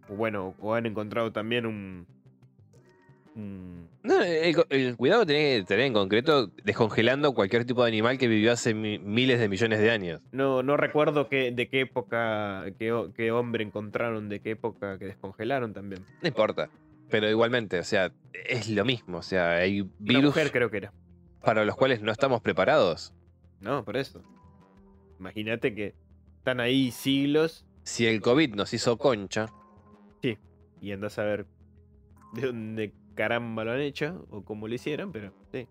bueno, 0.08 0.54
o 0.58 0.74
han 0.74 0.86
encontrado 0.86 1.32
también 1.32 1.66
un, 1.66 2.06
No, 3.36 4.22
el, 4.22 4.54
el 4.70 4.96
cuidado 4.96 5.22
que 5.22 5.26
tenés 5.26 5.60
que 5.60 5.66
tener 5.66 5.86
en 5.86 5.92
concreto 5.92 6.48
descongelando 6.62 7.32
cualquier 7.34 7.64
tipo 7.64 7.82
de 7.82 7.88
animal 7.88 8.16
que 8.18 8.28
vivió 8.28 8.52
hace 8.52 8.74
mi- 8.74 8.98
miles 8.98 9.40
de 9.40 9.48
millones 9.48 9.80
de 9.80 9.90
años. 9.90 10.20
No, 10.30 10.62
no 10.62 10.76
recuerdo 10.76 11.28
qué, 11.28 11.50
de 11.50 11.68
qué 11.68 11.80
época, 11.80 12.64
qué, 12.78 12.92
ho- 12.92 13.12
qué 13.12 13.32
hombre 13.32 13.64
encontraron, 13.64 14.28
de 14.28 14.40
qué 14.40 14.52
época 14.52 14.98
que 14.98 15.06
descongelaron 15.06 15.72
también. 15.72 16.04
No 16.22 16.28
importa. 16.28 16.68
Pero 17.10 17.28
igualmente, 17.28 17.78
o 17.78 17.84
sea, 17.84 18.12
es 18.32 18.68
lo 18.68 18.84
mismo. 18.84 19.18
O 19.18 19.22
sea, 19.22 19.52
hay 19.56 19.80
Una 19.80 19.90
virus 19.98 20.24
mujer 20.26 20.52
creo 20.52 20.70
que 20.70 20.76
era. 20.78 20.92
para 21.42 21.64
los 21.64 21.74
cuales 21.76 22.00
no 22.02 22.12
estamos 22.12 22.40
preparados. 22.40 23.12
No, 23.60 23.84
por 23.84 23.96
eso. 23.96 24.22
Imagínate 25.18 25.74
que 25.74 25.94
están 26.38 26.60
ahí 26.60 26.90
siglos 26.90 27.64
Si 27.82 28.06
el 28.06 28.20
COVID 28.20 28.54
nos 28.54 28.72
hizo 28.74 28.96
concha, 28.98 29.46
y 30.80 30.92
andas 30.92 31.18
a 31.18 31.24
ver 31.24 31.46
de 32.34 32.42
dónde 32.48 32.92
caramba 33.14 33.64
lo 33.64 33.72
han 33.72 33.80
hecho 33.80 34.26
o 34.30 34.42
cómo 34.44 34.68
lo 34.68 34.74
hicieron, 34.74 35.12
pero 35.12 35.32
sí. 35.52 35.66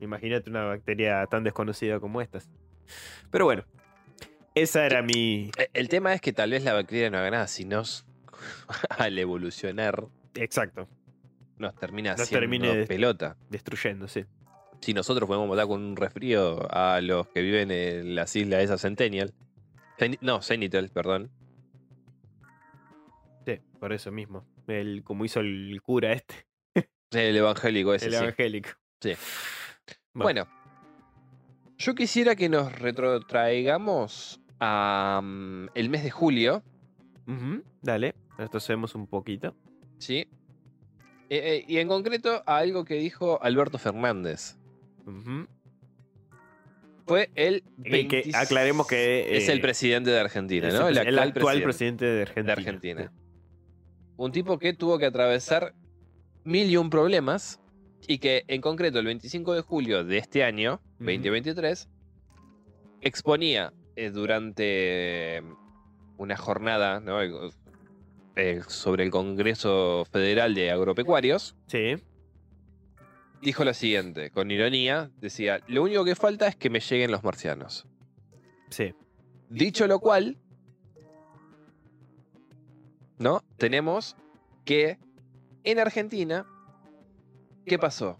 Imagínate 0.00 0.50
una 0.50 0.64
bacteria 0.64 1.26
tan 1.26 1.42
desconocida 1.44 1.98
como 2.00 2.20
estas. 2.20 2.50
Pero 3.30 3.46
bueno, 3.46 3.64
esa 4.54 4.84
era 4.86 5.02
mi... 5.02 5.50
eh, 5.58 5.68
el 5.72 5.88
tema 5.88 6.12
es 6.14 6.20
que 6.20 6.32
tal 6.32 6.50
vez 6.50 6.62
la 6.64 6.74
bacteria 6.74 7.10
no 7.10 7.18
haga 7.18 7.30
nada, 7.30 7.46
sino 7.46 7.82
al 8.90 9.18
evolucionar 9.18 10.06
Exacto, 10.34 10.86
nos 11.58 11.74
termina 11.76 12.10
Nos 12.12 12.20
haciendo 12.22 12.74
de- 12.74 12.86
pelota. 12.86 13.36
destruyendo, 13.48 14.06
sí. 14.06 14.24
Si 14.82 14.92
nosotros 14.92 15.26
podemos 15.26 15.48
matar 15.48 15.66
con 15.66 15.82
un 15.82 15.96
resfrío 15.96 16.66
a 16.70 17.00
los 17.00 17.26
que 17.28 17.40
viven 17.40 17.70
en 17.70 18.14
las 18.14 18.36
islas 18.36 18.62
esas 18.62 18.82
Centennial. 18.82 19.32
No, 20.20 20.42
Cenital, 20.42 20.90
perdón. 20.90 21.30
Sí, 23.46 23.58
por 23.80 23.92
eso 23.94 24.12
mismo. 24.12 24.44
El, 24.66 25.02
como 25.02 25.24
hizo 25.24 25.40
el 25.40 25.80
cura 25.82 26.12
este, 26.12 26.34
El 27.12 27.36
evangélico 27.36 27.94
ese, 27.94 28.06
el 28.06 28.12
sí. 28.12 28.18
evangélico. 28.18 28.70
Sí. 29.00 29.12
Bueno, 30.14 30.46
yo 31.78 31.94
quisiera 31.94 32.34
que 32.34 32.48
nos 32.48 32.72
retrotraigamos 32.78 34.40
a 34.60 35.20
mm, 35.22 35.68
el 35.74 35.88
mes 35.90 36.02
de 36.02 36.10
julio, 36.10 36.62
Ujú, 37.26 37.64
Dale, 37.82 38.14
retrocedemos 38.38 38.94
un 38.94 39.06
poquito. 39.06 39.54
¿sí? 39.98 40.28
Eh, 41.28 41.56
eh, 41.58 41.64
y 41.66 41.78
en 41.78 41.88
concreto 41.88 42.42
a 42.46 42.58
algo 42.58 42.84
que 42.84 42.94
dijo 42.94 43.42
Alberto 43.42 43.78
Fernández. 43.78 44.56
Fue 47.06 47.30
el 47.34 47.62
que 47.84 47.90
20 47.90 48.30
aclaremos 48.34 48.86
que... 48.86 49.36
es 49.36 49.48
eh, 49.48 49.52
el 49.52 49.60
presidente 49.60 50.10
de 50.10 50.18
Argentina, 50.18 50.68
¿no? 50.70 50.88
el, 50.88 50.98
el 50.98 51.18
actual 51.18 51.62
presidente 51.62 51.64
presidente 51.64 52.04
de 52.04 52.22
Argentina. 52.22 52.46
de 52.46 52.52
Argentina. 52.52 53.12
Un 54.16 54.32
tipo 54.32 54.58
que 54.58 54.72
tuvo 54.72 54.98
que 54.98 55.06
atravesar 55.06 55.74
mil 56.46 56.70
y 56.70 56.76
un 56.76 56.88
problemas 56.90 57.60
y 58.08 58.18
que 58.18 58.44
en 58.46 58.60
concreto 58.60 58.98
el 59.00 59.04
25 59.06 59.54
de 59.54 59.60
julio 59.62 60.04
de 60.04 60.18
este 60.18 60.44
año, 60.44 60.80
2023, 61.00 61.88
exponía 63.00 63.72
eh, 63.96 64.10
durante 64.10 65.42
una 66.16 66.36
jornada 66.36 67.00
¿no? 67.00 67.18
Eh, 68.36 68.60
sobre 68.68 69.04
el 69.04 69.10
Congreso 69.10 70.06
Federal 70.10 70.54
de 70.54 70.70
Agropecuarios, 70.70 71.56
Sí. 71.66 71.96
dijo 73.42 73.64
lo 73.64 73.74
siguiente, 73.74 74.30
con 74.30 74.50
ironía, 74.50 75.10
decía, 75.20 75.60
lo 75.66 75.82
único 75.82 76.04
que 76.04 76.14
falta 76.14 76.46
es 76.46 76.54
que 76.56 76.70
me 76.70 76.80
lleguen 76.80 77.10
los 77.10 77.24
marcianos. 77.24 77.86
Sí. 78.70 78.94
Dicho 79.48 79.86
lo 79.86 79.98
cual, 80.00 80.38
¿no? 83.18 83.42
Tenemos 83.56 84.16
que 84.64 84.98
en 85.66 85.78
Argentina, 85.80 86.46
¿qué 87.66 87.78
pasó? 87.78 88.18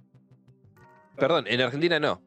Perdón, 1.16 1.46
en 1.46 1.60
Argentina 1.60 1.98
no. 1.98 2.20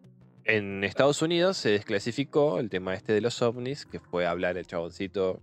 En 0.45 0.84
Estados 0.84 1.22
Unidos 1.22 1.57
se 1.57 1.70
desclasificó 1.70 2.59
el 2.59 2.70
tema 2.70 2.95
este 2.95 3.13
de 3.13 3.22
los 3.22 3.39
ovnis, 3.41 3.86
que 3.86 3.99
fue 3.99 4.26
a 4.26 4.32
hablar 4.32 4.57
el 4.57 4.65
chaboncito 4.65 5.41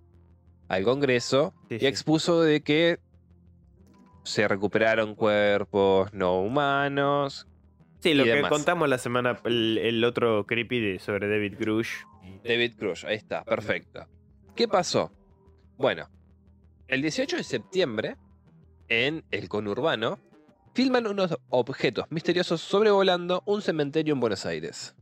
al 0.66 0.82
Congreso 0.82 1.54
sí, 1.68 1.76
y 1.76 1.78
sí. 1.80 1.86
expuso 1.86 2.42
de 2.42 2.62
que 2.62 2.98
se 4.24 4.48
recuperaron 4.48 5.14
cuerpos 5.14 6.12
no 6.12 6.40
humanos. 6.40 7.46
Sí, 8.00 8.14
lo 8.14 8.22
y 8.24 8.26
que 8.26 8.34
demás. 8.34 8.50
contamos 8.50 8.88
la 8.88 8.98
semana, 8.98 9.38
el, 9.44 9.78
el 9.78 10.04
otro 10.04 10.44
creepy 10.46 10.80
de, 10.80 10.98
sobre 10.98 11.28
David 11.28 11.56
Grush. 11.58 11.90
David 12.42 12.72
Cruz, 12.78 13.04
ahí 13.04 13.16
está, 13.16 13.44
perfecto. 13.44 14.06
¿Qué 14.56 14.66
pasó? 14.66 15.12
Bueno, 15.76 16.08
el 16.88 17.02
18 17.02 17.36
de 17.36 17.44
septiembre, 17.44 18.16
en 18.88 19.24
el 19.30 19.48
conurbano, 19.48 20.18
filman 20.74 21.06
unos 21.06 21.36
objetos 21.48 22.06
misteriosos 22.10 22.60
sobrevolando 22.60 23.42
un 23.46 23.62
cementerio 23.62 24.14
en 24.14 24.20
Buenos 24.20 24.46
Aires. 24.46 24.94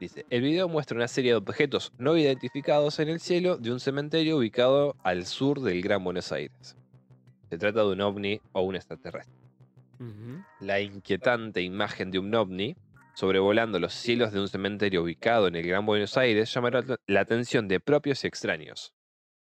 Dice, 0.00 0.26
el 0.30 0.42
video 0.42 0.68
muestra 0.68 0.96
una 0.96 1.06
serie 1.06 1.30
de 1.30 1.36
objetos 1.36 1.92
no 1.96 2.16
identificados 2.16 2.98
en 2.98 3.08
el 3.08 3.20
cielo 3.20 3.56
de 3.56 3.70
un 3.70 3.78
cementerio 3.78 4.36
ubicado 4.38 4.96
al 5.04 5.26
sur 5.26 5.60
del 5.60 5.80
Gran 5.80 6.02
Buenos 6.02 6.32
Aires. 6.32 6.76
Se 7.50 7.58
trata 7.58 7.80
de 7.82 7.92
un 7.92 8.00
ovni 8.00 8.40
o 8.52 8.62
un 8.62 8.74
extraterrestre. 8.74 9.36
La 10.60 10.80
inquietante 10.80 11.62
imagen 11.62 12.10
de 12.10 12.18
un 12.18 12.34
ovni 12.34 12.74
sobrevolando 13.14 13.78
los 13.78 13.92
cielos 13.92 14.32
de 14.32 14.40
un 14.40 14.48
cementerio 14.48 15.02
ubicado 15.02 15.46
en 15.46 15.54
el 15.54 15.66
Gran 15.66 15.86
Buenos 15.86 16.16
Aires 16.16 16.52
llamaron 16.52 16.88
la- 16.88 16.96
la 17.06 17.20
atención 17.20 17.68
de 17.68 17.78
propios 17.78 18.24
y 18.24 18.26
extraños. 18.26 18.92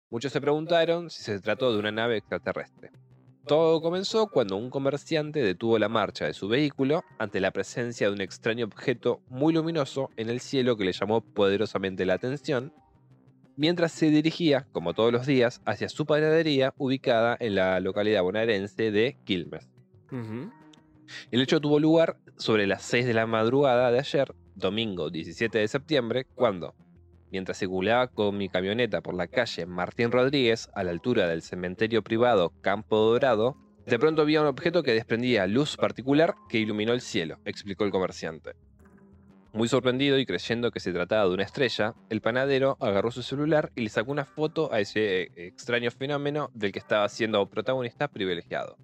Muchos 0.09 0.31
se 0.31 0.39
preguntaron 0.39 1.09
si 1.09 1.23
se 1.23 1.39
trató 1.41 1.73
de 1.73 1.79
una 1.79 1.91
nave 1.91 2.15
extraterrestre. 2.17 2.91
Todo 3.47 3.79
comenzó 3.79 4.27
cuando 4.27 4.57
un 4.57 4.71
comerciante 4.71 5.39
detuvo 5.43 5.77
la 5.77 5.87
marcha 5.87 6.25
de 6.25 6.33
su 6.33 6.47
vehículo 6.47 7.03
ante 7.19 7.39
la 7.39 7.51
presencia 7.51 8.07
de 8.07 8.13
un 8.13 8.21
extraño 8.21 8.65
objeto 8.65 9.21
muy 9.29 9.53
luminoso 9.53 10.09
en 10.17 10.29
el 10.29 10.39
cielo 10.39 10.75
que 10.77 10.85
le 10.85 10.93
llamó 10.93 11.21
poderosamente 11.21 12.07
la 12.07 12.15
atención, 12.15 12.73
mientras 13.55 13.91
se 13.91 14.09
dirigía, 14.09 14.65
como 14.71 14.95
todos 14.95 15.11
los 15.11 15.27
días, 15.27 15.61
hacia 15.65 15.89
su 15.89 16.07
panadería 16.07 16.73
ubicada 16.77 17.37
en 17.39 17.53
la 17.53 17.79
localidad 17.79 18.23
bonaerense 18.23 18.89
de 18.89 19.15
Quilmes. 19.25 19.69
El 21.29 21.41
hecho 21.41 21.61
tuvo 21.61 21.79
lugar 21.79 22.17
sobre 22.37 22.65
las 22.65 22.81
6 22.81 23.05
de 23.05 23.13
la 23.13 23.27
madrugada 23.27 23.91
de 23.91 23.99
ayer, 23.99 24.33
domingo 24.55 25.11
17 25.11 25.59
de 25.59 25.67
septiembre, 25.67 26.25
cuando, 26.33 26.73
mientras 27.35 27.59
circulaba 27.59 28.07
con 28.07 28.37
mi 28.37 28.47
camioneta 28.47 29.01
por 29.01 29.13
la 29.13 29.27
calle 29.27 29.65
Martín 29.65 30.09
Rodríguez, 30.09 30.69
a 30.73 30.85
la 30.85 30.91
altura 30.91 31.27
del 31.27 31.41
cementerio 31.41 32.01
privado 32.01 32.53
Campo 32.61 32.95
Dorado, 32.95 33.57
de 33.85 33.99
pronto 33.99 34.23
vi 34.23 34.37
un 34.37 34.45
objeto 34.45 34.83
que 34.83 34.93
desprendía 34.93 35.45
luz 35.45 35.75
particular 35.75 36.35
que 36.47 36.59
iluminó 36.59 36.93
el 36.93 37.01
cielo, 37.01 37.39
explicó 37.43 37.83
el 37.83 37.91
comerciante. 37.91 38.53
Muy 39.51 39.67
sorprendido 39.67 40.17
y 40.17 40.25
creyendo 40.25 40.71
que 40.71 40.79
se 40.79 40.93
trataba 40.93 41.27
de 41.27 41.33
una 41.33 41.43
estrella, 41.43 41.93
el 42.09 42.21
panadero 42.21 42.77
agarró 42.79 43.11
su 43.11 43.21
celular 43.21 43.69
y 43.75 43.81
le 43.81 43.89
sacó 43.89 44.13
una 44.13 44.23
foto 44.23 44.71
a 44.71 44.79
ese 44.79 45.23
eh, 45.23 45.29
extraño 45.35 45.91
fenómeno 45.91 46.51
del 46.53 46.71
que 46.71 46.79
estaba 46.79 47.09
siendo 47.09 47.45
protagonista 47.49 48.07
privilegiado. 48.07 48.77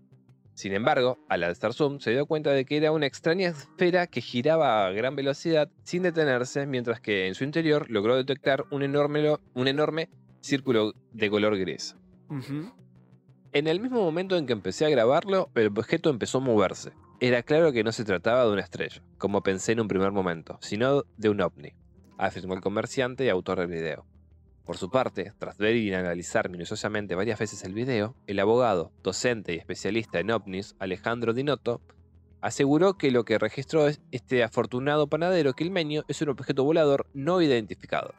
Sin 0.54 0.74
embargo, 0.74 1.18
al 1.30 1.44
alzar 1.44 1.74
zoom 1.74 2.00
se 2.00 2.12
dio 2.12 2.26
cuenta 2.26 2.52
de 2.52 2.66
que 2.66 2.78
era 2.78 2.92
una 2.92 3.06
extraña 3.06 3.50
esfera 3.50 4.08
que 4.08 4.22
giraba 4.22 4.86
a 4.86 4.92
gran 4.92 5.16
velocidad 5.16 5.70
sin 5.84 6.04
detenerse, 6.04 6.66
mientras 6.66 7.00
que 7.00 7.28
en 7.28 7.36
su 7.36 7.44
interior 7.44 7.90
logró 7.90 8.16
detectar 8.16 8.66
un 8.70 8.84
enorme, 8.84 9.38
un 9.54 9.68
enorme 9.68 10.10
círculo 10.42 10.94
de 11.14 11.30
color 11.30 11.58
gris. 11.58 11.96
En 13.54 13.68
el 13.68 13.80
mismo 13.80 14.02
momento 14.02 14.38
en 14.38 14.46
que 14.46 14.54
empecé 14.54 14.86
a 14.86 14.90
grabarlo, 14.90 15.50
el 15.56 15.68
objeto 15.68 16.10
empezó 16.10 16.38
a 16.38 16.42
moverse. 16.42 16.92
Era 17.20 17.44
claro 17.44 17.72
que 17.72 17.84
no 17.84 17.92
se 17.92 18.06
trataba 18.06 18.46
de 18.46 18.52
una 18.52 18.62
estrella, 18.62 19.04
como 19.18 19.44
pensé 19.44 19.74
en 19.74 19.82
un 19.82 19.88
primer 19.88 20.12
momento, 20.12 20.58
sino 20.62 21.04
de 21.18 21.30
un 21.30 21.42
ovni, 21.42 21.74
afirmó 22.18 22.54
el 22.56 22.62
comerciante 22.62 23.26
y 23.26 23.30
autor 23.30 23.60
del 23.60 23.68
video. 23.68 24.06
Por 24.66 24.78
su 24.78 24.90
parte, 24.90 25.34
tras 25.40 25.58
ver 25.58 25.76
y 25.76 25.94
analizar 25.94 26.50
minuciosamente 26.50 27.16
varias 27.16 27.40
veces 27.40 27.64
el 27.64 27.74
video, 27.74 28.16
el 28.28 28.40
abogado, 28.40 28.92
docente 29.04 29.54
y 29.54 29.58
especialista 29.58 30.20
en 30.20 30.32
ovnis, 30.32 30.76
Alejandro 30.80 31.34
Dinotto, 31.34 31.82
aseguró 32.42 32.98
que 32.98 33.12
lo 33.12 33.24
que 33.26 33.38
registró 33.40 33.88
es- 33.88 34.02
este 34.12 34.44
afortunado 34.44 35.08
panadero 35.08 35.54
quilmeño 35.54 36.04
es 36.08 36.22
un 36.22 36.30
objeto 36.30 36.64
volador 36.64 37.08
no 37.14 37.42
identificado. 37.42 38.14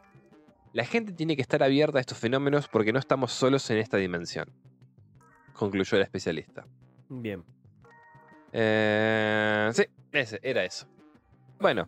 La 0.73 0.85
gente 0.85 1.11
tiene 1.13 1.35
que 1.35 1.41
estar 1.41 1.63
abierta 1.63 1.97
a 1.99 2.01
estos 2.01 2.17
fenómenos 2.17 2.67
porque 2.67 2.91
no 2.93 2.99
estamos 2.99 3.31
solos 3.31 3.69
en 3.69 3.77
esta 3.77 3.97
dimensión, 3.97 4.49
concluyó 5.53 5.97
el 5.97 6.03
especialista. 6.03 6.65
Bien. 7.09 7.43
Eh, 8.51 9.69
sí, 9.73 9.83
ese, 10.11 10.39
era 10.43 10.63
eso. 10.65 10.87
Bueno, 11.59 11.87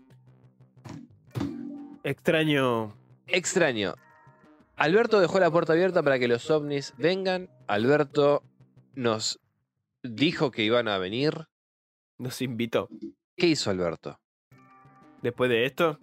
Extraño. 2.03 2.93
extraño. 3.27 3.95
Alberto 4.77 5.19
dejó 5.19 5.39
la 5.39 5.49
puerta 5.51 5.73
abierta 5.73 6.03
para 6.03 6.19
que 6.19 6.27
los 6.27 6.49
ovnis 6.51 6.93
vengan. 6.97 7.49
Alberto 7.67 8.43
nos 8.93 9.39
dijo 10.03 10.51
que 10.51 10.63
iban 10.63 10.87
a 10.87 10.97
venir. 10.97 11.47
Nos 12.17 12.41
invitó. 12.41 12.89
¿Qué 13.37 13.47
hizo 13.47 13.69
Alberto? 13.69 14.19
Después 15.21 15.49
de 15.49 15.65
esto. 15.65 15.99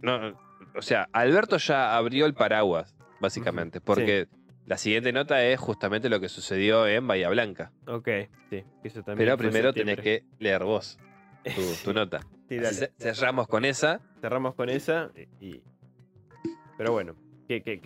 No, 0.00 0.38
o 0.74 0.82
sea, 0.82 1.08
Alberto 1.12 1.58
ya 1.58 1.96
abrió 1.96 2.26
el 2.26 2.34
paraguas, 2.34 2.96
básicamente, 3.20 3.80
porque 3.80 4.28
La 4.66 4.78
siguiente 4.78 5.12
nota 5.12 5.44
es 5.44 5.58
justamente 5.58 6.08
lo 6.08 6.20
que 6.20 6.28
sucedió 6.28 6.86
en 6.86 7.06
Bahía 7.06 7.28
Blanca. 7.28 7.72
Ok, 7.88 8.08
sí. 8.50 8.64
Eso 8.84 9.02
también 9.02 9.18
Pero 9.26 9.36
primero 9.36 9.72
tenés 9.72 9.98
que 9.98 10.24
leer 10.38 10.62
vos 10.64 10.96
tu, 11.44 11.60
tu 11.84 11.92
nota. 11.92 12.20
Sí, 12.48 12.56
dale. 12.56 12.72
Ce- 12.74 12.92
Cerramos 12.98 13.48
con 13.48 13.64
esa. 13.64 14.00
Cerramos 14.20 14.54
con 14.54 14.68
esa 14.68 15.10
y... 15.40 15.60
Pero 16.78 16.92
bueno, 16.92 17.14
qué, 17.58 17.80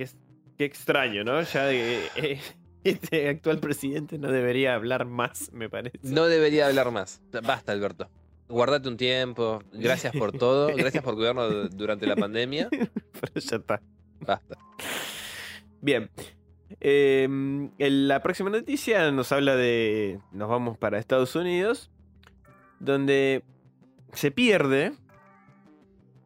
extraño, 0.59 1.25
¿no? 1.25 1.41
Ya 1.43 1.65
de- 1.65 2.07
eh, 2.17 2.41
este 2.85 3.29
actual 3.29 3.59
presidente 3.61 4.19
no 4.19 4.31
debería 4.31 4.75
hablar 4.75 5.07
más, 5.07 5.51
me 5.53 5.69
parece. 5.71 5.99
No 6.03 6.27
debería 6.27 6.67
hablar 6.67 6.91
más. 6.91 7.23
Basta, 7.43 7.73
Alberto. 7.73 8.09
Guardate 8.49 8.89
un 8.89 8.97
tiempo. 8.99 9.63
Gracias 9.73 10.15
por 10.15 10.33
todo. 10.33 10.67
Gracias 10.77 11.03
por 11.03 11.15
cuidarnos 11.15 11.51
du- 11.51 11.69
durante 11.77 12.07
la 12.07 12.15
pandemia. 12.17 12.69
Pero 12.71 13.33
ya 13.41 13.57
está. 13.57 13.81
Basta. 14.21 14.59
Bien. 15.81 16.11
Eh, 16.81 17.25
en 17.25 18.09
la 18.09 18.23
próxima 18.23 18.51
noticia 18.51 19.11
nos 19.13 19.33
habla 19.33 19.57
de. 19.57 20.21
Nos 20.33 20.49
vamos 20.51 20.77
para 20.77 20.99
Estados 20.99 21.35
Unidos. 21.37 21.91
Donde 22.81 23.43
se 24.13 24.31
pierde 24.31 24.93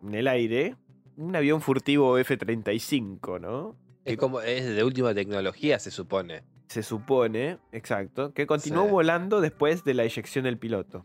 en 0.02 0.14
el 0.14 0.26
aire 0.26 0.76
un 1.18 1.36
avión 1.36 1.60
furtivo 1.60 2.16
F-35, 2.18 3.40
¿no? 3.40 3.76
Es 4.04 4.16
como 4.16 4.40
es 4.40 4.64
de 4.64 4.84
última 4.84 5.14
tecnología, 5.14 5.78
se 5.78 5.90
supone. 5.90 6.42
Se 6.68 6.82
supone, 6.82 7.58
exacto, 7.72 8.32
que 8.32 8.46
continuó 8.46 8.84
Sí. 8.84 8.90
volando 8.90 9.40
después 9.40 9.84
de 9.84 9.94
la 9.94 10.04
eyección 10.04 10.44
del 10.44 10.58
piloto. 10.58 11.04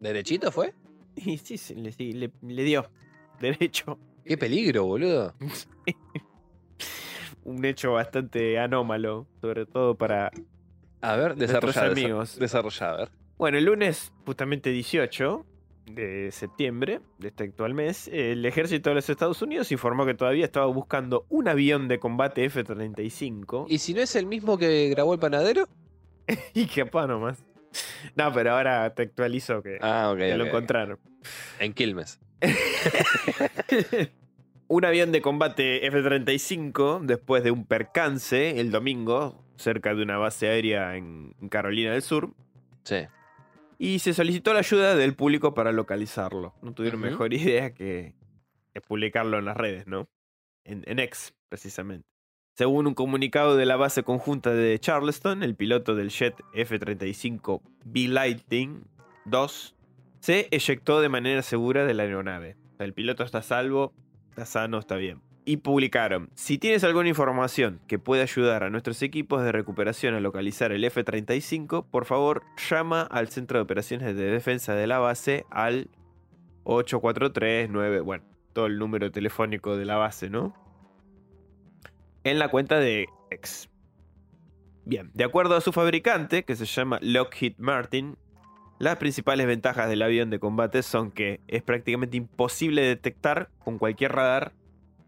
¿Derechito 0.00 0.50
fue? 0.52 0.74
Y 1.16 1.38
sí, 1.38 1.58
sí, 1.58 1.74
le, 1.74 1.90
sí, 1.92 2.12
le- 2.12 2.30
le 2.42 2.62
dio. 2.62 2.88
Derecho. 3.40 3.98
Qué 4.24 4.36
peligro, 4.38 4.84
boludo. 4.84 5.34
Un 7.44 7.64
hecho 7.64 7.92
bastante 7.92 8.58
anómalo, 8.58 9.26
sobre 9.40 9.66
todo 9.66 9.94
para 9.96 10.30
A 11.00 11.16
ver, 11.16 11.36
desarrolla. 11.36 11.86
amigos. 11.86 12.38
Desarrolla, 12.38 12.90
a 12.90 12.96
ver. 12.96 13.10
Bueno, 13.38 13.58
el 13.58 13.64
lunes, 13.64 14.12
justamente 14.26 14.70
18 14.70 15.46
de 15.86 16.30
septiembre 16.32 17.00
de 17.18 17.28
este 17.28 17.44
actual 17.44 17.74
mes, 17.74 18.08
el 18.12 18.44
ejército 18.46 18.90
de 18.90 18.96
los 18.96 19.08
Estados 19.10 19.42
Unidos 19.42 19.72
informó 19.72 20.06
que 20.06 20.14
todavía 20.14 20.44
estaba 20.44 20.66
buscando 20.66 21.26
un 21.28 21.48
avión 21.48 21.88
de 21.88 21.98
combate 21.98 22.44
F-35 22.44 23.66
¿Y 23.68 23.78
si 23.78 23.94
no 23.94 24.00
es 24.00 24.14
el 24.16 24.26
mismo 24.26 24.56
que 24.58 24.88
grabó 24.88 25.14
el 25.14 25.20
panadero? 25.20 25.68
y 26.54 26.66
capaz 26.66 27.06
nomás. 27.06 27.44
No, 28.16 28.32
pero 28.32 28.52
ahora 28.52 28.94
te 28.94 29.02
actualizo 29.02 29.62
que, 29.62 29.78
Ah, 29.80 30.14
que 30.16 30.36
lo 30.36 30.46
encontraron. 30.46 30.98
En 31.58 31.72
Quilmes. 31.72 32.20
un 34.68 34.84
avión 34.84 35.12
de 35.12 35.20
combate 35.20 35.86
F-35 35.86 37.00
después 37.02 37.44
de 37.44 37.50
un 37.50 37.64
percance 37.64 38.60
el 38.60 38.70
domingo 38.70 39.44
cerca 39.56 39.94
de 39.94 40.02
una 40.02 40.16
base 40.16 40.48
aérea 40.48 40.96
en 40.96 41.34
Carolina 41.50 41.92
del 41.92 42.02
Sur 42.02 42.30
Sí. 42.84 43.06
Y 43.82 43.98
se 44.00 44.12
solicitó 44.12 44.52
la 44.52 44.58
ayuda 44.58 44.94
del 44.94 45.14
público 45.14 45.54
para 45.54 45.72
localizarlo. 45.72 46.54
No 46.60 46.74
tuvieron 46.74 47.00
mejor 47.00 47.32
idea 47.34 47.74
que 47.74 48.14
que 48.72 48.80
publicarlo 48.80 49.38
en 49.38 49.44
las 49.44 49.56
redes, 49.56 49.86
¿no? 49.86 50.08
En, 50.64 50.84
en 50.86 50.98
X, 50.98 51.34
precisamente. 51.48 52.06
Según 52.56 52.86
un 52.86 52.94
comunicado 52.94 53.56
de 53.56 53.66
la 53.66 53.76
base 53.76 54.02
conjunta 54.02 54.52
de 54.52 54.78
Charleston, 54.78 55.42
el 55.42 55.56
piloto 55.56 55.94
del 55.94 56.10
jet 56.10 56.34
F-35 56.52 57.62
B 57.84 58.08
Lightning 58.08 58.84
2 59.24 59.76
se 60.20 60.48
eyectó 60.50 61.00
de 61.00 61.08
manera 61.08 61.42
segura 61.42 61.86
de 61.86 61.94
la 61.94 62.02
aeronave. 62.02 62.56
O 62.74 62.76
sea, 62.76 62.86
el 62.86 62.92
piloto 62.92 63.24
está 63.24 63.38
a 63.38 63.42
salvo, 63.42 63.94
está 64.28 64.44
sano, 64.44 64.78
está 64.78 64.96
bien. 64.96 65.22
Y 65.44 65.58
publicaron, 65.58 66.30
si 66.34 66.58
tienes 66.58 66.84
alguna 66.84 67.08
información 67.08 67.80
que 67.88 67.98
pueda 67.98 68.22
ayudar 68.22 68.62
a 68.62 68.70
nuestros 68.70 69.02
equipos 69.02 69.42
de 69.42 69.52
recuperación 69.52 70.14
a 70.14 70.20
localizar 70.20 70.70
el 70.70 70.84
F-35, 70.84 71.86
por 71.90 72.04
favor 72.04 72.42
llama 72.68 73.02
al 73.02 73.28
Centro 73.28 73.58
de 73.58 73.62
Operaciones 73.62 74.14
de 74.16 74.30
Defensa 74.30 74.74
de 74.74 74.86
la 74.86 74.98
base 74.98 75.46
al 75.50 75.88
8439, 76.64 78.00
bueno, 78.00 78.24
todo 78.52 78.66
el 78.66 78.78
número 78.78 79.10
telefónico 79.10 79.76
de 79.76 79.86
la 79.86 79.96
base, 79.96 80.28
¿no? 80.28 80.54
En 82.22 82.38
la 82.38 82.48
cuenta 82.48 82.78
de 82.78 83.08
X. 83.30 83.70
Bien, 84.84 85.10
de 85.14 85.24
acuerdo 85.24 85.56
a 85.56 85.60
su 85.60 85.72
fabricante, 85.72 86.44
que 86.44 86.56
se 86.56 86.66
llama 86.66 86.98
Lockheed 87.00 87.54
Martin, 87.58 88.16
las 88.78 88.96
principales 88.96 89.46
ventajas 89.46 89.88
del 89.88 90.02
avión 90.02 90.30
de 90.30 90.38
combate 90.38 90.82
son 90.82 91.10
que 91.10 91.40
es 91.48 91.62
prácticamente 91.62 92.16
imposible 92.16 92.82
detectar 92.82 93.50
con 93.58 93.78
cualquier 93.78 94.12
radar, 94.12 94.52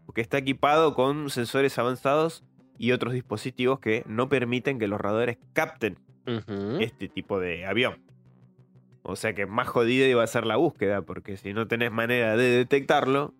porque 0.05 0.21
está 0.21 0.37
equipado 0.37 0.93
con 0.93 1.29
sensores 1.29 1.77
avanzados 1.79 2.43
y 2.77 2.91
otros 2.91 3.13
dispositivos 3.13 3.79
que 3.79 4.03
no 4.07 4.29
permiten 4.29 4.79
que 4.79 4.87
los 4.87 4.99
radares 4.99 5.37
capten 5.53 5.97
este 6.79 7.09
tipo 7.09 7.39
de 7.39 7.65
avión. 7.65 8.01
O 9.03 9.15
sea 9.15 9.33
que 9.33 9.45
más 9.45 9.67
jodida 9.67 10.07
iba 10.07 10.23
a 10.23 10.27
ser 10.27 10.45
la 10.45 10.55
búsqueda, 10.55 11.01
porque 11.01 11.35
si 11.37 11.53
no 11.53 11.67
tenés 11.67 11.91
manera 11.91 12.37
de 12.37 12.45
detectarlo, 12.45 13.33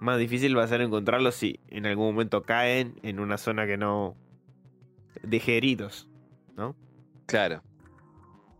más 0.00 0.18
difícil 0.18 0.56
va 0.58 0.64
a 0.64 0.68
ser 0.68 0.80
encontrarlo 0.80 1.30
si 1.30 1.60
en 1.68 1.86
algún 1.86 2.06
momento 2.06 2.42
caen 2.42 2.98
en 3.02 3.20
una 3.20 3.38
zona 3.38 3.66
que 3.66 3.76
no 3.76 4.16
deje 5.22 5.56
heridos, 5.56 6.08
¿no? 6.56 6.74
Claro. 7.26 7.62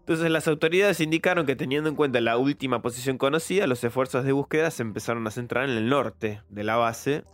Entonces 0.07 0.31
las 0.31 0.47
autoridades 0.47 1.01
indicaron 1.01 1.47
que 1.47 1.57
teniendo 1.57 1.91
en 1.91 1.97
cuenta 1.97 2.21
la 2.21 2.39
última 2.39 2.81
posición 2.81 3.19
conocida, 3.19 3.67
los 3.67 3.83
esfuerzos 3.83 4.25
de 4.25 4.31
búsqueda 4.31 4.71
se 4.71 4.83
empezaron 4.83 5.27
a 5.27 5.33
centrar 5.33 5.69
en 5.69 5.77
el 5.77 5.89
norte 5.89 6.43
de 6.49 6.63
la 6.63 6.77
base, 6.77 7.25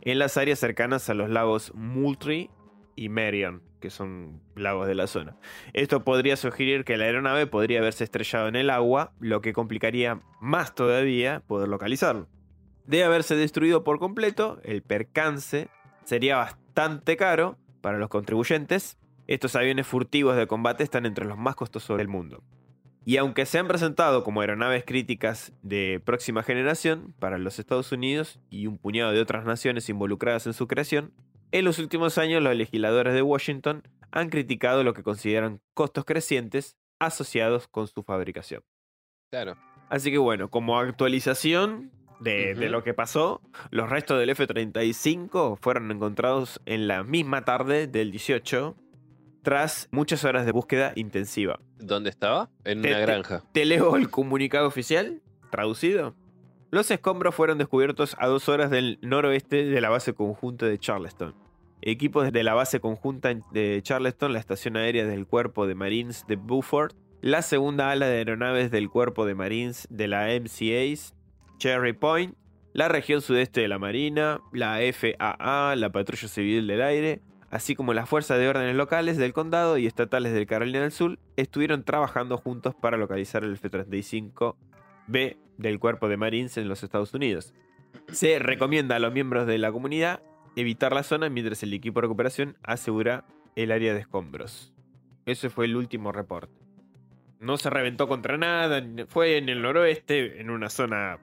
en 0.00 0.18
las 0.18 0.38
áreas 0.38 0.58
cercanas 0.58 1.10
a 1.10 1.14
los 1.14 1.28
lagos 1.28 1.72
Moultrie 1.74 2.48
y 2.96 3.10
Marion, 3.10 3.62
que 3.80 3.90
son 3.90 4.40
lagos 4.56 4.88
de 4.88 4.94
la 4.94 5.08
zona. 5.08 5.36
Esto 5.74 6.04
podría 6.04 6.36
sugerir 6.36 6.86
que 6.86 6.96
la 6.96 7.04
aeronave 7.04 7.46
podría 7.46 7.80
haberse 7.80 8.04
estrellado 8.04 8.48
en 8.48 8.56
el 8.56 8.70
agua, 8.70 9.12
lo 9.20 9.42
que 9.42 9.52
complicaría 9.52 10.22
más 10.40 10.74
todavía 10.74 11.40
poder 11.46 11.68
localizarlo. 11.68 12.28
De 12.86 13.04
haberse 13.04 13.36
destruido 13.36 13.84
por 13.84 13.98
completo, 13.98 14.58
el 14.64 14.80
percance 14.80 15.68
sería 16.04 16.38
bastante 16.38 17.18
caro 17.18 17.58
para 17.82 17.98
los 17.98 18.08
contribuyentes. 18.08 18.96
Estos 19.26 19.56
aviones 19.56 19.86
furtivos 19.86 20.36
de 20.36 20.46
combate 20.46 20.84
están 20.84 21.06
entre 21.06 21.24
los 21.24 21.38
más 21.38 21.54
costosos 21.54 21.98
del 21.98 22.08
mundo. 22.08 22.42
Y 23.04 23.16
aunque 23.16 23.46
se 23.46 23.58
han 23.58 23.66
presentado 23.66 24.22
como 24.22 24.40
aeronaves 24.40 24.84
críticas 24.84 25.52
de 25.62 26.00
próxima 26.04 26.42
generación 26.42 27.14
para 27.18 27.38
los 27.38 27.58
Estados 27.58 27.90
Unidos 27.90 28.38
y 28.48 28.66
un 28.66 28.78
puñado 28.78 29.12
de 29.12 29.20
otras 29.20 29.44
naciones 29.44 29.88
involucradas 29.88 30.46
en 30.46 30.52
su 30.52 30.68
creación, 30.68 31.12
en 31.50 31.64
los 31.64 31.78
últimos 31.78 32.16
años 32.18 32.42
los 32.42 32.54
legisladores 32.54 33.14
de 33.14 33.22
Washington 33.22 33.82
han 34.12 34.28
criticado 34.28 34.84
lo 34.84 34.94
que 34.94 35.02
consideran 35.02 35.60
costos 35.74 36.04
crecientes 36.04 36.76
asociados 37.00 37.66
con 37.66 37.88
su 37.88 38.04
fabricación. 38.04 38.62
Claro. 39.30 39.56
Así 39.88 40.10
que 40.10 40.18
bueno, 40.18 40.48
como 40.48 40.78
actualización 40.78 41.90
de, 42.20 42.54
de 42.54 42.70
lo 42.70 42.84
que 42.84 42.94
pasó, 42.94 43.40
los 43.70 43.90
restos 43.90 44.20
del 44.20 44.30
F-35 44.30 45.58
fueron 45.60 45.90
encontrados 45.90 46.60
en 46.66 46.86
la 46.86 47.02
misma 47.02 47.44
tarde 47.44 47.88
del 47.88 48.12
18, 48.12 48.76
tras 49.42 49.88
muchas 49.90 50.24
horas 50.24 50.46
de 50.46 50.52
búsqueda 50.52 50.92
intensiva. 50.96 51.58
¿Dónde 51.78 52.10
estaba? 52.10 52.50
En 52.64 52.82
Te- 52.82 52.88
una 52.88 52.96
te- 52.98 53.02
granja. 53.02 53.42
Te 53.52 53.64
leo 53.64 53.96
el 53.96 54.08
comunicado 54.10 54.66
oficial, 54.66 55.20
traducido. 55.50 56.14
Los 56.70 56.90
escombros 56.90 57.34
fueron 57.34 57.58
descubiertos 57.58 58.16
a 58.18 58.26
dos 58.28 58.48
horas 58.48 58.70
del 58.70 58.98
noroeste 59.02 59.64
de 59.64 59.80
la 59.80 59.90
base 59.90 60.14
conjunta 60.14 60.66
de 60.66 60.78
Charleston. 60.78 61.34
Equipos 61.82 62.32
de 62.32 62.42
la 62.44 62.54
base 62.54 62.80
conjunta 62.80 63.34
de 63.52 63.80
Charleston, 63.82 64.32
la 64.32 64.38
estación 64.38 64.76
aérea 64.76 65.04
del 65.04 65.26
Cuerpo 65.26 65.66
de 65.66 65.74
Marines 65.74 66.24
de 66.28 66.36
Beaufort, 66.36 66.94
la 67.20 67.42
segunda 67.42 67.90
ala 67.90 68.06
de 68.06 68.18
aeronaves 68.18 68.70
del 68.70 68.88
Cuerpo 68.88 69.26
de 69.26 69.34
Marines 69.34 69.86
de 69.90 70.08
la 70.08 70.28
MCA's, 70.28 71.14
Cherry 71.58 71.92
Point, 71.92 72.36
la 72.72 72.88
región 72.88 73.20
sudeste 73.20 73.60
de 73.60 73.68
la 73.68 73.78
Marina, 73.78 74.40
la 74.52 74.78
FAA, 74.92 75.74
la 75.76 75.90
Patrulla 75.92 76.28
Civil 76.28 76.66
del 76.66 76.80
Aire, 76.82 77.20
así 77.52 77.76
como 77.76 77.92
las 77.92 78.08
fuerzas 78.08 78.38
de 78.38 78.48
órdenes 78.48 78.74
locales 78.74 79.18
del 79.18 79.34
condado 79.34 79.76
y 79.76 79.86
estatales 79.86 80.32
del 80.32 80.46
Carolina 80.46 80.80
del 80.80 80.90
Sur, 80.90 81.18
estuvieron 81.36 81.84
trabajando 81.84 82.38
juntos 82.38 82.74
para 82.74 82.96
localizar 82.96 83.44
el 83.44 83.52
F-35B 83.52 85.36
del 85.58 85.78
Cuerpo 85.78 86.08
de 86.08 86.16
Marines 86.16 86.56
en 86.56 86.66
los 86.66 86.82
Estados 86.82 87.12
Unidos. 87.12 87.52
Se 88.10 88.38
recomienda 88.38 88.96
a 88.96 88.98
los 88.98 89.12
miembros 89.12 89.46
de 89.46 89.58
la 89.58 89.70
comunidad 89.70 90.22
evitar 90.56 90.94
la 90.94 91.02
zona 91.02 91.28
mientras 91.28 91.62
el 91.62 91.74
equipo 91.74 92.00
de 92.00 92.06
recuperación 92.06 92.56
asegura 92.62 93.26
el 93.54 93.70
área 93.70 93.92
de 93.92 94.00
escombros. 94.00 94.72
Ese 95.26 95.50
fue 95.50 95.66
el 95.66 95.76
último 95.76 96.10
reporte. 96.10 96.54
No 97.38 97.58
se 97.58 97.68
reventó 97.68 98.08
contra 98.08 98.38
nada, 98.38 98.82
fue 99.08 99.36
en 99.36 99.50
el 99.50 99.60
noroeste, 99.60 100.40
en 100.40 100.48
una 100.48 100.70
zona 100.70 101.18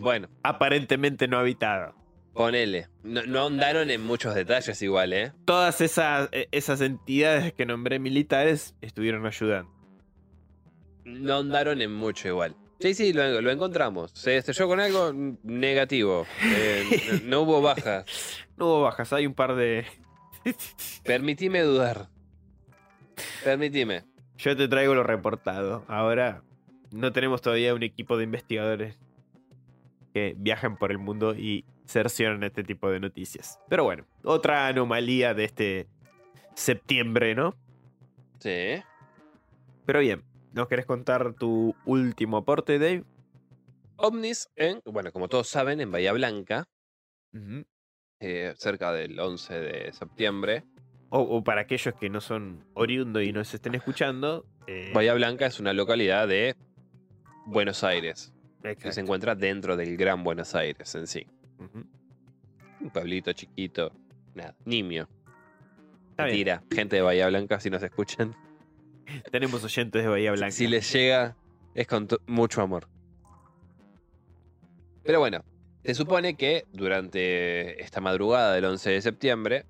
Bueno, 0.00 0.28
aparentemente 0.42 1.28
no 1.28 1.38
habitada. 1.38 1.94
Ponele. 2.38 2.86
No, 3.02 3.26
no 3.26 3.40
ahondaron 3.40 3.90
en 3.90 4.00
muchos 4.06 4.32
detalles 4.32 4.80
igual, 4.80 5.12
¿eh? 5.12 5.32
Todas 5.44 5.80
esas, 5.80 6.28
eh, 6.30 6.46
esas 6.52 6.80
entidades 6.80 7.52
que 7.52 7.66
nombré 7.66 7.98
militares 7.98 8.76
estuvieron 8.80 9.26
ayudando. 9.26 9.68
No 11.04 11.34
ahondaron 11.34 11.82
en 11.82 11.92
mucho 11.92 12.28
igual. 12.28 12.54
Sí, 12.78 12.94
sí, 12.94 13.12
lo, 13.12 13.40
lo 13.40 13.50
encontramos. 13.50 14.12
Se 14.14 14.36
estrelló 14.36 14.68
con 14.68 14.78
algo 14.78 15.12
negativo. 15.42 16.28
Eh, 16.44 17.22
no, 17.24 17.28
no 17.28 17.40
hubo 17.40 17.60
bajas. 17.74 18.04
No 18.56 18.66
hubo 18.66 18.82
bajas, 18.82 19.12
hay 19.12 19.26
un 19.26 19.34
par 19.34 19.56
de, 19.56 19.84
Permitime 21.04 21.62
dudar. 21.62 22.08
Permitime. 23.42 24.04
Yo 24.36 24.56
te 24.56 24.68
traigo 24.68 24.94
lo 24.94 25.02
reportado. 25.02 25.84
Ahora 25.88 26.44
no 26.92 27.12
tenemos 27.12 27.42
todavía 27.42 27.74
un 27.74 27.82
equipo 27.82 28.16
de 28.16 28.22
investigadores 28.22 28.96
que 30.14 30.34
viajen 30.38 30.76
por 30.76 30.92
el 30.92 30.98
mundo 30.98 31.34
y 31.34 31.64
cercioran 31.88 32.42
este 32.44 32.62
tipo 32.62 32.90
de 32.90 33.00
noticias. 33.00 33.58
Pero 33.68 33.84
bueno, 33.84 34.04
otra 34.22 34.68
anomalía 34.68 35.32
de 35.34 35.44
este 35.44 35.88
septiembre, 36.54 37.34
¿no? 37.34 37.54
Sí. 38.40 38.82
Pero 39.86 40.00
bien, 40.00 40.22
¿nos 40.52 40.68
querés 40.68 40.86
contar 40.86 41.32
tu 41.34 41.74
último 41.86 42.36
aporte, 42.36 42.78
Dave? 42.78 43.04
ovnis 43.96 44.48
en, 44.54 44.80
bueno, 44.84 45.10
como 45.12 45.28
todos 45.28 45.48
saben, 45.48 45.80
en 45.80 45.90
Bahía 45.90 46.12
Blanca, 46.12 46.68
eh, 48.20 48.54
cerca 48.56 48.92
del 48.92 49.18
11 49.18 49.54
de 49.58 49.92
septiembre. 49.92 50.64
o, 51.10 51.20
o 51.20 51.42
para 51.42 51.62
aquellos 51.62 51.94
que 51.94 52.08
no 52.10 52.20
son 52.20 52.64
oriundos 52.74 53.22
y 53.24 53.32
nos 53.32 53.52
estén 53.54 53.74
escuchando. 53.74 54.44
eh, 54.66 54.92
Bahía 54.94 55.14
Blanca 55.14 55.46
es 55.46 55.58
una 55.58 55.72
localidad 55.72 56.28
de 56.28 56.54
Buenos 57.46 57.82
Aires, 57.82 58.32
que 58.78 58.92
se 58.92 59.00
encuentra 59.00 59.34
dentro 59.34 59.76
del 59.76 59.96
Gran 59.96 60.22
Buenos 60.22 60.54
Aires 60.54 60.94
en 60.94 61.06
sí. 61.06 61.26
Un 61.58 62.90
pueblito 62.90 63.32
chiquito, 63.32 63.92
nada, 64.34 64.54
nimio. 64.64 65.08
Mentira, 66.16 66.62
gente 66.72 66.96
de 66.96 67.02
Bahía 67.02 67.28
Blanca, 67.28 67.60
si 67.60 67.70
nos 67.70 67.82
escuchan. 67.82 68.34
Tenemos 69.32 69.62
oyentes 69.64 70.02
de 70.02 70.08
Bahía 70.08 70.32
Blanca. 70.32 70.50
Si 70.52 70.66
les 70.66 70.92
llega, 70.92 71.36
es 71.74 71.86
con 71.86 72.08
mucho 72.26 72.60
amor. 72.62 72.88
Pero 75.04 75.20
bueno, 75.20 75.44
se 75.84 75.94
supone 75.94 76.34
que 76.36 76.64
durante 76.72 77.82
esta 77.82 78.00
madrugada 78.00 78.52
del 78.54 78.64
11 78.64 78.90
de 78.90 79.00
septiembre, 79.02 79.64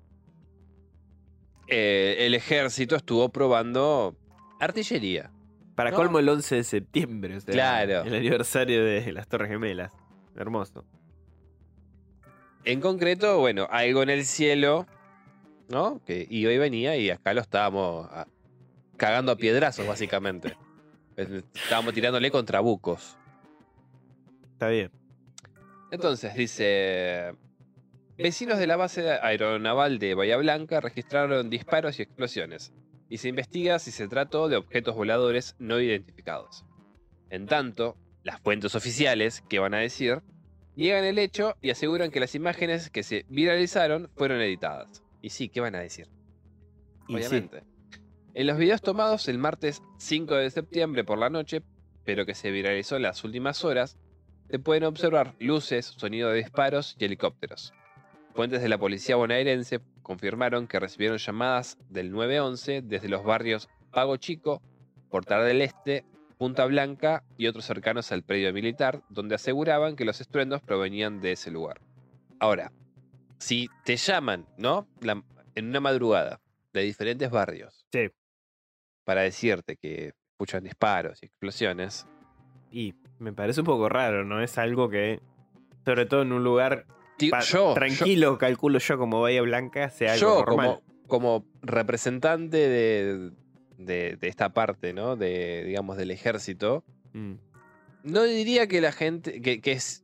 eh, 1.67 2.17
el 2.19 2.33
ejército 2.35 2.95
estuvo 2.95 3.29
probando 3.29 4.15
artillería. 4.59 5.31
Para 5.75 5.91
No. 5.91 5.97
colmo 5.97 6.19
el 6.19 6.27
11 6.27 6.55
de 6.55 6.63
septiembre, 6.65 7.37
o 7.37 7.39
sea, 7.39 7.53
Claro. 7.53 8.03
el 8.03 8.13
aniversario 8.15 8.83
de 8.83 9.13
las 9.13 9.27
Torres 9.29 9.49
Gemelas. 9.49 9.93
Hermoso. 10.35 10.83
En 12.65 12.81
concreto, 12.81 13.39
bueno, 13.39 13.67
algo 13.71 14.03
en 14.03 14.09
el 14.09 14.25
cielo, 14.25 14.85
¿no? 15.69 16.01
Que 16.05 16.27
iba 16.29 16.51
y 16.51 16.57
venía 16.57 16.97
y 16.97 17.09
acá 17.09 17.33
lo 17.33 17.41
estábamos 17.41 18.07
ah, 18.11 18.27
cagando 18.97 19.31
a 19.31 19.37
piedrazos, 19.37 19.87
básicamente. 19.87 20.57
Estábamos 21.15 21.93
tirándole 21.93 22.31
contra 22.31 22.59
bucos. 22.59 23.17
Está 24.53 24.69
bien. 24.69 24.91
Entonces 25.91 26.35
dice, 26.35 27.33
vecinos 28.17 28.59
de 28.59 28.67
la 28.67 28.75
base 28.75 29.09
aeronaval 29.09 29.97
de 29.97 30.13
Bahía 30.13 30.37
Blanca 30.37 30.81
registraron 30.81 31.49
disparos 31.49 31.97
y 31.97 32.03
explosiones, 32.03 32.73
y 33.09 33.17
se 33.17 33.29
investiga 33.29 33.79
si 33.79 33.91
se 33.91 34.07
trató 34.07 34.49
de 34.49 34.57
objetos 34.57 34.95
voladores 34.95 35.55
no 35.57 35.79
identificados. 35.79 36.65
En 37.29 37.47
tanto, 37.47 37.97
las 38.23 38.39
fuentes 38.41 38.75
oficiales, 38.75 39.41
que 39.49 39.59
van 39.59 39.73
a 39.73 39.79
decir, 39.79 40.21
niegan 40.79 41.03
el 41.03 41.19
hecho 41.19 41.57
y 41.61 41.71
aseguran 41.71 42.09
que 42.09 42.21
las 42.21 42.35
imágenes 42.35 42.89
que 42.89 43.03
se 43.03 43.25
viralizaron 43.27 44.09
fueron 44.15 44.39
editadas. 44.39 45.03
Y 45.21 45.31
sí, 45.31 45.49
¿qué 45.49 45.59
van 45.59 45.75
a 45.75 45.79
decir? 45.79 46.07
Y 47.09 47.17
sí, 47.17 47.19
Obviamente. 47.19 47.63
En 48.33 48.47
los 48.47 48.57
videos 48.57 48.81
tomados 48.81 49.27
el 49.27 49.37
martes 49.37 49.81
5 49.97 50.35
de 50.35 50.49
septiembre 50.49 51.03
por 51.03 51.17
la 51.17 51.29
noche, 51.29 51.63
pero 52.05 52.25
que 52.25 52.33
se 52.33 52.51
viralizó 52.51 52.95
en 52.95 53.01
las 53.01 53.25
últimas 53.25 53.65
horas, 53.65 53.97
se 54.49 54.57
pueden 54.57 54.85
observar 54.85 55.35
luces, 55.39 55.85
sonido 55.85 56.29
de 56.29 56.37
disparos 56.37 56.95
y 56.97 57.05
helicópteros. 57.05 57.73
Fuentes 58.33 58.61
de 58.61 58.69
la 58.69 58.77
policía 58.77 59.17
bonaerense 59.17 59.81
confirmaron 60.01 60.65
que 60.65 60.79
recibieron 60.79 61.17
llamadas 61.17 61.77
del 61.89 62.09
911 62.11 62.83
desde 62.83 63.09
los 63.09 63.25
barrios 63.25 63.67
Pago 63.91 64.15
Chico, 64.15 64.61
Portal 65.09 65.45
del 65.45 65.61
Este, 65.61 66.05
Punta 66.39 66.65
Blanca 66.67 67.25
y 67.37 67.47
otros 67.47 67.65
cercanos 67.65 68.13
al 68.13 68.23
predio 68.23 68.53
militar, 68.53 69.03
donde 69.09 69.35
aseguraban 69.35 69.97
que 69.97 70.05
los 70.05 70.21
estruendos 70.21 70.61
provenían 70.61 71.19
de 71.19 71.33
ese 71.33 71.51
lugar. 71.51 71.81
Ahora, 72.39 72.71
si 73.39 73.69
te 73.83 73.97
llaman, 73.97 74.47
¿no? 74.57 74.87
La- 75.01 75.21
en 75.55 75.67
una 75.67 75.81
madrugada 75.81 76.39
de 76.71 76.83
diferentes 76.83 77.29
barrios 77.29 77.85
Sí. 77.91 78.07
para 79.03 79.23
decirte 79.23 79.75
que 79.75 80.13
escuchan 80.31 80.63
disparos 80.63 81.21
y 81.21 81.25
explosiones, 81.25 82.07
Y 82.71 82.93
me 83.17 83.33
parece 83.33 83.59
un 83.61 83.65
poco 83.65 83.89
raro, 83.89 84.23
¿no? 84.23 84.41
Es 84.43 84.57
algo 84.59 84.89
que, 84.89 85.19
sobre 85.83 86.05
todo 86.05 86.21
en 86.21 86.31
un 86.31 86.43
lugar 86.43 86.85
yo, 87.49 87.73
tranquilo, 87.73 88.37
calculo 88.37 88.77
yo, 88.79 88.97
como 88.99 89.21
Bahía 89.21 89.41
Blanca, 89.41 89.89
sea 89.89 90.13
algo 90.13 90.19
yo 90.39 90.45
normal. 90.45 90.79
como, 91.07 91.07
como 91.07 91.45
representante 91.63 92.57
de, 92.57 93.31
de- 93.79 94.17
de 94.19 94.27
esta 94.27 94.49
parte, 94.53 94.93
¿no? 94.93 95.15
De, 95.15 95.63
digamos, 95.65 95.97
del 95.97 96.11
ejército, 96.11 96.83
Mm. 97.13 97.33
no 98.03 98.23
diría 98.23 98.67
que 98.67 98.81
la 98.81 98.91
gente, 98.91 99.41
que, 99.41 99.61
que 99.61 99.71
es, 99.71 100.03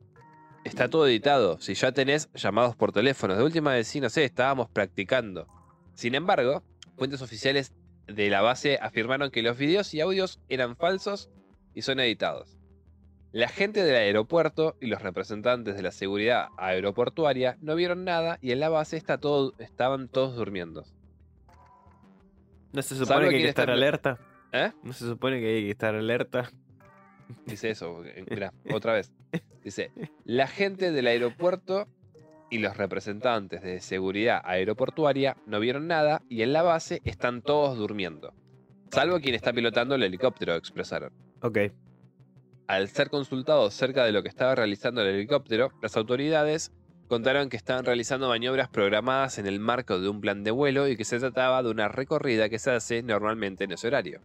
está 0.64 0.90
todo 0.90 1.08
editado. 1.08 1.60
Si 1.60 1.76
ya 1.76 1.92
tenés 1.92 2.30
llamados 2.34 2.76
por 2.76 2.92
teléfono, 2.92 3.36
de 3.36 3.44
última 3.44 3.74
vez, 3.74 3.88
sí, 3.88 4.00
no 4.02 4.10
sé, 4.10 4.24
estábamos 4.24 4.70
practicando. 4.70 5.46
Sin 5.94 6.16
embargo, 6.16 6.64
fuentes 6.98 7.22
oficiales 7.22 7.74
de 8.08 8.30
la 8.30 8.42
base 8.42 8.80
afirmaron 8.82 9.30
que 9.30 9.42
los 9.44 9.58
videos 9.58 9.94
y 9.94 10.02
audios 10.02 10.40
eran 10.50 10.76
falsos 10.76 11.30
y 11.74 11.82
son 11.84 12.00
editados. 12.00 12.58
La 13.32 13.50
gente 13.50 13.84
del 13.84 13.96
aeropuerto 13.96 14.78
y 14.80 14.88
los 14.88 15.02
representantes 15.02 15.76
de 15.76 15.82
la 15.84 15.92
seguridad 15.92 16.48
aeroportuaria 16.58 17.58
no 17.62 17.76
vieron 17.76 18.06
nada 18.06 18.38
y 18.42 18.52
en 18.52 18.62
la 18.62 18.70
base 18.70 18.96
está 18.96 19.18
todo, 19.20 19.54
estaban 19.60 20.08
todos 20.08 20.36
durmiendo. 20.38 20.86
¿No 22.76 22.82
se 22.82 22.96
supone 22.96 23.30
que 23.30 23.36
hay 23.36 23.42
que 23.44 23.50
estar 23.50 23.72
alerta? 23.72 24.20
¿Eh? 24.52 24.72
¿No 24.84 24.92
se 24.92 25.06
supone 25.06 25.40
que 25.40 25.48
hay 25.48 25.64
que 25.64 25.72
estar 25.72 25.96
alerta? 25.96 26.52
Dice 27.46 27.70
eso, 27.70 28.04
mira, 28.30 28.54
otra 28.74 28.94
vez. 28.94 29.14
Dice, 29.64 29.92
la 30.26 30.48
gente 30.48 30.92
del 30.92 31.08
aeropuerto 31.08 31.88
y 32.52 32.60
los 32.60 32.76
representantes 32.76 33.62
de 33.62 33.80
seguridad 33.80 34.42
aeroportuaria 34.44 35.38
no 35.46 35.60
vieron 35.60 35.88
nada 35.88 36.22
y 36.30 36.42
en 36.42 36.52
la 36.52 36.64
base 36.64 37.02
están 37.06 37.42
todos 37.42 37.78
durmiendo. 37.78 38.34
Salvo 38.92 39.20
quien 39.20 39.36
está 39.36 39.54
pilotando 39.54 39.96
el 39.96 40.04
helicóptero, 40.04 40.56
expresaron. 40.56 41.14
Ok. 41.42 41.60
Al 42.68 42.90
ser 42.90 43.10
consultados 43.10 43.74
cerca 43.74 44.04
de 44.04 44.12
lo 44.12 44.22
que 44.22 44.30
estaba 44.30 44.54
realizando 44.54 45.02
el 45.02 45.16
helicóptero, 45.16 45.72
las 45.82 45.96
autoridades 45.96 46.74
contaron 47.08 47.50
que 47.50 47.58
estaban 47.58 47.86
realizando 47.86 48.30
maniobras 48.30 48.70
programadas 48.70 49.38
en 49.38 49.48
el 49.48 49.60
marco 49.60 50.00
de 50.00 50.10
un 50.10 50.22
plan 50.22 50.44
de 50.44 50.52
vuelo 50.52 50.88
y 50.88 50.98
que 50.98 51.06
se 51.06 51.20
trataba 51.20 51.62
de 51.64 51.70
una 51.70 51.88
recorrida 51.88 52.50
que 52.50 52.60
se 52.60 52.72
hace 52.72 53.04
normalmente 53.04 53.64
en 53.64 53.72
ese 53.72 53.88
horario. 53.88 54.22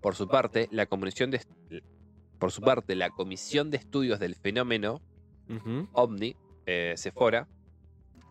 Por 0.00 0.14
su 0.14 0.28
parte, 0.28 0.68
la 0.70 0.86
comisión 0.86 1.30
de, 1.30 1.40
por 2.40 2.52
su 2.52 2.62
parte, 2.62 2.96
la 2.96 3.10
Comisión 3.10 3.70
de 3.70 3.76
Estudios 3.76 4.18
del 4.18 4.34
Fenómeno. 4.34 5.02
OVNI, 5.92 6.36
eh, 6.66 6.94
Sephora, 6.96 7.48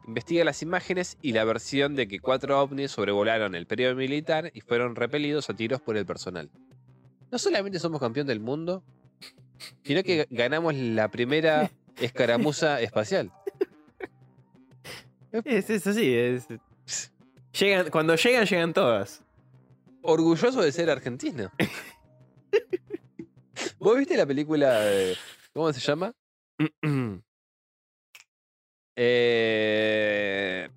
investiga 0.07 0.43
las 0.43 0.61
imágenes 0.61 1.17
y 1.21 1.33
la 1.33 1.43
versión 1.43 1.95
de 1.95 2.07
que 2.07 2.19
cuatro 2.19 2.61
ovnis 2.61 2.91
sobrevolaron 2.91 3.55
el 3.55 3.67
periodo 3.67 3.95
militar 3.95 4.51
y 4.53 4.61
fueron 4.61 4.95
repelidos 4.95 5.49
a 5.49 5.53
tiros 5.53 5.81
por 5.81 5.97
el 5.97 6.05
personal. 6.05 6.49
No 7.29 7.37
solamente 7.37 7.77
somos 7.77 7.99
campeón 7.99 8.25
del 8.25 8.39
mundo, 8.39 8.83
sino 9.83 10.01
que 10.01 10.27
ganamos 10.31 10.73
la 10.75 11.09
primera 11.09 11.69
escaramuza 12.01 12.81
espacial. 12.81 13.31
Es, 15.31 15.69
es 15.69 15.85
así, 15.87 16.13
es. 16.15 16.47
Llegan, 17.59 17.89
cuando 17.91 18.15
llegan, 18.15 18.45
llegan 18.45 18.73
todas. 18.73 19.23
Orgulloso 20.01 20.61
de 20.61 20.71
ser 20.71 20.89
argentino. 20.89 21.51
¿Vos 23.79 23.97
viste 23.97 24.15
la 24.17 24.25
película 24.25 24.79
de- 24.81 25.15
¿Cómo 25.53 25.71
se 25.73 25.79
llama? 25.79 26.13
Eh, 29.01 30.69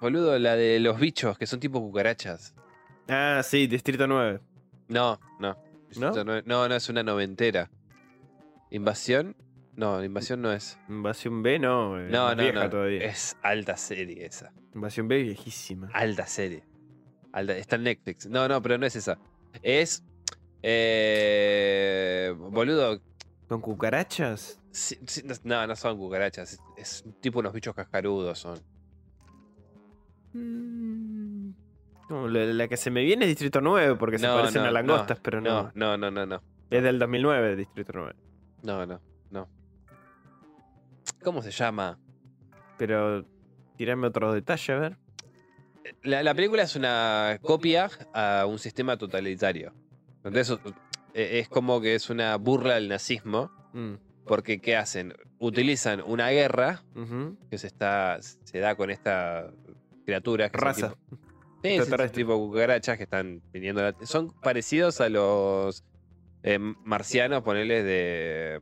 boludo, 0.00 0.38
la 0.38 0.56
de 0.56 0.80
los 0.80 0.98
bichos 0.98 1.36
que 1.36 1.46
son 1.46 1.60
tipo 1.60 1.78
cucarachas. 1.80 2.54
ah, 3.08 3.42
sí, 3.44 3.66
Distrito 3.66 4.06
9. 4.06 4.40
No, 4.88 5.20
no. 5.38 5.54
¿No? 5.96 6.24
No, 6.24 6.42
no, 6.42 6.74
es 6.74 6.88
una 6.88 7.02
noventera. 7.02 7.70
¿Invasión? 8.70 9.36
No, 9.76 10.02
invasión 10.04 10.40
no 10.42 10.52
es. 10.52 10.78
Invasión 10.88 11.42
B, 11.42 11.58
no. 11.58 11.98
eh, 12.00 12.08
No, 12.10 12.34
no, 12.34 12.42
vieja 12.42 12.64
no. 12.64 12.70
todavía. 12.70 13.04
Es 13.04 13.36
alta 13.42 13.76
serie 13.76 14.24
esa. 14.26 14.52
Invasión 14.74 15.08
B 15.08 15.22
viejísima. 15.22 15.88
Alta 15.92 16.26
serie. 16.26 16.64
Alta- 17.32 17.56
está 17.56 17.76
en 17.76 17.82
Netflix. 17.84 18.26
No, 18.26 18.46
no, 18.48 18.62
pero 18.62 18.78
no 18.78 18.86
es 18.86 18.94
esa. 18.96 19.18
Es. 19.62 20.04
Eh, 20.62 22.34
boludo. 22.38 23.00
¿Con 23.48 23.60
cucarachas? 23.60 24.60
sí- 24.70 24.98
sí, 25.06 25.22
no, 25.44 25.66
no 25.66 25.76
son 25.76 25.98
cucarachas. 25.98 26.52
Es, 26.54 26.60
es 26.76 27.04
tipo 27.20 27.40
unos 27.40 27.52
bichos 27.52 27.74
cascarudos 27.74 28.38
son. 28.38 28.58
Mm, 30.32 31.50
No, 32.10 32.28
la, 32.28 32.44
la 32.46 32.68
que 32.68 32.76
se 32.76 32.90
me 32.90 33.02
viene 33.02 33.24
es 33.24 33.28
Distrito 33.30 33.60
9 33.60 33.96
porque 33.96 34.18
se 34.18 34.26
No, 34.26 34.36
parecen 34.36 34.62
no, 34.62 34.68
a 34.68 34.72
langostas, 34.72 35.18
pero 35.20 35.40
no. 35.40 35.72
No, 35.74 35.96
no, 35.96 35.96
no, 35.96 36.10
no, 36.10 36.26
no. 36.26 36.42
Es 36.70 36.82
del 36.82 36.98
2009, 36.98 37.56
Distrito 37.56 37.92
9. 37.94 38.14
No, 38.62 38.86
no, 38.86 39.00
no. 39.30 39.48
¿Cómo 41.24 41.42
se 41.42 41.50
llama? 41.50 41.98
Pero 42.78 43.24
tirame 43.76 44.06
otro 44.06 44.32
detalle, 44.32 44.72
a 44.72 44.78
ver. 44.78 44.96
La, 46.02 46.22
la 46.22 46.34
película 46.34 46.62
es 46.62 46.76
una 46.76 47.38
copia 47.42 47.88
a 48.12 48.46
un 48.46 48.58
sistema 48.58 48.96
totalitario. 48.96 49.72
Entonces, 50.22 50.58
eh, 51.14 51.40
es 51.40 51.48
como 51.48 51.80
que 51.80 51.94
es 51.94 52.08
una 52.10 52.36
burla 52.36 52.74
del 52.74 52.88
nazismo. 52.88 53.50
Mm, 53.72 53.94
Porque, 54.26 54.60
¿qué 54.60 54.76
hacen? 54.76 55.14
Utilizan 55.38 56.02
una 56.06 56.30
guerra 56.30 56.82
que 57.50 57.58
se, 57.58 57.66
está, 57.66 58.18
se 58.22 58.58
da 58.58 58.74
con 58.76 58.90
esta 58.90 59.50
criatura. 60.06 60.48
Que 60.50 60.56
Raza. 60.58 60.88
tipo- 60.90 61.18
Sí, 61.62 61.78
tipo 62.12 62.36
cucarachas 62.38 62.96
que 62.96 63.04
están 63.04 63.42
viniendo. 63.52 63.82
la- 63.82 63.94
Son 64.06 64.30
parecidos 64.42 65.00
a 65.02 65.08
los 65.10 65.84
eh, 66.42 66.58
marcianos, 66.58 67.42
ponerles 67.42 67.84
de 67.84 68.60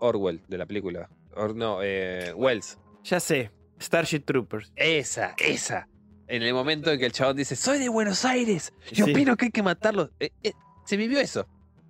Orwell, 0.00 0.40
de 0.48 0.58
la 0.58 0.66
película. 0.66 1.08
Or- 1.36 1.54
no, 1.54 1.78
eh, 1.82 2.32
Wells. 2.34 2.78
Ya 3.04 3.20
sé. 3.20 3.50
Starship 3.80 4.20
Troopers. 4.20 4.72
Esa, 4.76 5.34
esa. 5.38 5.88
En 6.26 6.42
el 6.42 6.54
momento 6.54 6.90
en 6.90 6.98
que 6.98 7.06
el 7.06 7.12
chabón 7.12 7.36
dice, 7.36 7.54
soy 7.56 7.78
de 7.78 7.88
Buenos 7.88 8.24
Aires, 8.24 8.72
yo 8.92 9.04
Sí. 9.04 9.12
opino 9.12 9.36
que 9.36 9.46
hay 9.46 9.50
que 9.50 9.62
matarlos. 9.62 10.10
Eh, 10.20 10.30
eh, 10.42 10.52
se 10.84 10.96
vivió 10.96 11.20
eso. 11.20 11.46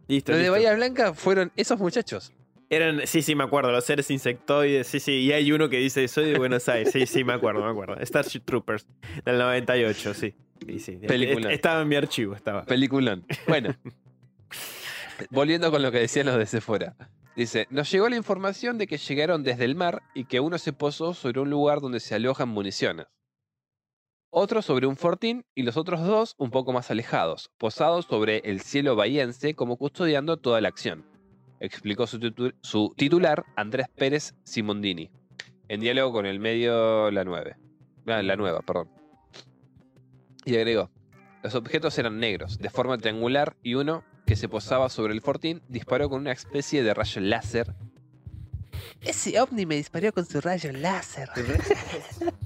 Listo, 0.09 0.33
Los 0.33 0.41
de. 0.41 0.51
Bahía 0.51 0.75
Blanca 0.75 1.15
fueron 1.15 1.53
esos 1.57 1.79
muchachos. 1.79 2.33
Eran, 2.71 3.07
sí, 3.07 3.23
sí, 3.23 3.35
me 3.37 3.45
acuerdo, 3.45 3.71
los 3.71 3.85
seres 3.85 4.11
insectoides, 4.11 4.87
sí, 4.87 4.99
sí, 4.99 5.13
y 5.21 5.33
hay 5.33 5.53
uno 5.53 5.69
que 5.69 5.77
dice, 5.77 6.09
soy 6.09 6.31
de 6.33 6.39
Buenos 6.39 6.69
Aires, 6.69 6.93
sí, 6.93 7.07
sí, 7.07 7.23
me 7.23 7.35
acuerdo, 7.35 7.63
me 7.63 7.71
acuerdo. 7.71 7.97
Starship 8.05 8.41
Troopers, 8.41 8.87
del 9.25 9.39
98, 9.39 10.15
sí. 10.15 10.35
sí, 10.67 10.79
sí. 10.81 10.97
Peliculón. 11.07 11.53
Estaba 11.53 11.83
en 11.83 11.89
mi 11.89 11.95
archivo, 11.97 12.35
estaba. 12.35 12.65
Peliculón. 12.65 13.25
Bueno. 13.47 13.77
Volviendo 15.31 15.71
con 15.71 15.83
lo 15.83 15.93
que 15.93 15.99
decían 16.01 16.27
los 16.27 16.37
de 16.37 16.47
Sephora. 16.47 16.97
Dice, 17.37 17.67
nos 17.71 17.91
llegó 17.91 18.09
la 18.09 18.17
información 18.17 18.79
de 18.79 18.87
que 18.87 18.97
llegaron 18.97 19.43
desde 19.43 19.65
el 19.65 19.75
mar 19.75 20.03
y 20.15 20.27
que 20.27 20.39
uno 20.41 20.57
se 20.59 20.73
posó 20.73 21.15
sobre 21.15 21.41
un 21.41 21.51
lugar 21.51 21.81
donde 21.81 21.99
se 22.01 22.15
alojan 22.15 22.49
municiones. 22.49 23.07
Otro 24.31 24.63
sobre 24.63 24.87
un 24.87 24.97
fortín 24.97 25.45
y 25.55 25.63
los 25.63 25.77
otros 25.77 26.01
dos 26.03 26.35
un 26.39 26.51
poco 26.51 26.73
más 26.73 26.91
alejados, 26.91 27.51
posados 27.59 28.07
sobre 28.07 28.39
el 28.39 28.61
cielo 28.61 28.97
bahiense 28.97 29.55
como 29.55 29.77
custodiando 29.77 30.37
toda 30.37 30.61
la 30.61 30.69
acción. 30.69 31.05
Explicó 31.61 32.07
su, 32.07 32.19
titu- 32.19 32.55
su 32.61 32.93
titular, 32.97 33.45
Andrés 33.57 33.87
Pérez 33.97 34.35
Simondini, 34.45 35.11
en 35.69 35.81
diálogo 35.81 36.13
con 36.13 36.27
el 36.27 36.41
medio 36.41 37.11
La 37.11 37.25
9. 37.25 37.57
Ah, 38.07 38.23
la 38.23 38.37
nueva, 38.37 38.61
perdón. 38.61 38.91
Y 40.45 40.57
agregó, 40.57 40.91
los 41.43 41.55
objetos 41.55 41.97
eran 41.99 42.19
negros, 42.19 42.59
de 42.59 42.71
forma 42.71 42.99
triangular, 42.99 43.57
y 43.63 43.75
uno, 43.75 44.05
que 44.27 44.37
se 44.37 44.49
posaba 44.49 44.89
sobre 44.89 45.13
el 45.13 45.21
fortín, 45.21 45.63
disparó 45.69 46.09
con 46.09 46.21
una 46.21 46.33
especie 46.33 46.83
de 46.83 46.95
rayo 46.95 47.21
láser. 47.21 47.75
Ese 49.01 49.41
ovni 49.41 49.67
me 49.67 49.77
disparó 49.77 50.13
con 50.13 50.27
su 50.27 50.41
rayo 50.41 50.73
láser. 50.73 51.29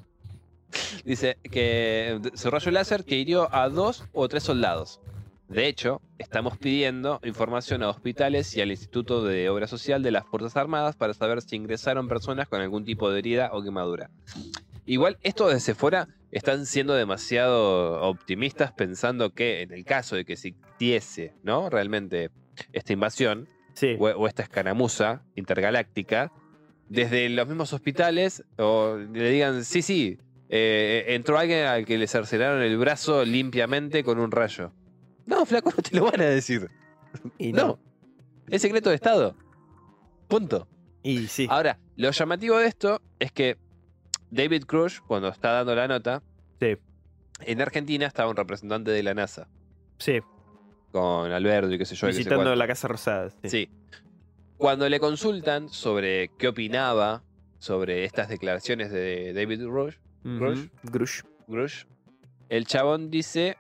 Dice 1.05 1.39
que 1.43 2.21
su 2.35 2.51
rayo 2.51 2.71
láser 2.71 3.05
que 3.05 3.17
hirió 3.17 3.55
a 3.55 3.69
dos 3.69 4.05
o 4.13 4.29
tres 4.29 4.43
soldados. 4.43 5.01
De 5.49 5.67
hecho, 5.67 6.03
estamos 6.19 6.59
pidiendo 6.59 7.21
información 7.25 7.83
a 7.83 7.89
hospitales 7.89 8.55
y 8.55 8.61
al 8.61 8.71
Instituto 8.71 9.25
de 9.25 9.49
Obra 9.49 9.67
Social 9.67 10.03
de 10.03 10.11
las 10.11 10.27
Fuerzas 10.27 10.57
Armadas 10.57 10.95
para 10.95 11.15
saber 11.15 11.41
si 11.41 11.57
ingresaron 11.57 12.07
personas 12.07 12.49
con 12.49 12.61
algún 12.61 12.85
tipo 12.85 13.11
de 13.11 13.21
herida 13.21 13.51
o 13.53 13.63
quemadura. 13.63 14.11
Igual, 14.85 15.17
esto 15.23 15.49
desde 15.49 15.75
fuera 15.75 16.09
están 16.31 16.67
siendo 16.67 16.95
demasiado 16.95 18.03
optimistas 18.03 18.73
pensando 18.73 19.35
que 19.35 19.63
en 19.63 19.73
el 19.73 19.85
caso 19.85 20.17
de 20.17 20.25
que 20.25 20.35
existiese, 20.35 21.35
¿no? 21.43 21.71
Realmente 21.71 22.31
esta 22.73 22.93
invasión 22.93 23.49
Sí, 23.75 23.97
o, 23.99 24.07
o 24.07 24.27
esta 24.27 24.43
escaramuza 24.43 25.23
intergaláctica, 25.37 26.33
desde 26.89 27.29
los 27.29 27.47
mismos 27.47 27.73
hospitales 27.73 28.45
o 28.57 28.97
le 28.97 29.31
digan, 29.31 29.65
sí, 29.65 29.83
sí, 29.83 30.19
eh, 30.49 31.05
entró 31.09 31.39
alguien 31.39 31.67
al 31.67 31.85
que 31.85 31.99
le 31.99 32.07
cercenaron 32.07 32.63
el 32.63 32.77
brazo 32.79 33.25
limpiamente 33.25 34.03
con 34.03 34.19
un 34.19 34.31
rayo. 34.31 34.73
No, 35.27 35.45
flaco, 35.47 35.71
no 35.77 35.83
te 35.83 35.97
lo 35.97 36.05
van 36.05 36.21
a 36.21 36.25
decir. 36.25 36.69
y 37.39 37.53
No. 37.53 37.67
no. 37.67 37.79
Es 38.49 38.63
secreto 38.63 38.89
de 38.89 38.97
Estado. 38.97 39.37
Punto. 40.27 40.67
Y 41.03 41.27
sí, 41.29 41.47
Ahora, 41.51 41.79
lo 41.97 42.11
llamativo 42.11 42.59
de 42.59 42.67
esto 42.67 43.01
es 43.19 43.31
que 43.31 43.57
David 44.31 44.65
Crush, 44.65 44.99
cuando 45.07 45.29
está 45.29 45.53
dando 45.53 45.75
la 45.75 45.89
nota, 45.89 46.23
Sí. 46.61 46.77
en 47.41 47.61
Argentina 47.63 48.07
estaba 48.07 48.31
un 48.31 48.37
representante 48.37 48.91
de 48.91 49.03
la 49.03 49.15
NASA, 49.15 49.49
sí, 49.99 50.21
con 50.93 51.31
Alberto 51.33 51.73
y 51.73 51.79
qué 51.79 51.85
sé 51.85 51.95
yo. 51.95 52.07
y 52.07 52.11
qué 52.11 52.15
sé 52.15 52.19
visitando 52.19 52.55
la 52.55 52.67
Casa 52.67 52.89
Rosada. 52.89 53.31
Sí. 53.43 53.49
Sí. 53.49 53.71
Cuando 54.57 54.89
le 54.89 54.99
consultan 54.99 55.69
sobre 55.69 56.31
qué 56.37 56.49
opinaba 56.49 57.23
sobre 57.59 58.05
estas 58.05 58.29
declaraciones 58.29 58.91
de 58.91 59.33
David 59.33 59.65
Rush, 59.67 59.97
Ujú, 60.25 60.39
Grush. 60.39 60.69
Grush. 60.83 61.23
Grush, 61.47 61.85
el 62.49 62.67
chabón 62.67 63.11
dice, 63.11 63.57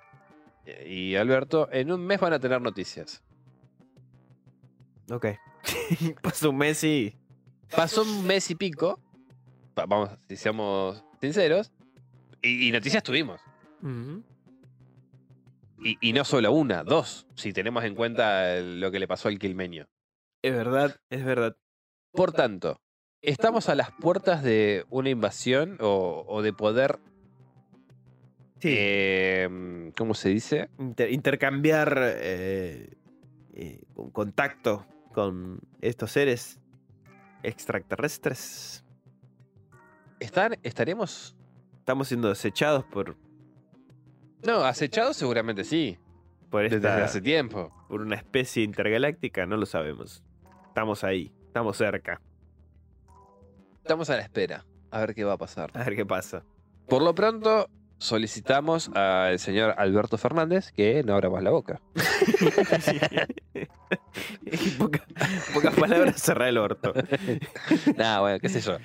eh, 0.66 0.86
y 0.88 1.14
Alberto, 1.16 1.68
en 1.72 1.92
un 1.92 2.04
mes 2.04 2.18
van 2.20 2.32
a 2.32 2.40
tener 2.40 2.60
noticias. 2.60 3.22
Ok. 5.10 5.26
Pasó 6.22 6.50
un 6.50 6.56
mes 6.58 6.82
y... 6.84 7.16
Pasó 7.74 8.02
un 8.02 8.26
mes 8.26 8.50
y 8.50 8.54
pico, 8.54 8.98
vamos, 9.86 10.10
si 10.28 10.36
seamos 10.36 11.04
sinceros, 11.20 11.72
y, 12.42 12.68
y 12.68 12.72
noticias 12.72 13.02
tuvimos. 13.02 13.40
Y, 15.80 15.96
y 16.00 16.12
no 16.12 16.24
solo 16.24 16.52
una, 16.52 16.82
dos, 16.82 17.26
si 17.36 17.52
tenemos 17.52 17.84
en 17.84 17.94
cuenta 17.94 18.56
lo 18.60 18.90
que 18.90 18.98
le 18.98 19.06
pasó 19.06 19.28
al 19.28 19.38
quilmeño. 19.38 19.86
Es 20.42 20.52
verdad, 20.52 20.96
es 21.10 21.24
verdad. 21.24 21.56
Por 22.12 22.32
tanto, 22.32 22.80
estamos 23.22 23.68
a 23.68 23.74
las 23.74 23.90
puertas 23.92 24.42
de 24.42 24.84
una 24.90 25.10
invasión 25.10 25.76
o, 25.80 26.24
o 26.26 26.42
de 26.42 26.52
poder, 26.52 26.98
Sí. 28.60 28.74
eh, 28.76 29.92
¿cómo 29.96 30.14
se 30.14 30.30
dice? 30.30 30.68
Inter- 30.80 31.12
intercambiar 31.12 31.96
eh, 32.02 32.96
eh, 33.54 33.82
con- 33.94 34.10
contacto 34.10 34.84
con 35.14 35.60
estos 35.80 36.10
seres 36.10 36.58
extraterrestres. 37.44 38.84
¿Estar, 40.20 40.58
¿Estaremos? 40.62 41.36
Estamos 41.78 42.08
siendo 42.08 42.28
desechados 42.28 42.84
por, 42.84 43.16
No, 44.44 44.64
acechados 44.64 45.16
seguramente 45.16 45.64
sí, 45.64 45.98
por, 46.50 46.68
desde 46.68 46.88
hace 46.88 47.20
tiempo. 47.20 47.72
por 47.88 48.00
una 48.02 48.16
especie 48.16 48.62
intergaláctica, 48.62 49.46
no 49.46 49.56
lo 49.56 49.66
sabemos. 49.66 50.22
Estamos 50.66 51.02
ahí, 51.04 51.32
estamos 51.46 51.76
cerca. 51.76 52.20
Estamos 53.78 54.10
a 54.10 54.16
la 54.16 54.22
espera, 54.22 54.66
a 54.90 55.00
ver 55.00 55.14
qué 55.14 55.24
va 55.24 55.34
a 55.34 55.38
pasar. 55.38 55.70
A 55.74 55.84
ver 55.84 55.96
qué 55.96 56.04
pasa. 56.04 56.44
Por 56.88 57.02
lo 57.02 57.14
pronto, 57.14 57.68
solicitamos 57.98 58.88
al 58.94 59.38
señor 59.38 59.74
Alberto 59.76 60.16
Fernández 60.18 60.72
que 60.72 61.02
no 61.04 61.14
abra 61.14 61.30
más 61.30 61.42
la 61.42 61.50
boca. 61.50 61.80
Poca- 64.78 65.04
pocas 65.54 65.74
palabras, 65.80 66.20
cerrar 66.20 66.48
el 66.48 66.58
orto. 66.58 66.92
Nah, 67.96 68.20
bueno, 68.20 68.38
qué 68.40 68.48
sé 68.48 68.60
yo. 68.60 68.76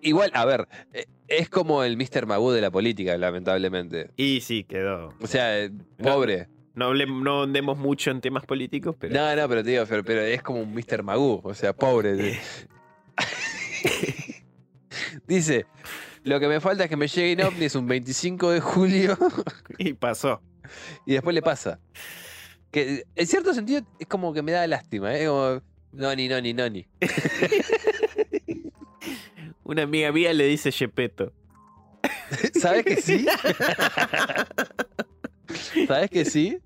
Igual, 0.00 0.30
a 0.34 0.44
ver, 0.44 0.68
eh, 0.92 1.06
es 1.28 1.48
como 1.48 1.82
el 1.84 1.96
Mr. 1.96 2.26
Magoo 2.26 2.52
de 2.52 2.60
la 2.60 2.70
política, 2.70 3.16
lamentablemente. 3.16 4.10
Y 4.16 4.40
sí, 4.40 4.64
quedó. 4.64 5.14
O 5.20 5.26
sea, 5.26 5.58
eh, 5.60 5.70
pobre. 6.02 6.48
No, 6.74 6.94
no 6.94 7.42
andemos 7.42 7.76
mucho 7.76 8.10
en 8.10 8.20
temas 8.20 8.46
políticos, 8.46 8.96
pero. 8.98 9.14
No, 9.14 9.36
no, 9.36 9.48
pero 9.48 9.62
te 9.62 9.70
digo, 9.70 9.84
pero, 9.88 10.04
pero 10.04 10.20
es 10.22 10.42
como 10.42 10.60
un 10.62 10.72
Mr. 10.74 11.02
Magoo, 11.02 11.40
o 11.44 11.54
sea, 11.54 11.72
pobre. 11.74 12.38
Dice, 15.26 15.66
lo 16.24 16.38
que 16.40 16.48
me 16.48 16.60
falta 16.60 16.84
es 16.84 16.90
que 16.90 16.96
me 16.96 17.08
lleguen 17.08 17.42
ovnis 17.46 17.74
un 17.74 17.86
25 17.88 18.50
de 18.50 18.60
julio 18.60 19.16
Y 19.78 19.94
pasó. 19.94 20.40
y 21.06 21.12
después 21.14 21.34
le 21.34 21.42
pasa. 21.42 21.78
Que 22.70 23.04
en 23.16 23.26
cierto 23.26 23.52
sentido 23.54 23.82
es 23.98 24.06
como 24.06 24.32
que 24.32 24.42
me 24.42 24.52
da 24.52 24.66
lástima, 24.66 25.14
¿eh? 25.14 25.26
Como, 25.26 25.60
noni, 25.92 26.28
noni, 26.28 26.54
noni. 26.54 26.86
Una 29.64 29.82
amiga 29.82 30.12
mía 30.12 30.32
le 30.32 30.46
dice 30.46 30.70
Yepeto. 30.70 31.32
¿Sabes 32.60 32.84
que 32.84 32.96
sí? 33.00 33.26
¿Sabes 35.86 36.10
que 36.10 36.24
sí? 36.24 36.58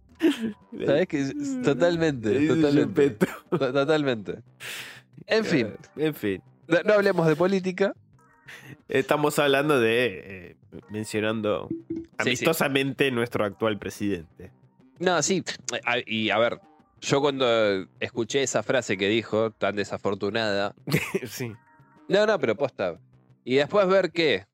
¿Sabes 0.86 1.06
que? 1.08 1.32
Totalmente, 1.62 2.46
totalmente. 2.48 3.26
Totalmente. 3.50 4.38
En 5.26 5.44
fin, 5.44 5.74
En 5.96 6.14
fin. 6.14 6.42
no, 6.68 6.82
no 6.84 6.94
hablemos 6.94 7.26
de 7.26 7.36
política. 7.36 7.92
Estamos 8.88 9.38
hablando 9.38 9.80
de. 9.80 10.22
eh, 10.24 10.56
mencionando 10.90 11.68
sí. 11.68 12.06
amistosamente 12.18 13.10
nuestro 13.10 13.44
actual 13.44 13.78
presidente. 13.78 14.52
No, 14.98 15.22
sí. 15.22 15.42
Y 16.06 16.30
a 16.30 16.38
ver, 16.38 16.60
yo 17.00 17.20
cuando 17.20 17.46
escuché 18.00 18.42
esa 18.42 18.62
frase 18.62 18.96
que 18.96 19.08
dijo, 19.08 19.50
tan 19.50 19.76
desafortunada. 19.76 20.74
sí. 21.26 21.52
No, 22.08 22.26
no, 22.26 22.38
pero 22.38 22.56
posta. 22.56 22.98
Y 23.44 23.56
después 23.56 23.86
ver 23.88 24.10
qué. 24.10 24.46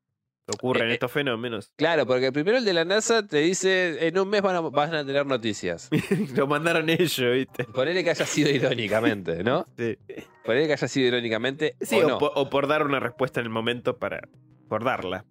Ocurren 0.55 0.89
Eh, 0.89 0.91
eh. 0.91 0.95
estos 0.95 1.11
fenómenos. 1.13 1.71
Claro, 1.77 2.07
porque 2.07 2.33
primero 2.33 2.59
el 2.59 2.65
de 2.65 2.73
la 2.73 2.85
NASA 2.85 3.27
te 3.27 3.39
dice, 3.39 4.07
en 4.07 4.19
un 4.19 4.29
mes 4.29 4.43
van 4.43 4.57
a, 4.57 4.61
van 4.61 4.95
a 4.95 5.05
tener 5.05 5.25
noticias. 5.27 5.89
Lo 6.37 6.47
mandaron 6.47 6.89
ellos, 6.91 7.19
¿viste? 7.33 7.65
Ponele 7.65 8.03
que 8.05 8.11
haya 8.11 8.27
sido 8.27 8.51
irónicamente, 8.51 9.43
¿no? 9.45 9.67
Sí. 9.79 9.97
Ponele 10.45 10.67
que 10.67 10.73
haya 10.73 10.89
sido 10.89 11.09
irónicamente. 11.09 11.77
Sí, 11.81 11.97
o 12.01 12.07
o, 12.07 12.09
no. 12.09 12.19
po- 12.19 12.33
o 12.35 12.51
por 12.51 12.67
dar 12.67 12.85
una 12.85 13.01
respuesta 13.01 13.41
en 13.41 13.47
el 13.47 13.51
momento 13.51 13.99
para 13.99 14.29
por 14.69 14.85
darla. 14.85 15.25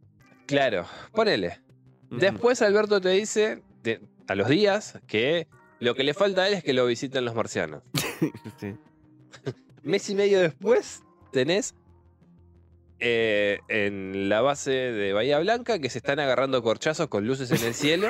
Claro, 0.46 0.86
ponele. 1.14 1.60
Después 2.10 2.62
Alberto 2.62 3.00
te 3.02 3.10
dice, 3.10 3.62
de- 3.84 4.02
a 4.28 4.36
los 4.36 4.48
días, 4.48 5.00
que 5.08 5.48
lo 5.80 5.96
que 5.96 6.04
le 6.04 6.14
falta 6.14 6.44
a 6.44 6.48
él 6.48 6.54
es 6.54 6.64
que 6.64 6.74
lo 6.74 6.86
visiten 6.86 7.26
los 7.26 7.36
marcianos. 7.36 7.84
Sí. 8.60 8.76
Mes 9.84 10.08
y 10.10 10.16
medio 10.16 10.40
después 10.40 11.02
tenés 11.32 11.74
eh, 13.02 13.60
en 13.68 14.30
la 14.30 14.42
base 14.42 14.72
de 14.72 15.12
Bahía 15.12 15.40
Blanca 15.40 15.80
que 15.80 15.90
se 15.90 15.98
están 15.98 16.20
agarrando 16.20 16.62
corchazos 16.62 17.08
con 17.08 17.26
luces 17.26 17.50
en 17.52 17.68
el 17.68 17.74
cielo. 17.74 18.10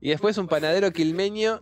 Y 0.00 0.10
después 0.10 0.36
un 0.38 0.48
panadero 0.48 0.92
quilmeño 0.92 1.60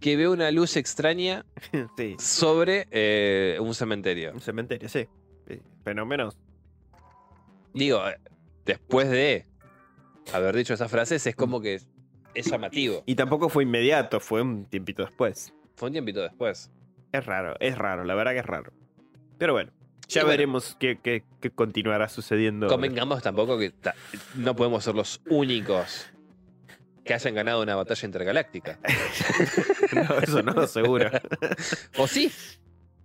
que 0.00 0.16
ve 0.16 0.28
una 0.28 0.50
luz 0.50 0.76
extraña 0.76 1.44
Sí, 1.96 2.16
sobre 2.18 2.86
eh, 2.90 3.58
un 3.60 3.74
cementerio. 3.74 4.32
un 4.32 4.40
cementerio, 4.40 4.88
sí. 4.88 5.08
Fenómenos. 5.82 6.38
Digo, 7.74 8.02
después 8.64 9.10
de 9.10 9.46
haber 10.32 10.56
dicho 10.56 10.74
esas 10.74 10.90
frases, 10.90 11.26
es 11.26 11.36
como 11.36 11.60
que 11.60 11.80
es 12.34 12.50
llamativo. 12.50 13.02
Y 13.06 13.14
tampoco 13.14 13.48
fue 13.48 13.64
inmediato, 13.64 14.20
fue 14.20 14.42
un 14.42 14.66
tiempito 14.66 15.02
después. 15.02 15.52
Fue 15.76 15.88
un 15.88 15.92
tiempito 15.92 16.22
después. 16.22 16.70
Es 17.12 17.26
raro, 17.26 17.56
es 17.60 17.76
raro, 17.76 18.04
la 18.04 18.14
verdad 18.14 18.32
que 18.32 18.38
es 18.40 18.46
raro. 18.46 18.72
Pero 19.38 19.52
bueno, 19.52 19.72
ya 20.08 20.22
bueno. 20.22 20.28
veremos 20.30 20.76
qué, 20.78 20.98
qué- 21.02 21.24
qué 21.40 21.50
continuará 21.50 22.08
sucediendo. 22.08 22.66
Convengamos 22.68 23.22
tampoco 23.22 23.58
que 23.58 23.70
ta- 23.70 23.94
no 24.34 24.54
podemos 24.56 24.84
ser 24.84 24.94
los 24.94 25.20
únicos 25.28 26.06
que 27.04 27.14
hayan 27.14 27.34
ganado 27.34 27.62
una 27.62 27.74
batalla 27.76 28.06
intergaláctica. 28.06 28.78
no, 29.92 30.18
eso 30.18 30.42
no, 30.42 30.66
seguro. 30.66 31.10
O 31.98 32.06
sí, 32.06 32.30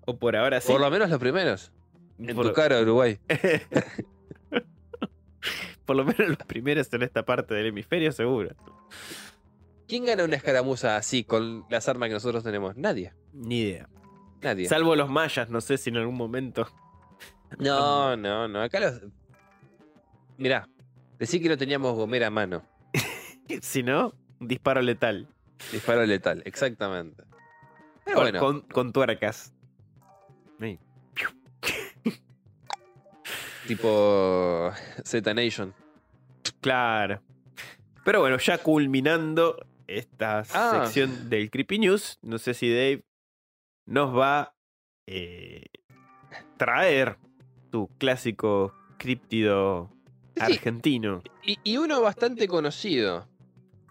o 0.05 0.17
por 0.17 0.35
ahora 0.35 0.61
sí. 0.61 0.71
por 0.71 0.79
lo 0.81 0.89
menos 0.89 1.09
los 1.09 1.19
primeros. 1.19 1.71
En 2.17 2.35
Por- 2.35 2.47
tu 2.47 2.53
cara, 2.53 2.81
Uruguay. 2.81 3.19
por 5.85 5.95
lo 5.95 6.05
menos 6.05 6.27
los 6.29 6.37
primeros 6.47 6.91
en 6.93 7.03
esta 7.03 7.23
parte 7.25 7.53
del 7.55 7.67
hemisferio, 7.67 8.11
seguro. 8.11 8.55
¿Quién 9.87 10.05
gana 10.05 10.23
una 10.23 10.35
escaramuza 10.35 10.97
así 10.97 11.23
con 11.23 11.65
las 11.69 11.87
armas 11.89 12.09
que 12.09 12.13
nosotros 12.13 12.43
tenemos? 12.43 12.75
Nadie. 12.77 13.13
Ni 13.33 13.61
idea. 13.61 13.89
Nadie. 14.41 14.67
Salvo 14.67 14.95
los 14.95 15.09
mayas, 15.09 15.49
no 15.49 15.61
sé 15.61 15.77
si 15.77 15.89
en 15.89 15.97
algún 15.97 16.15
momento. 16.15 16.67
No, 17.57 18.15
no, 18.15 18.47
no. 18.47 18.61
Acá 18.61 18.79
los. 18.79 19.01
Mirá, 20.37 20.67
decí 21.17 21.41
que 21.41 21.49
no 21.49 21.57
teníamos 21.57 21.95
gomera 21.95 22.27
a 22.27 22.31
mano. 22.31 22.63
Si 23.61 23.81
no, 23.81 24.13
disparo 24.39 24.81
letal. 24.81 25.27
Disparo 25.71 26.05
letal, 26.05 26.43
exactamente. 26.45 27.23
Pero 28.05 28.15
Con, 28.17 28.23
bueno, 28.23 28.39
con, 28.39 28.61
con 28.61 28.93
tuercas. 28.93 29.53
Sí. 30.59 30.77
tipo 33.67 34.71
Z 35.03 35.33
Nation. 35.33 35.73
Claro. 36.61 37.21
Pero 38.05 38.21
bueno, 38.21 38.37
ya 38.37 38.57
culminando 38.57 39.57
esta 39.87 40.43
Ah. 40.53 40.83
sección 40.85 41.29
del 41.29 41.49
Creepy 41.49 41.79
News, 41.79 42.17
no 42.21 42.37
sé 42.37 42.53
si 42.53 42.69
Dave 42.69 43.03
nos 43.85 44.15
va 44.15 44.39
a 44.41 44.55
eh, 45.07 45.65
traer 46.57 47.17
tu 47.69 47.87
clásico 47.97 48.73
críptido 48.97 49.89
Sí. 50.35 50.41
argentino. 50.53 51.21
Y, 51.43 51.57
y 51.63 51.77
uno 51.77 52.01
bastante 52.01 52.47
conocido. 52.47 53.27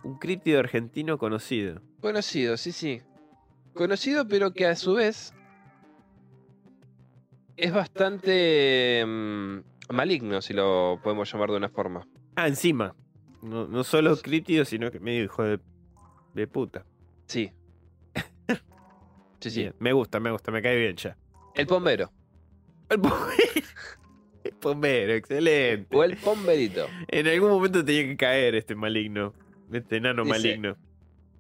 Un 0.03 0.18
críptido 0.18 0.61
argentino 0.61 1.18
conocido. 1.18 1.83
Conocido, 2.01 2.57
sí, 2.57 2.72
sí. 2.72 3.03
Conocido, 3.74 4.26
pero 4.26 4.53
que 4.53 4.66
a 4.66 4.74
su 4.76 4.95
vez 4.95 5.35
es 7.57 7.72
bastante 7.72 9.05
mm, 9.07 9.59
maligno, 9.93 10.41
si 10.41 10.55
lo 10.55 11.01
podemos 11.03 11.31
llamar 11.33 11.51
de 11.51 11.57
una 11.57 11.68
forma. 11.68 12.07
Ah, 12.37 12.49
encima. 12.49 12.95
No, 13.43 13.66
no 13.66 13.85
solo 13.85 14.16
críptido, 14.16 14.64
sino 14.64 14.91
que 14.91 15.01
medio 15.01 15.24
hijo 15.24 15.43
de, 15.43 15.61
de 16.35 16.47
puta. 16.47 16.85
Sí. 17.26 17.53
Sí, 19.41 19.51
sí. 19.53 19.61
Bien, 19.61 19.74
me 19.79 19.93
gusta, 19.93 20.18
me 20.18 20.33
gusta, 20.33 20.51
me 20.51 20.61
cae 20.61 20.76
bien 20.76 20.97
ya. 20.97 21.16
El 21.55 21.68
pombero. 21.68 22.11
El 22.89 22.99
bombero. 22.99 23.32
El 24.45 24.55
bombero, 24.61 25.12
excelente. 25.14 25.97
O 25.97 26.05
el 26.05 26.16
pomberito. 26.16 26.86
En 27.09 27.26
algún 27.26 27.51
momento 27.51 27.84
tenía 27.84 28.05
que 28.05 28.16
caer 28.16 28.55
este 28.55 28.74
maligno. 28.74 29.34
Este 29.70 29.97
enano 29.97 30.24
Dice, 30.24 30.39
maligno. 30.39 30.76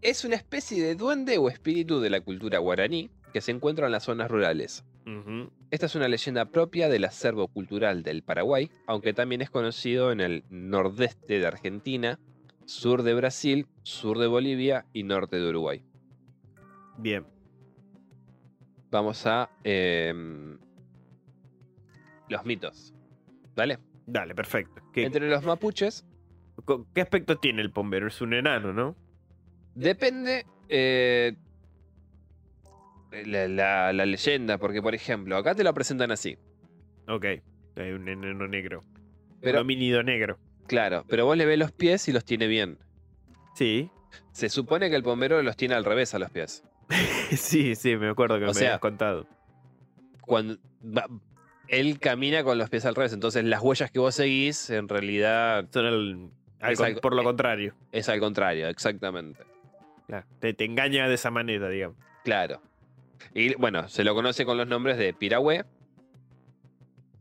Es 0.02 0.24
una 0.24 0.36
especie 0.36 0.82
de 0.82 0.94
duende 0.94 1.38
o 1.38 1.48
espíritu 1.48 2.00
de 2.00 2.10
la 2.10 2.20
cultura 2.20 2.58
guaraní 2.58 3.10
que 3.32 3.40
se 3.40 3.50
encuentra 3.52 3.86
en 3.86 3.92
las 3.92 4.04
zonas 4.04 4.30
rurales. 4.30 4.84
Esta 5.70 5.86
es 5.86 5.94
una 5.94 6.06
leyenda 6.06 6.44
propia 6.46 6.90
del 6.90 7.04
acervo 7.04 7.48
cultural 7.48 8.02
del 8.02 8.22
Paraguay, 8.22 8.70
aunque 8.86 9.14
también 9.14 9.40
es 9.40 9.48
conocido 9.48 10.12
en 10.12 10.20
el 10.20 10.44
nordeste 10.50 11.38
de 11.38 11.46
Argentina, 11.46 12.18
sur 12.66 13.02
de 13.02 13.14
Brasil, 13.14 13.66
sur 13.82 14.18
de 14.18 14.26
Bolivia 14.26 14.84
y 14.92 15.04
norte 15.04 15.36
de 15.36 15.48
Uruguay. 15.48 15.82
Bien. 16.98 17.24
Vamos 18.90 19.24
a 19.26 19.50
em, 19.64 20.58
los 22.28 22.44
mitos. 22.44 22.94
¿Vale? 23.56 23.78
Dale, 24.06 24.34
perfecto. 24.34 24.82
¿Qué, 24.92 25.04
Entre 25.04 25.28
los 25.28 25.44
mapuches 25.44 26.04
qué 26.94 27.00
aspecto 27.00 27.38
tiene 27.38 27.62
el 27.62 27.68
bombero? 27.68 28.06
Es 28.08 28.20
un 28.20 28.34
enano, 28.34 28.72
¿no? 28.72 28.96
depende 29.74 30.44
eh, 30.68 31.36
la, 33.24 33.48
la- 33.48 33.92
la 33.92 34.06
leyenda, 34.06 34.58
porque 34.58 34.82
por 34.82 34.94
ejemplo, 34.94 35.36
acá 35.36 35.54
te 35.54 35.64
lo 35.64 35.72
presentan 35.74 36.10
así. 36.10 36.36
Ok. 37.06 37.24
Hay 37.76 37.92
un 37.92 38.08
enano 38.08 38.46
negro. 38.48 38.84
Pero, 39.40 39.58
un 39.58 39.62
homínido 39.62 40.02
negro. 40.02 40.38
claro, 40.66 41.04
pero 41.08 41.24
vos 41.26 41.36
le 41.36 41.46
ves 41.46 41.58
los 41.58 41.70
pies 41.72 42.08
y 42.08 42.12
los 42.12 42.24
tiene 42.24 42.46
bien. 42.48 42.78
Sí. 43.54 43.90
Se 44.32 44.48
supone 44.48 44.90
que 44.90 44.96
el 44.96 45.02
bombero 45.02 45.42
los 45.42 45.56
tiene 45.56 45.74
al 45.74 45.84
revés 45.84 46.12
a 46.14 46.18
los 46.18 46.30
pies. 46.30 46.64
sí, 47.30 47.74
sí, 47.76 47.96
me 47.96 48.08
acuerdo 48.08 48.38
que 48.38 48.44
O 48.44 48.48
me 48.48 48.54
sea, 48.54 48.68
habías 48.70 48.80
contado. 48.80 49.26
Cuando 50.22 50.56
va- 50.84 51.06
él 51.68 51.98
camina 51.98 52.42
con 52.44 52.58
los 52.58 52.68
pies 52.70 52.84
al 52.84 52.94
revés, 52.94 53.12
entonces 53.12 53.44
las 53.44 53.62
huellas 53.62 53.90
que 53.90 53.98
vos 53.98 54.14
seguís 54.14 54.70
en 54.70 54.88
realidad 54.88 55.66
Son 55.72 55.86
el- 55.86 56.30
al 56.60 56.96
por 57.00 57.14
lo 57.14 57.22
eh, 57.22 57.24
contrario. 57.24 57.74
es 57.92 58.08
al 58.08 58.18
contrario, 58.20 58.68
exactamente. 58.68 59.42
Claro, 60.06 60.26
Te, 60.40 60.54
te 60.54 60.64
engaña 60.64 61.06
de 61.08 61.14
esa 61.14 61.30
manera, 61.30 61.68
digamos. 61.68 61.96
Claro. 62.24 62.60
Y 63.34 63.54
bueno, 63.54 63.88
se 63.88 64.02
lo 64.04 64.14
conoce 64.14 64.44
con 64.44 64.56
los 64.56 64.66
nombres 64.66 64.96
de 64.98 65.12
Pirahue, 65.12 65.64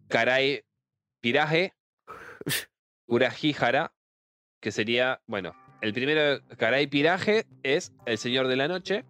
Caray 0.08 0.64
Piraje, 1.22 1.74
Urajíjara, 3.08 3.94
que 4.62 4.72
sería, 4.72 5.22
bueno, 5.28 5.54
el 5.82 5.94
primero, 5.94 6.42
Caray 6.58 6.88
Piraje, 6.88 7.46
es 7.64 7.94
el 8.06 8.18
señor 8.18 8.48
de 8.48 8.56
la 8.56 8.68
noche, 8.68 9.04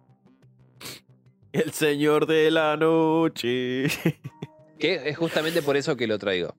El 1.52 1.72
señor 1.72 2.26
de 2.26 2.50
la 2.50 2.76
noche. 2.76 3.86
que 4.78 5.08
es 5.08 5.16
justamente 5.16 5.62
por 5.62 5.76
eso 5.76 5.96
que 5.96 6.06
lo 6.06 6.18
traigo. 6.18 6.54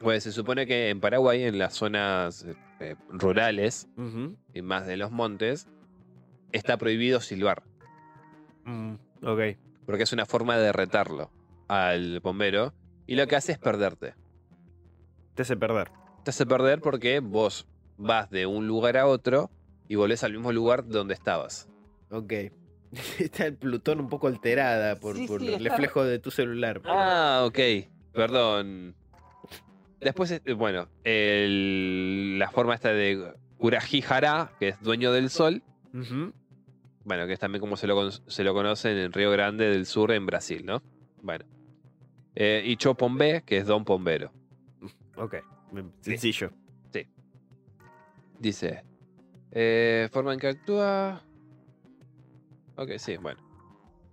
Pues 0.00 0.22
se 0.24 0.32
supone 0.32 0.66
que 0.66 0.90
en 0.90 1.00
Paraguay, 1.00 1.42
en 1.44 1.58
las 1.58 1.74
zonas 1.74 2.46
eh, 2.80 2.94
rurales 3.10 3.88
y 4.54 4.62
más 4.62 4.86
de 4.86 4.96
los 4.96 5.10
montes, 5.10 5.66
está 6.52 6.76
prohibido 6.78 7.20
silbar, 7.20 7.62
Mm, 8.64 8.94
ok. 9.24 9.40
porque 9.86 10.02
es 10.04 10.12
una 10.12 10.24
forma 10.26 10.56
de 10.58 10.72
retarlo 10.72 11.30
al 11.68 12.20
bombero, 12.20 12.72
y 13.06 13.16
lo 13.16 13.26
que 13.26 13.36
hace 13.36 13.52
es 13.52 13.58
perderte. 13.58 14.14
Te 15.34 15.42
hace 15.42 15.56
perder. 15.56 15.90
te 16.24 16.30
hace 16.30 16.46
perder 16.46 16.80
porque 16.80 17.20
vos 17.20 17.66
vas 17.96 18.28
de 18.30 18.46
un 18.46 18.66
lugar 18.66 18.96
a 18.96 19.06
otro 19.06 19.50
y 19.88 19.94
volvés 19.96 20.22
al 20.24 20.32
mismo 20.32 20.52
lugar 20.52 20.86
donde 20.86 21.14
estabas. 21.14 21.68
Ok. 22.10 22.32
Está 23.18 23.46
el 23.46 23.56
Plutón 23.56 24.00
un 24.00 24.08
poco 24.08 24.26
alterada 24.28 24.96
por, 24.96 25.16
Sí, 25.16 25.26
por 25.26 25.40
sí, 25.40 25.48
el 25.48 25.54
está- 25.54 25.68
reflejo 25.70 26.04
de 26.04 26.18
tu 26.18 26.30
celular. 26.30 26.80
pero- 26.80 26.94
Ah, 26.96 27.42
ok. 27.46 27.58
Perdón. 28.12 28.94
Después, 30.00 30.30
eh, 30.30 30.52
bueno, 30.54 30.88
el- 31.04 32.38
la 32.38 32.50
forma 32.50 32.74
esta 32.74 32.92
de 32.92 33.32
Urajijara, 33.58 34.52
que 34.58 34.68
es 34.68 34.80
dueño 34.80 35.12
del 35.12 35.28
sol, 35.30 35.62
bueno, 37.04 37.26
que 37.26 37.32
es 37.32 37.38
también 37.38 37.60
como 37.60 37.76
se 37.76 37.86
lo, 37.86 38.10
se 38.10 38.44
lo 38.44 38.54
conocen 38.54 38.96
en 38.96 39.12
Río 39.12 39.30
Grande 39.30 39.68
del 39.68 39.86
Sur, 39.86 40.12
en 40.12 40.26
Brasil, 40.26 40.64
¿no? 40.64 40.82
Bueno. 41.22 41.44
Eh, 42.36 42.62
y 42.64 42.76
Chopombé, 42.76 43.42
que 43.44 43.56
es 43.58 43.66
Don 43.66 43.84
Pombero. 43.84 44.32
Ok. 45.16 45.36
Sencillo. 46.00 46.52
Dice, 48.38 48.84
eh, 49.50 50.08
forma 50.12 50.32
en 50.32 50.38
que 50.38 50.46
actúa... 50.46 51.24
Ok, 52.78 52.92
sí, 52.98 53.16
bueno. 53.16 53.40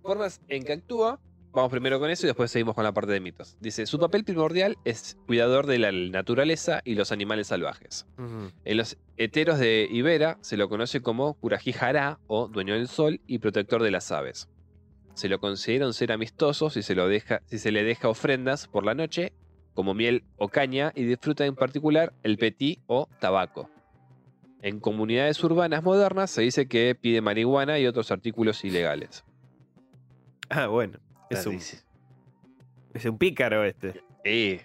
Formas 0.02 0.40
en 0.48 0.64
que 0.64 0.72
actúa. 0.72 1.20
Vamos 1.52 1.70
primero 1.70 1.98
con 1.98 2.10
eso 2.10 2.26
y 2.26 2.28
después 2.28 2.50
seguimos 2.50 2.74
con 2.74 2.84
la 2.84 2.92
parte 2.92 3.12
de 3.12 3.20
mitos. 3.20 3.56
Dice, 3.60 3.86
su 3.86 3.98
papel 3.98 4.24
primordial 4.24 4.76
es 4.84 5.16
cuidador 5.26 5.66
de 5.66 5.78
la 5.78 5.90
naturaleza 5.90 6.82
y 6.84 6.96
los 6.96 7.12
animales 7.12 7.46
salvajes. 7.46 8.06
En 8.18 8.76
los 8.76 8.98
heteros 9.16 9.58
de 9.58 9.88
Ibera 9.90 10.36
se 10.42 10.58
lo 10.58 10.68
conoce 10.68 11.00
como 11.00 11.32
Curajijara 11.34 12.18
o 12.26 12.48
dueño 12.48 12.74
del 12.74 12.88
sol 12.88 13.22
y 13.26 13.38
protector 13.38 13.82
de 13.82 13.90
las 13.90 14.12
aves. 14.12 14.50
Se 15.14 15.30
lo 15.30 15.40
considera 15.40 15.86
un 15.86 15.94
ser 15.94 16.12
amistoso 16.12 16.68
si 16.68 16.82
se, 16.82 16.94
lo 16.94 17.08
deja, 17.08 17.40
si 17.46 17.58
se 17.58 17.72
le 17.72 17.84
deja 17.84 18.10
ofrendas 18.10 18.68
por 18.68 18.84
la 18.84 18.94
noche 18.94 19.32
como 19.72 19.94
miel 19.94 20.24
o 20.36 20.48
caña, 20.48 20.90
y 20.96 21.04
disfruta 21.04 21.44
en 21.44 21.54
particular 21.54 22.12
el 22.22 22.38
petit 22.38 22.80
o 22.86 23.08
tabaco. 23.20 23.70
En 24.62 24.80
comunidades 24.80 25.42
urbanas 25.44 25.82
modernas 25.82 26.30
se 26.30 26.42
dice 26.42 26.66
que 26.66 26.94
pide 26.94 27.20
marihuana 27.20 27.78
y 27.78 27.86
otros 27.86 28.10
artículos 28.10 28.64
ilegales. 28.64 29.24
Ah, 30.48 30.66
bueno. 30.66 30.98
Es 31.30 31.46
un, 31.46 31.56
es 31.56 33.04
un 33.04 33.18
pícaro 33.18 33.64
este. 33.64 34.02
Eh. 34.24 34.64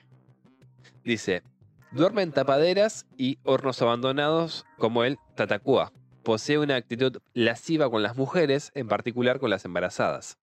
Dice, 1.03 1.43
duerme 1.91 2.21
en 2.21 2.31
tapaderas 2.31 3.05
y 3.17 3.39
hornos 3.43 3.81
abandonados 3.81 4.65
como 4.77 5.03
el 5.03 5.17
Tatacua. 5.35 5.91
Posee 6.23 6.59
una 6.59 6.75
actitud 6.75 7.17
lasciva 7.33 7.89
con 7.89 8.03
las 8.03 8.15
mujeres, 8.15 8.71
en 8.75 8.87
particular 8.87 9.39
con 9.39 9.49
las 9.49 9.65
embarazadas. 9.65 10.37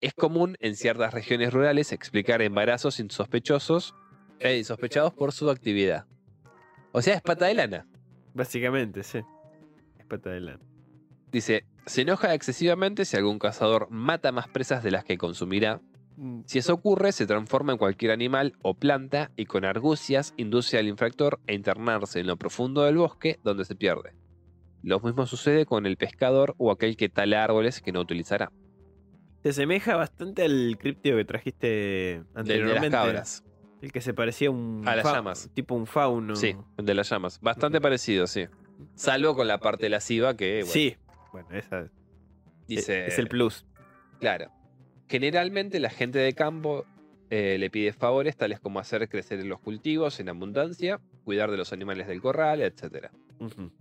Es 0.00 0.12
común 0.14 0.56
en 0.60 0.76
ciertas 0.76 1.14
regiones 1.14 1.52
rurales 1.52 1.92
explicar 1.92 2.42
embarazos 2.42 3.00
insospechosos 3.00 3.94
e 4.38 4.58
insospechados 4.58 5.14
por 5.14 5.32
su 5.32 5.48
actividad. 5.48 6.06
O 6.92 7.00
sea, 7.00 7.14
es 7.14 7.22
pata 7.22 7.46
de 7.46 7.54
lana. 7.54 7.86
Básicamente, 8.34 9.02
sí. 9.02 9.20
Es 9.98 10.06
pata 10.06 10.30
de 10.30 10.40
lana. 10.40 10.60
Dice, 11.30 11.64
se 11.86 12.02
enoja 12.02 12.34
excesivamente 12.34 13.04
si 13.04 13.16
algún 13.16 13.38
cazador 13.38 13.88
mata 13.90 14.32
más 14.32 14.48
presas 14.48 14.82
de 14.82 14.90
las 14.90 15.04
que 15.04 15.16
consumirá. 15.18 15.80
Mm, 16.16 16.42
Si 16.46 16.58
eso 16.58 16.74
ocurre, 16.74 17.12
se 17.12 17.26
transforma 17.26 17.72
en 17.72 17.78
cualquier 17.78 18.12
animal 18.12 18.54
o 18.62 18.74
planta 18.74 19.30
y 19.36 19.46
con 19.46 19.64
argucias 19.64 20.34
induce 20.36 20.78
al 20.78 20.88
infractor 20.88 21.40
a 21.48 21.52
internarse 21.52 22.20
en 22.20 22.26
lo 22.26 22.36
profundo 22.36 22.82
del 22.84 22.98
bosque 22.98 23.40
donde 23.42 23.64
se 23.64 23.74
pierde. 23.74 24.12
Lo 24.82 25.00
mismo 25.00 25.26
sucede 25.26 25.64
con 25.64 25.86
el 25.86 25.96
pescador 25.96 26.54
o 26.58 26.70
aquel 26.70 26.96
que 26.96 27.08
tala 27.08 27.44
árboles 27.44 27.80
que 27.80 27.92
no 27.92 28.00
utilizará. 28.00 28.52
Se 29.42 29.48
asemeja 29.50 29.96
bastante 29.96 30.42
al 30.42 30.76
críptido 30.78 31.16
que 31.16 31.24
trajiste 31.24 31.66
de 31.66 32.24
anteriormente. 32.34 32.90
las 32.90 33.04
cabras. 33.06 33.44
El 33.82 33.90
que 33.90 34.00
se 34.00 34.14
parecía 34.14 34.48
a 34.48 34.52
un. 34.52 34.86
A 34.86 34.94
las 34.96 35.04
llamas. 35.04 35.50
Tipo 35.52 35.74
un 35.74 35.86
fauno. 35.86 36.36
Sí, 36.36 36.56
el 36.78 36.86
de 36.86 36.94
las 36.94 37.10
llamas. 37.10 37.40
Bastante 37.40 37.80
parecido, 37.80 38.26
sí. 38.28 38.46
Salvo 38.94 39.34
con 39.34 39.48
la 39.48 39.58
parte 39.58 39.88
lasciva 39.88 40.36
que, 40.36 40.60
bueno, 40.60 40.72
Sí. 40.72 40.96
Bueno, 41.32 41.48
esa 41.52 41.88
dice... 42.68 43.06
es 43.06 43.18
el 43.18 43.28
plus. 43.28 43.66
Claro. 44.20 44.50
Generalmente 45.08 45.80
la 45.80 45.90
gente 45.90 46.18
de 46.20 46.32
campo 46.32 46.86
eh, 47.30 47.56
le 47.58 47.70
pide 47.70 47.92
favores 47.92 48.36
tales 48.36 48.60
como 48.60 48.78
hacer 48.78 49.08
crecer 49.08 49.44
los 49.44 49.58
cultivos 49.58 50.20
en 50.20 50.28
abundancia, 50.28 51.00
cuidar 51.24 51.50
de 51.50 51.56
los 51.56 51.72
animales 51.72 52.06
del 52.06 52.20
corral, 52.20 52.60
etc. 52.62 53.08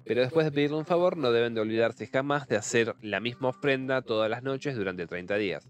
Pero 0.04 0.22
después 0.22 0.46
de 0.46 0.52
pedirle 0.52 0.78
un 0.78 0.86
favor 0.86 1.18
no 1.18 1.32
deben 1.32 1.54
de 1.54 1.62
olvidarse 1.62 2.08
jamás 2.08 2.48
de 2.48 2.58
hacer 2.58 2.96
la 3.02 3.20
misma 3.20 3.50
ofrenda 3.50 4.02
todas 4.02 4.30
las 4.30 4.42
noches 4.42 4.76
durante 4.76 5.06
30 5.06 5.36
días. 5.36 5.68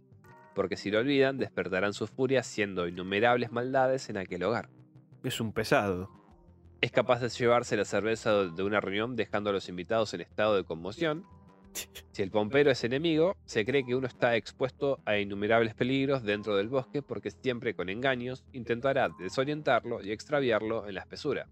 Porque 0.53 0.77
si 0.77 0.91
lo 0.91 0.99
olvidan, 0.99 1.37
despertarán 1.37 1.93
su 1.93 2.07
furia 2.07 2.41
haciendo 2.41 2.87
innumerables 2.87 3.51
maldades 3.51 4.09
en 4.09 4.17
aquel 4.17 4.43
hogar. 4.43 4.69
Es 5.23 5.39
un 5.39 5.53
pesado. 5.53 6.09
Es 6.81 6.91
capaz 6.91 7.19
de 7.19 7.29
llevarse 7.29 7.77
la 7.77 7.85
cerveza 7.85 8.45
de 8.45 8.63
una 8.63 8.81
reunión 8.81 9.15
dejando 9.15 9.51
a 9.51 9.53
los 9.53 9.69
invitados 9.69 10.13
en 10.13 10.21
estado 10.21 10.55
de 10.55 10.63
conmoción. 10.63 11.25
Si 12.11 12.21
el 12.21 12.31
pompero 12.31 12.69
es 12.69 12.83
enemigo, 12.83 13.37
se 13.45 13.63
cree 13.63 13.85
que 13.85 13.95
uno 13.95 14.05
está 14.05 14.35
expuesto 14.35 14.99
a 15.05 15.17
innumerables 15.17 15.73
peligros 15.73 16.21
dentro 16.21 16.57
del 16.57 16.67
bosque 16.67 17.01
porque 17.01 17.31
siempre 17.31 17.73
con 17.73 17.87
engaños 17.87 18.43
intentará 18.51 19.07
desorientarlo 19.17 20.03
y 20.03 20.11
extraviarlo 20.11 20.85
en 20.89 20.95
la 20.95 21.01
espesura. 21.01 21.47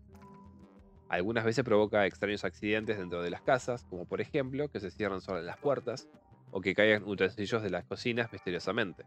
Algunas 1.08 1.45
veces 1.45 1.64
provoca 1.64 2.06
extraños 2.06 2.43
accidentes 2.43 2.97
dentro 2.97 3.22
de 3.22 3.32
las 3.32 3.41
casas, 3.41 3.86
como 3.86 4.06
por 4.06 4.20
ejemplo 4.20 4.68
que 4.68 4.82
se 4.82 4.91
cierran 4.91 5.22
solas 5.22 5.45
las 5.45 5.58
puertas 5.58 6.10
o 6.52 6.62
que 6.62 6.74
caigan 6.74 7.04
utensilios 7.04 7.62
de 7.62 7.70
las 7.70 7.86
cocinas 7.86 8.32
misteriosamente. 8.32 9.06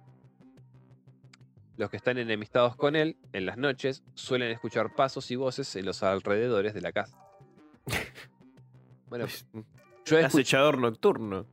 Los 1.76 1.90
que 1.90 1.96
están 1.96 2.18
enemistados 2.18 2.76
con 2.76 2.96
él, 2.96 3.16
en 3.32 3.46
las 3.46 3.56
noches, 3.56 4.02
suelen 4.14 4.50
escuchar 4.50 4.94
pasos 4.94 5.30
y 5.30 5.36
voces 5.36 5.74
en 5.76 5.86
los 5.86 6.02
alrededores 6.02 6.74
de 6.74 6.80
la 6.80 6.92
casa. 6.92 7.18
Bueno, 9.08 9.26
yo 10.06 10.18
he, 10.18 10.24
acechador 10.24 10.78
nocturno. 10.78 11.44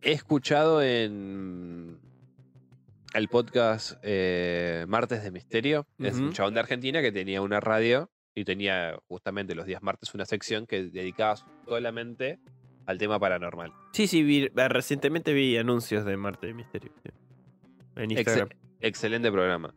he 0.00 0.12
escuchado 0.12 0.80
en 0.80 1.98
el 3.14 3.28
podcast 3.28 3.98
eh, 4.02 4.84
Martes 4.86 5.24
de 5.24 5.32
Misterio. 5.32 5.88
Es 5.98 6.14
un 6.18 6.32
chabón 6.32 6.54
de 6.54 6.60
Argentina 6.60 7.02
que 7.02 7.10
tenía 7.10 7.42
una 7.42 7.58
radio 7.58 8.12
y 8.34 8.44
tenía 8.44 8.96
justamente 9.08 9.54
los 9.54 9.66
días 9.66 9.82
martes 9.82 10.14
una 10.14 10.24
sección 10.24 10.66
que 10.66 10.84
dedicaba 10.84 11.36
solamente 11.66 12.38
al 12.90 12.98
tema 12.98 13.18
paranormal. 13.18 13.72
Sí, 13.92 14.06
sí, 14.06 14.22
vi- 14.22 14.50
eh, 14.54 14.68
recientemente 14.68 15.32
vi 15.32 15.56
anuncios 15.56 16.04
de 16.04 16.16
Marte 16.16 16.48
de 16.48 16.54
Misterio. 16.54 16.92
sí. 17.04 17.10
En 17.96 18.10
Instagram. 18.12 18.48
excelente 18.80 19.30
programa. 19.30 19.74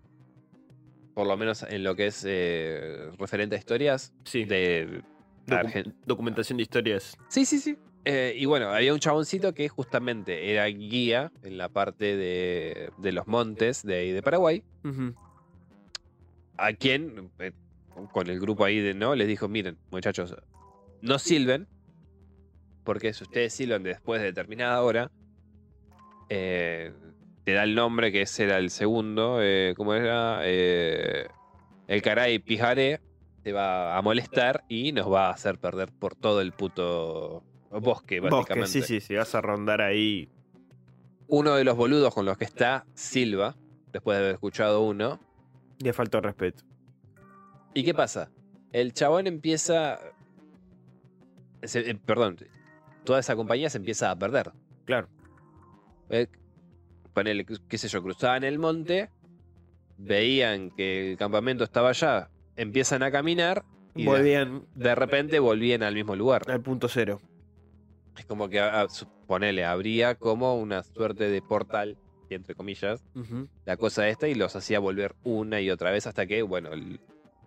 Por 1.13 1.27
lo 1.27 1.35
menos 1.37 1.63
en 1.63 1.83
lo 1.83 1.95
que 1.95 2.07
es 2.07 2.23
eh, 2.27 3.09
referente 3.19 3.55
a 3.55 3.59
historias 3.59 4.13
Sí. 4.25 4.45
de 4.45 5.01
Docu- 5.47 5.93
documentación 6.05 6.57
de 6.57 6.63
historias. 6.63 7.17
Sí, 7.27 7.45
sí, 7.45 7.59
sí. 7.59 7.77
Eh, 8.05 8.33
y 8.37 8.45
bueno, 8.45 8.69
había 8.69 8.93
un 8.93 8.99
chaboncito 8.99 9.53
que 9.53 9.67
justamente 9.69 10.51
era 10.51 10.65
guía 10.65 11.31
en 11.41 11.57
la 11.57 11.69
parte 11.69 12.15
de, 12.17 12.89
de 12.97 13.11
los 13.11 13.27
montes 13.27 13.83
de, 13.83 13.95
ahí 13.95 14.11
de 14.11 14.21
Paraguay, 14.21 14.63
a 16.57 16.73
quien, 16.73 17.29
eh, 17.39 17.51
con 18.11 18.29
el 18.29 18.39
grupo 18.39 18.65
ahí 18.65 18.79
de 18.79 18.93
no, 18.93 19.15
les 19.15 19.27
dijo, 19.27 19.47
miren, 19.47 19.77
muchachos, 19.91 20.35
no 21.01 21.19
silben, 21.19 21.67
porque 22.83 23.13
si 23.13 23.23
ustedes 23.23 23.53
silban 23.53 23.83
después 23.83 24.21
de 24.21 24.27
determinada 24.27 24.81
hora, 24.81 25.11
eh, 26.29 26.93
te 27.43 27.53
da 27.53 27.63
el 27.63 27.75
nombre 27.75 28.11
que 28.11 28.21
ese 28.21 28.45
era 28.45 28.57
el 28.57 28.69
segundo, 28.69 29.39
eh, 29.41 29.73
¿cómo 29.75 29.93
era? 29.93 30.41
Eh, 30.43 31.27
el 31.87 32.01
caray 32.01 32.39
pijaré 32.39 33.01
te 33.43 33.51
va 33.51 33.97
a 33.97 34.01
molestar 34.01 34.63
y 34.69 34.93
nos 34.93 35.11
va 35.11 35.27
a 35.27 35.31
hacer 35.31 35.57
perder 35.59 35.91
por 35.91 36.15
todo 36.15 36.39
el 36.41 36.53
puto 36.53 37.43
bosque, 37.71 38.19
básicamente. 38.21 38.79
Bosque, 38.79 38.81
sí, 38.87 38.99
sí, 39.01 39.07
si 39.07 39.15
vas 39.15 39.35
a 39.35 39.41
rondar 39.41 39.81
ahí. 39.81 40.29
Uno 41.27 41.55
de 41.55 41.63
los 41.65 41.75
boludos 41.75 42.13
con 42.13 42.25
los 42.25 42.37
que 42.37 42.45
está, 42.45 42.85
Silva, 42.93 43.55
después 43.91 44.17
de 44.17 44.23
haber 44.23 44.33
escuchado 44.35 44.81
uno. 44.81 45.19
Le 45.79 45.91
falta 45.91 46.21
respeto. 46.21 46.63
¿Y 47.73 47.83
qué 47.83 47.93
pasa? 47.93 48.31
El 48.71 48.93
chabón 48.93 49.27
empieza. 49.27 49.99
se- 51.63 51.89
eh, 51.89 51.95
perdón, 51.95 52.37
toda 53.03 53.19
esa 53.19 53.35
compañía 53.35 53.69
se 53.69 53.77
empieza 53.77 54.11
a 54.11 54.15
perder. 54.17 54.51
Claro. 54.85 55.07
Eh, 56.09 56.27
ponele, 57.13 57.45
qué 57.45 57.77
sé 57.77 57.87
yo, 57.87 58.01
cruzaban 58.01 58.43
el 58.43 58.59
monte, 58.59 59.09
veían 59.97 60.71
que 60.71 61.11
el 61.11 61.17
campamento 61.17 61.63
estaba 61.63 61.89
allá, 61.89 62.29
empiezan 62.55 63.03
a 63.03 63.11
caminar 63.11 63.63
y 63.95 64.03
de, 64.03 64.09
Volvían 64.09 64.65
de 64.73 64.95
repente 64.95 65.39
volvían 65.39 65.83
al 65.83 65.93
mismo 65.93 66.15
lugar. 66.15 66.49
al 66.49 66.61
punto 66.61 66.87
cero. 66.87 67.21
Es 68.17 68.25
como 68.25 68.49
que, 68.49 68.61
ponele, 69.27 69.65
habría 69.65 70.15
como 70.15 70.55
una 70.55 70.83
suerte 70.83 71.29
de 71.29 71.41
portal, 71.41 71.97
entre 72.29 72.55
comillas, 72.55 73.03
la 73.65 73.77
cosa 73.77 74.07
esta 74.07 74.27
y 74.27 74.33
los 74.35 74.55
hacía 74.55 74.79
volver 74.79 75.15
una 75.23 75.61
y 75.61 75.69
otra 75.69 75.91
vez 75.91 76.07
hasta 76.07 76.25
que, 76.25 76.41
bueno, 76.41 76.73
el, 76.73 76.99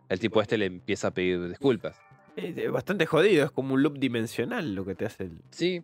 el 0.08 0.18
tipo 0.20 0.40
este 0.40 0.58
le 0.58 0.66
empieza 0.66 1.08
a 1.08 1.10
pedir 1.12 1.48
disculpas. 1.48 1.96
Es 2.36 2.70
bastante 2.70 3.06
jodido, 3.06 3.44
es 3.46 3.50
como 3.50 3.74
un 3.74 3.82
loop 3.82 3.98
dimensional 3.98 4.74
lo 4.74 4.84
que 4.84 4.94
te 4.94 5.06
hace 5.06 5.24
el 5.24 5.40
Sí, 5.50 5.82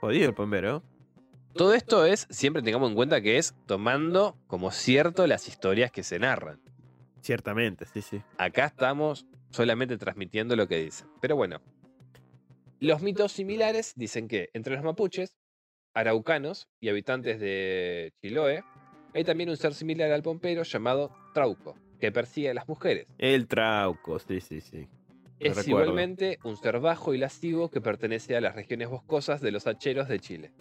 jodido 0.00 0.28
el 0.28 0.34
bombero. 0.34 0.82
todo 1.54 1.72
esto 1.74 2.04
es, 2.04 2.26
siempre 2.30 2.62
tengamos 2.62 2.90
en 2.90 2.94
cuenta 2.94 3.20
que 3.20 3.38
es 3.38 3.54
tomando 3.66 4.36
como 4.46 4.70
cierto 4.70 5.26
las 5.26 5.48
historias 5.48 5.90
que 5.90 6.02
se 6.02 6.18
narran. 6.18 6.60
Ciertamente, 7.22 7.84
sí, 7.86 8.02
sí. 8.02 8.22
Acá 8.36 8.66
estamos 8.66 9.26
solamente 9.50 9.96
transmitiendo 9.98 10.54
lo 10.56 10.68
que 10.68 10.84
dicen. 10.84 11.08
Pero 11.20 11.36
bueno, 11.36 11.60
los 12.80 13.00
mitos 13.02 13.32
similares 13.32 13.94
dicen 13.96 14.28
que 14.28 14.50
entre 14.52 14.74
los 14.74 14.84
mapuches, 14.84 15.34
araucanos 15.94 16.68
y 16.80 16.90
habitantes 16.90 17.40
de 17.40 18.12
Chiloé, 18.20 18.62
hay 19.14 19.24
también 19.24 19.48
un 19.50 19.56
ser 19.56 19.74
similar 19.74 20.12
al 20.12 20.22
pompero 20.22 20.62
llamado 20.62 21.10
Trauco, 21.34 21.76
que 21.98 22.12
persigue 22.12 22.50
a 22.50 22.54
las 22.54 22.68
mujeres. 22.68 23.06
El 23.18 23.48
trauco, 23.48 24.18
sí, 24.20 24.40
sí, 24.40 24.60
sí. 24.60 24.86
Es 25.40 25.56
recuerdo. 25.56 25.82
igualmente 25.82 26.38
un 26.44 26.56
ser 26.56 26.80
bajo 26.80 27.14
y 27.14 27.18
lascivo 27.18 27.70
que 27.70 27.80
pertenece 27.80 28.36
a 28.36 28.40
las 28.40 28.54
regiones 28.54 28.88
boscosas 28.88 29.40
de 29.40 29.52
los 29.52 29.66
hacheros 29.66 30.08
de 30.08 30.18
Chile. 30.18 30.52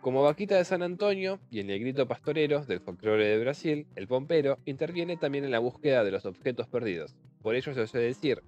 Como 0.00 0.22
vaquita 0.22 0.56
de 0.56 0.64
San 0.64 0.82
Antonio 0.82 1.40
y 1.50 1.60
el 1.60 1.66
negrito 1.66 2.08
pastorero 2.08 2.64
del 2.64 2.80
folclore 2.80 3.28
de 3.28 3.38
Brasil, 3.38 3.86
el 3.96 4.08
pompero 4.08 4.58
interviene 4.64 5.18
también 5.18 5.44
en 5.44 5.50
la 5.50 5.58
búsqueda 5.58 6.02
de 6.04 6.10
los 6.10 6.24
objetos 6.24 6.66
perdidos. 6.68 7.14
Por 7.42 7.54
ello 7.54 7.74
se 7.74 7.86
suele 7.86 8.06
decir: 8.06 8.42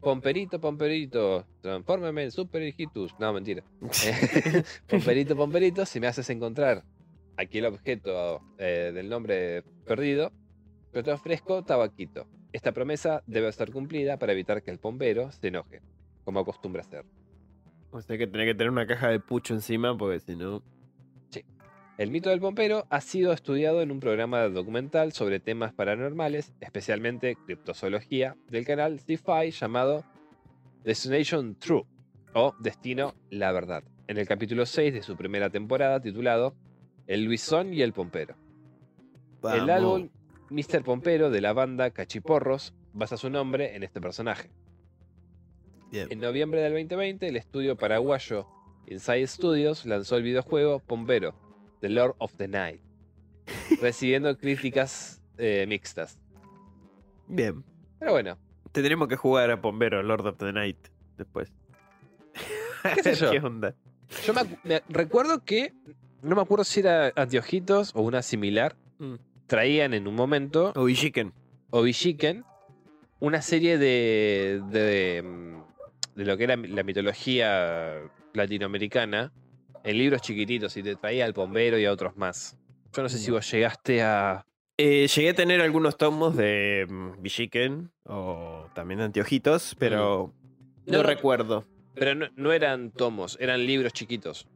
Pomperito, 0.00 0.60
pomperito, 0.60 1.44
transfórmame 1.60 2.22
en 2.22 2.30
super 2.30 2.62
hijitus. 2.62 3.18
No, 3.18 3.32
mentira. 3.32 3.64
Pomperito, 4.88 5.34
pomperito, 5.34 5.84
si 5.84 5.98
me 5.98 6.06
haces 6.06 6.30
encontrar 6.30 6.84
aquí 7.36 7.58
el 7.58 7.66
objeto 7.66 8.40
eh, 8.58 8.92
del 8.94 9.08
nombre 9.08 9.64
perdido, 9.84 10.30
yo 10.94 11.02
te 11.02 11.10
ofrezco 11.10 11.64
tabaquito. 11.64 12.28
Esta 12.56 12.72
promesa 12.72 13.22
debe 13.26 13.52
ser 13.52 13.70
cumplida 13.70 14.18
para 14.18 14.32
evitar 14.32 14.62
que 14.62 14.70
el 14.70 14.78
pompero 14.78 15.30
se 15.30 15.48
enoje, 15.48 15.82
como 16.24 16.40
acostumbra 16.40 16.80
hacer. 16.80 17.04
O 17.90 18.00
sea 18.00 18.16
que 18.16 18.26
tenés 18.26 18.46
que 18.46 18.54
tener 18.54 18.70
una 18.70 18.86
caja 18.86 19.10
de 19.10 19.20
pucho 19.20 19.52
encima 19.52 19.94
porque 19.94 20.20
si 20.20 20.36
no. 20.36 20.62
El 21.98 22.10
mito 22.10 22.30
del 22.30 22.40
pompero 22.40 22.86
ha 22.88 23.02
sido 23.02 23.34
estudiado 23.34 23.82
en 23.82 23.90
un 23.90 24.00
programa 24.00 24.48
documental 24.48 25.12
sobre 25.12 25.38
temas 25.38 25.74
paranormales, 25.74 26.54
especialmente 26.62 27.36
criptozoología, 27.44 28.38
del 28.48 28.64
canal 28.64 29.00
Sci-Fi 29.00 29.50
llamado 29.50 30.06
Destination 30.82 31.56
True 31.56 31.84
o 32.32 32.54
Destino 32.58 33.12
La 33.28 33.52
Verdad, 33.52 33.84
en 34.06 34.16
el 34.16 34.26
capítulo 34.26 34.64
6 34.64 34.94
de 34.94 35.02
su 35.02 35.14
primera 35.14 35.50
temporada 35.50 36.00
titulado 36.00 36.54
El 37.06 37.24
Luisón 37.24 37.74
y 37.74 37.82
el 37.82 37.92
Pompero. 37.92 38.34
El 39.42 39.68
álbum 39.68 40.08
Mr. 40.50 40.82
Pompero 40.82 41.30
de 41.30 41.40
la 41.40 41.52
banda 41.52 41.90
Cachiporros 41.90 42.74
basa 42.92 43.16
su 43.16 43.30
nombre 43.30 43.76
en 43.76 43.82
este 43.82 44.00
personaje. 44.00 44.50
Bien. 45.90 46.08
En 46.10 46.20
noviembre 46.20 46.60
del 46.60 46.72
2020, 46.72 47.28
el 47.28 47.36
estudio 47.36 47.76
paraguayo 47.76 48.46
Inside 48.86 49.26
Studios 49.26 49.86
lanzó 49.86 50.16
el 50.16 50.22
videojuego 50.22 50.80
Pompero, 50.80 51.34
The 51.80 51.88
Lord 51.88 52.16
of 52.18 52.34
the 52.36 52.48
Night, 52.48 52.80
recibiendo 53.80 54.36
críticas 54.36 55.22
eh, 55.38 55.64
mixtas. 55.68 56.18
Bien. 57.28 57.64
Pero 57.98 58.12
bueno, 58.12 58.38
Tendremos 58.76 59.08
que 59.08 59.16
jugar 59.16 59.50
a 59.50 59.58
Pombero, 59.62 60.02
Lord 60.02 60.26
of 60.26 60.36
the 60.36 60.52
Night, 60.52 60.76
después. 61.16 61.50
¿Qué 62.94 63.02
sé 63.02 63.14
yo? 63.24 63.30
¿Qué 63.30 63.38
onda? 63.38 63.74
yo 64.26 64.34
me, 64.34 64.82
recuerdo 64.90 65.42
que, 65.44 65.72
no 66.20 66.36
me 66.36 66.42
acuerdo 66.42 66.62
si 66.62 66.80
era 66.80 67.10
Anteojitos 67.16 67.92
o 67.94 68.02
una 68.02 68.20
similar, 68.20 68.76
Mm. 68.98 69.14
Traían 69.46 69.94
en 69.94 70.06
un 70.08 70.14
momento, 70.14 70.72
O 70.74 70.88
Chicken. 70.88 71.32
o 71.70 71.82
Villiquen, 71.82 72.44
una 73.20 73.42
serie 73.42 73.78
de, 73.78 74.60
de, 74.70 75.22
mm, 75.22 76.18
de 76.18 76.24
lo 76.24 76.36
que 76.36 76.44
era 76.44 76.56
la 76.56 76.82
mitología 76.82 77.94
latinoamericana 78.34 79.32
en 79.84 79.98
libros 79.98 80.20
chiquititos 80.22 80.76
y 80.76 80.82
te 80.82 80.96
traía 80.96 81.24
al 81.24 81.32
bombero 81.32 81.78
y 81.78 81.84
a 81.84 81.92
otros 81.92 82.16
más. 82.16 82.56
Yo 82.94 83.02
no 83.02 83.08
sé 83.08 83.18
si 83.18 83.30
vos 83.30 83.50
llegaste 83.50 84.02
a... 84.02 84.44
Eh, 84.78 85.06
llegué 85.08 85.30
a 85.30 85.34
tener 85.34 85.60
algunos 85.60 85.96
tomos 85.96 86.36
de 86.36 86.86
mm, 86.88 87.22
Villiquen 87.22 87.90
o 88.04 88.66
también 88.74 88.98
de 88.98 89.04
Anteojitos, 89.04 89.74
pero 89.78 90.32
no. 90.86 91.02
recuerdo. 91.02 91.64
Pero 91.94 92.14
no, 92.14 92.26
no 92.36 92.52
eran 92.52 92.90
tomos, 92.90 93.38
eran 93.40 93.64
libros 93.66 93.92
chiquitos. 93.92 94.46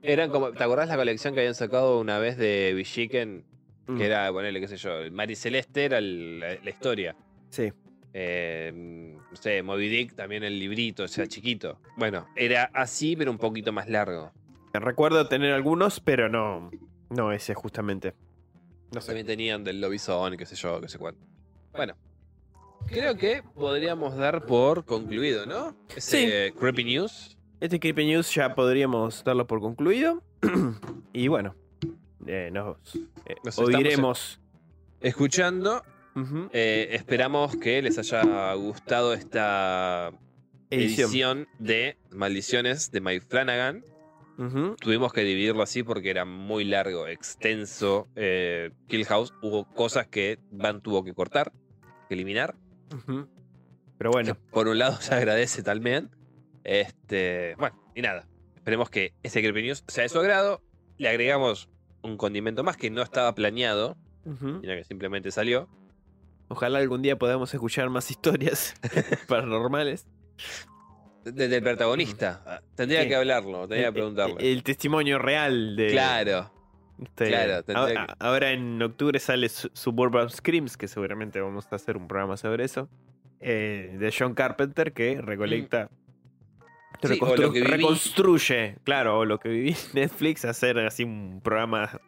Eran 0.00 0.30
como... 0.30 0.52
¿Te 0.52 0.62
acordás 0.62 0.88
la 0.88 0.96
colección 0.96 1.34
que 1.34 1.40
habían 1.40 1.54
sacado 1.54 2.00
una 2.00 2.18
vez 2.18 2.38
de 2.38 2.72
Villiquen? 2.74 3.44
Mm, 3.88 3.96
Que 3.96 4.06
era, 4.06 4.30
ponerle, 4.32 4.60
qué 4.60 4.68
sé 4.68 4.76
yo, 4.76 4.98
el 4.98 5.10
Mari 5.12 5.34
Celeste 5.34 5.84
era 5.86 5.98
el- 5.98 6.38
la, 6.40 6.54
la 6.62 6.70
historia. 6.70 7.16
Sí. 7.50 7.72
Eh, 8.12 8.70
no 8.74 9.36
sé, 9.36 9.62
Moby 9.62 9.88
Dick 9.88 10.14
también 10.14 10.44
el 10.44 10.58
librito, 10.58 11.04
o 11.04 11.08
sea, 11.08 11.26
chiquito. 11.26 11.78
Bueno, 11.96 12.26
era 12.36 12.70
así, 12.74 13.16
pero 13.16 13.30
un 13.30 13.38
poquito 13.38 13.72
más 13.72 13.88
largo. 13.88 14.32
Recuerdo 14.72 15.26
tener 15.28 15.52
algunos, 15.52 16.00
pero 16.00 16.28
no. 16.28 16.70
No 17.10 17.32
ese 17.32 17.54
justamente. 17.54 18.14
No 18.92 19.00
sé. 19.00 19.08
También 19.08 19.26
tenían 19.26 19.64
del 19.64 19.80
lobizón, 19.80 20.36
qué 20.36 20.46
sé 20.46 20.54
yo, 20.56 20.80
qué 20.80 20.88
sé 20.88 20.98
cuánto. 20.98 21.20
Bueno, 21.74 21.94
creo 22.86 23.16
que 23.16 23.42
podríamos 23.54 24.16
dar 24.16 24.44
por 24.46 24.84
concluido, 24.84 25.46
¿no? 25.46 25.74
Ese 25.94 26.52
Creepy 26.58 26.84
News. 26.84 27.36
Este 27.60 27.80
Creepy 27.80 28.06
News 28.06 28.34
ya 28.34 28.54
podríamos 28.54 29.24
darlo 29.24 29.46
por 29.46 29.60
concluido. 29.60 30.22
y 31.12 31.28
bueno, 31.28 31.54
eh, 32.28 32.50
nos, 32.52 32.76
eh, 33.26 33.36
Nos 33.42 33.58
oiremos. 33.58 34.40
Escuchando, 35.00 35.82
eh, 36.52 36.88
esperamos 36.92 37.56
que 37.56 37.80
les 37.80 37.98
haya 37.98 38.52
gustado 38.54 39.14
esta 39.14 40.12
Edición. 40.70 41.08
edición 41.08 41.48
de 41.58 41.96
Maldiciones 42.10 42.90
de 42.90 43.00
Mike 43.00 43.26
Flanagan. 43.28 43.84
Tuvimos 44.80 45.12
que 45.12 45.22
dividirlo 45.22 45.62
así 45.62 45.82
porque 45.82 46.10
era 46.10 46.24
muy 46.24 46.64
largo, 46.64 47.08
extenso. 47.08 48.06
Eh, 48.14 48.70
Kill 48.86 49.04
House 49.06 49.34
hubo 49.42 49.64
cosas 49.64 50.06
que 50.06 50.38
Van 50.52 50.80
tuvo 50.80 51.02
que 51.02 51.12
cortar, 51.12 51.52
que 52.08 52.14
eliminar. 52.14 52.54
Pero 53.98 54.10
bueno, 54.12 54.34
que 54.34 54.40
por 54.52 54.68
un 54.68 54.78
lado 54.78 55.00
se 55.00 55.14
agradece 55.14 55.62
también. 55.62 56.10
Este, 56.62 57.54
bueno, 57.58 57.80
y 57.94 58.02
nada. 58.02 58.28
Esperemos 58.54 58.90
que 58.90 59.14
ese 59.22 59.40
Creepy 59.40 59.62
News 59.62 59.82
sea 59.88 60.02
de 60.02 60.08
su 60.08 60.18
agrado. 60.20 60.62
Le 60.98 61.08
agregamos 61.08 61.68
un 62.02 62.16
condimento 62.16 62.62
más 62.64 62.76
que 62.76 62.90
no 62.90 63.02
estaba 63.02 63.34
planeado, 63.34 63.96
ujú. 64.24 64.60
sino 64.60 64.74
que 64.74 64.84
simplemente 64.84 65.30
salió. 65.30 65.68
ojalá 66.48 66.78
algún 66.78 67.02
día 67.02 67.18
podamos 67.18 67.52
escuchar 67.52 67.90
más 67.90 68.10
historias 68.10 68.74
paranormales. 69.28 70.06
Desde 71.24 71.56
el 71.56 71.62
protagonista. 71.62 72.42
Ah, 72.46 72.60
Tendría 72.74 73.02
Sí. 73.02 73.08
que 73.08 73.16
hablarlo, 73.16 73.60
tendría 73.68 73.88
que 73.88 73.92
preguntarle. 73.92 74.50
El 74.52 74.62
testimonio 74.62 75.18
real 75.18 75.76
de. 75.76 75.88
claro. 75.90 76.50
este, 77.02 77.28
claro, 77.28 77.62
tendría 77.64 78.02
a- 78.02 78.06
que- 78.06 78.14
Ahora 78.18 78.50
en 78.52 78.80
octubre 78.80 79.18
sale 79.18 79.48
Su- 79.50 79.70
Suburban 79.74 80.30
Screams, 80.30 80.76
que 80.76 80.88
seguramente 80.88 81.40
vamos 81.40 81.66
a 81.70 81.76
hacer 81.76 81.96
un 81.96 82.08
programa 82.08 82.36
sobre 82.36 82.64
eso. 82.64 82.88
eh, 83.40 83.94
de 84.00 84.12
John 84.16 84.34
Carpenter, 84.34 84.92
que 84.92 85.20
recolecta. 85.20 85.90
Sí, 87.02 87.08
reconstru- 87.08 87.52
viví. 87.52 87.66
reconstruye, 87.66 88.76
claro, 88.84 89.18
o 89.20 89.24
lo 89.24 89.38
que 89.38 89.48
viví 89.48 89.70
en 89.70 89.76
Netflix, 89.94 90.44
hacer 90.44 90.78
así 90.80 91.04
un 91.04 91.40
programa 91.42 92.00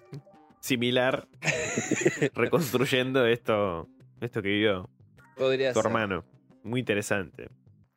similar, 0.60 1.28
reconstruyendo 2.34 3.26
esto, 3.26 3.88
esto 4.20 4.42
que 4.42 4.48
vivió 4.48 4.90
Podría 5.36 5.72
tu 5.72 5.80
ser. 5.80 5.86
hermano. 5.86 6.24
Muy 6.62 6.80
interesante. 6.80 7.48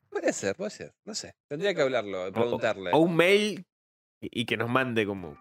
Puede 0.09 0.31
ser, 0.33 0.55
puede 0.55 0.69
ser. 0.71 0.93
No 1.05 1.15
sé. 1.15 1.33
Tendría 1.49 1.73
que 1.73 1.81
hablarlo, 1.81 2.31
preguntarle. 2.31 2.91
O 2.93 2.99
un 2.99 3.15
mail 3.15 3.65
y 4.21 4.45
que 4.45 4.55
nos 4.55 4.69
mande 4.69 5.05
como. 5.05 5.37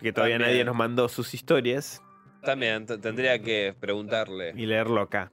Que 0.00 0.12
todavía 0.12 0.36
También. 0.36 0.50
nadie 0.52 0.64
nos 0.64 0.74
mandó 0.76 1.08
sus 1.08 1.32
historias 1.34 2.02
También 2.42 2.86
tendría 2.86 3.40
que 3.42 3.74
preguntarle. 3.78 4.52
y 4.56 4.66
leerlo 4.66 5.00
acá. 5.00 5.30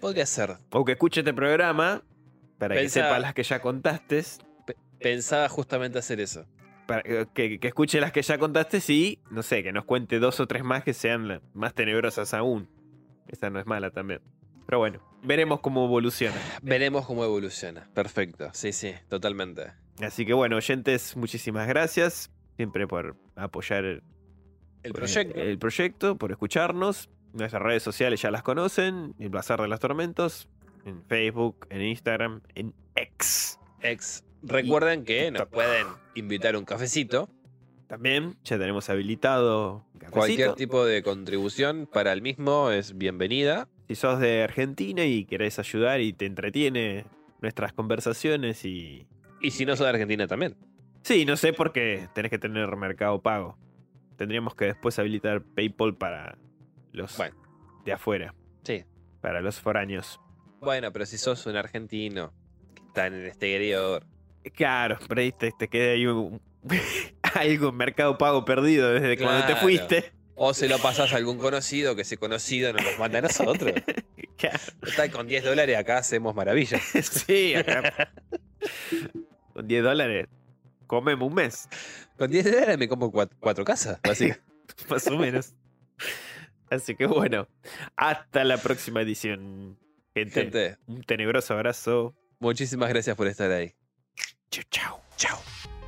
Podría 0.00 0.24
ser. 0.26 0.56
O 0.70 0.84
que 0.84 0.92
escuche 0.92 1.20
este 1.20 1.34
programa 1.34 2.02
para 2.58 2.74
que 2.76 2.88
sepa 2.88 3.18
las 3.18 3.34
que 3.34 3.42
ya 3.42 3.60
contaste. 3.60 4.22
Pensaba 5.02 5.48
justamente 5.48 5.98
hacer 5.98 6.20
eso. 6.20 6.46
Para 6.86 7.02
que, 7.02 7.58
que 7.60 7.68
escuche 7.68 8.00
las 8.00 8.12
que 8.12 8.22
ya 8.22 8.38
contaste 8.38 8.80
y, 8.88 9.18
no 9.30 9.42
sé, 9.42 9.62
que 9.62 9.72
nos 9.72 9.84
cuente 9.84 10.18
dos 10.18 10.40
o 10.40 10.46
tres 10.46 10.64
más 10.64 10.82
que 10.82 10.94
sean 10.94 11.40
más 11.54 11.74
tenebrosas 11.74 12.34
aún. 12.34 12.68
Esa 13.28 13.50
no 13.50 13.60
es 13.60 13.66
mala 13.66 13.90
también. 13.90 14.20
Pero 14.66 14.78
bueno, 14.78 15.00
veremos 15.22 15.60
cómo 15.60 15.84
evoluciona. 15.84 16.36
Veremos 16.62 17.06
cómo 17.06 17.24
evoluciona. 17.24 17.88
Perfecto. 17.94 18.50
Sí, 18.52 18.72
sí, 18.72 18.94
totalmente. 19.08 19.72
Así 20.00 20.24
que 20.26 20.32
bueno, 20.34 20.56
oyentes, 20.56 21.16
muchísimas 21.16 21.68
gracias. 21.68 22.30
Siempre 22.56 22.86
por 22.86 23.16
apoyar 23.36 23.84
el, 23.84 24.02
El 24.82 24.92
proyecto. 24.92 25.40
el 25.40 25.58
proyecto, 25.58 26.16
por 26.16 26.30
escucharnos. 26.32 27.10
Nuestras 27.32 27.62
redes 27.62 27.82
sociales 27.82 28.20
ya 28.20 28.30
las 28.30 28.42
conocen. 28.42 29.14
El 29.18 29.30
Bazar 29.30 29.60
de 29.60 29.68
los 29.68 29.80
Tormentos. 29.80 30.48
En 30.84 31.02
Facebook, 31.04 31.66
en 31.70 31.82
Instagram, 31.82 32.40
en 32.54 32.74
X. 32.94 33.58
Ex. 33.80 34.24
Recuerden 34.42 35.04
que 35.04 35.30
nos 35.30 35.46
pueden 35.46 35.86
invitar 36.14 36.56
un 36.56 36.64
cafecito. 36.64 37.28
También 37.86 38.36
ya 38.44 38.58
tenemos 38.58 38.88
habilitado 38.88 39.84
un 39.92 39.98
cafecito. 40.00 40.12
Cualquier 40.18 40.52
tipo 40.54 40.84
de 40.84 41.02
contribución 41.02 41.88
para 41.92 42.12
el 42.12 42.22
mismo 42.22 42.70
es 42.70 42.96
bienvenida. 42.96 43.68
Si 43.88 43.94
sos 43.94 44.18
de 44.20 44.42
Argentina 44.42 45.04
y 45.04 45.24
querés 45.26 45.58
ayudar 45.58 46.00
y 46.00 46.12
te 46.12 46.26
entretiene 46.26 47.04
nuestras 47.40 47.72
conversaciones 47.72 48.64
y... 48.64 49.06
Y 49.40 49.50
si 49.50 49.66
no 49.66 49.76
sos 49.76 49.84
de 49.84 49.90
Argentina 49.90 50.26
también. 50.26 50.56
Sí, 51.02 51.24
no 51.24 51.36
sé 51.36 51.52
por 51.52 51.72
qué 51.72 52.08
tenés 52.14 52.30
que 52.30 52.38
tener 52.38 52.74
mercado 52.76 53.20
pago. 53.20 53.58
Tendríamos 54.16 54.54
que 54.54 54.66
después 54.66 54.98
habilitar 54.98 55.42
PayPal 55.42 55.94
para 55.96 56.38
los 56.92 57.16
Bueno. 57.16 57.36
de 57.84 57.92
afuera, 57.92 58.34
Sí. 58.62 58.84
para 59.20 59.40
los 59.40 59.60
foráneos. 59.60 60.20
Bueno, 60.60 60.92
pero 60.92 61.04
si 61.06 61.18
sos 61.18 61.44
un 61.46 61.56
argentino 61.56 62.32
que 62.74 62.82
está 62.86 63.06
en 63.08 63.14
el 63.14 63.26
exterior. 63.26 64.06
Claro, 64.54 64.98
pero 65.08 65.20
ahí 65.20 65.32
te, 65.32 65.52
te 65.52 65.68
queda 65.68 65.92
ahí 65.92 66.06
un, 66.06 66.40
algo 67.34 67.68
en 67.68 67.76
mercado 67.76 68.18
pago 68.18 68.44
perdido 68.44 68.92
desde 68.92 69.16
cuando 69.16 69.46
te 69.46 69.56
fuiste. 69.56 70.12
O 70.34 70.54
se 70.54 70.68
lo 70.68 70.78
pasás 70.78 71.12
a 71.12 71.16
algún 71.16 71.38
conocido, 71.38 71.94
que 71.94 72.02
ese 72.02 72.16
conocido 72.16 72.72
nos 72.72 72.84
los 72.84 72.98
manda 72.98 73.18
a 73.18 73.22
nosotros. 73.22 73.72
Claro, 74.38 74.58
Está 74.84 75.08
con 75.08 75.28
10 75.28 75.44
dólares 75.44 75.76
acá 75.76 75.98
hacemos 75.98 76.34
maravillas. 76.34 76.82
sí, 77.26 77.54
acá. 77.54 78.10
Con 79.52 79.68
10 79.68 79.84
dólares 79.84 80.26
comemos 80.88 81.28
un 81.28 81.34
mes, 81.34 81.68
Con 82.18 82.30
10 82.30 82.44
dólares 82.50 82.78
me 82.78 82.88
como 82.88 83.12
cuatro, 83.12 83.36
cuatro 83.38 83.64
casas, 83.64 84.00
básicamente. 84.02 84.42
más 84.88 85.06
o 85.06 85.16
menos. 85.16 85.54
Así 86.70 86.96
que 86.96 87.06
bueno, 87.06 87.46
hasta 87.94 88.42
la 88.42 88.56
próxima 88.56 89.02
edición, 89.02 89.78
gente. 90.14 90.42
Gente, 90.42 90.76
Un 90.86 91.02
tenebroso 91.04 91.54
abrazo. 91.54 92.16
muchísimas 92.40 92.88
gracias 92.88 93.14
por 93.14 93.28
estar 93.28 93.50
ahí. 93.52 93.74
Ciao, 94.52 94.64
ciao, 94.70 95.00
ciao. 95.16 95.81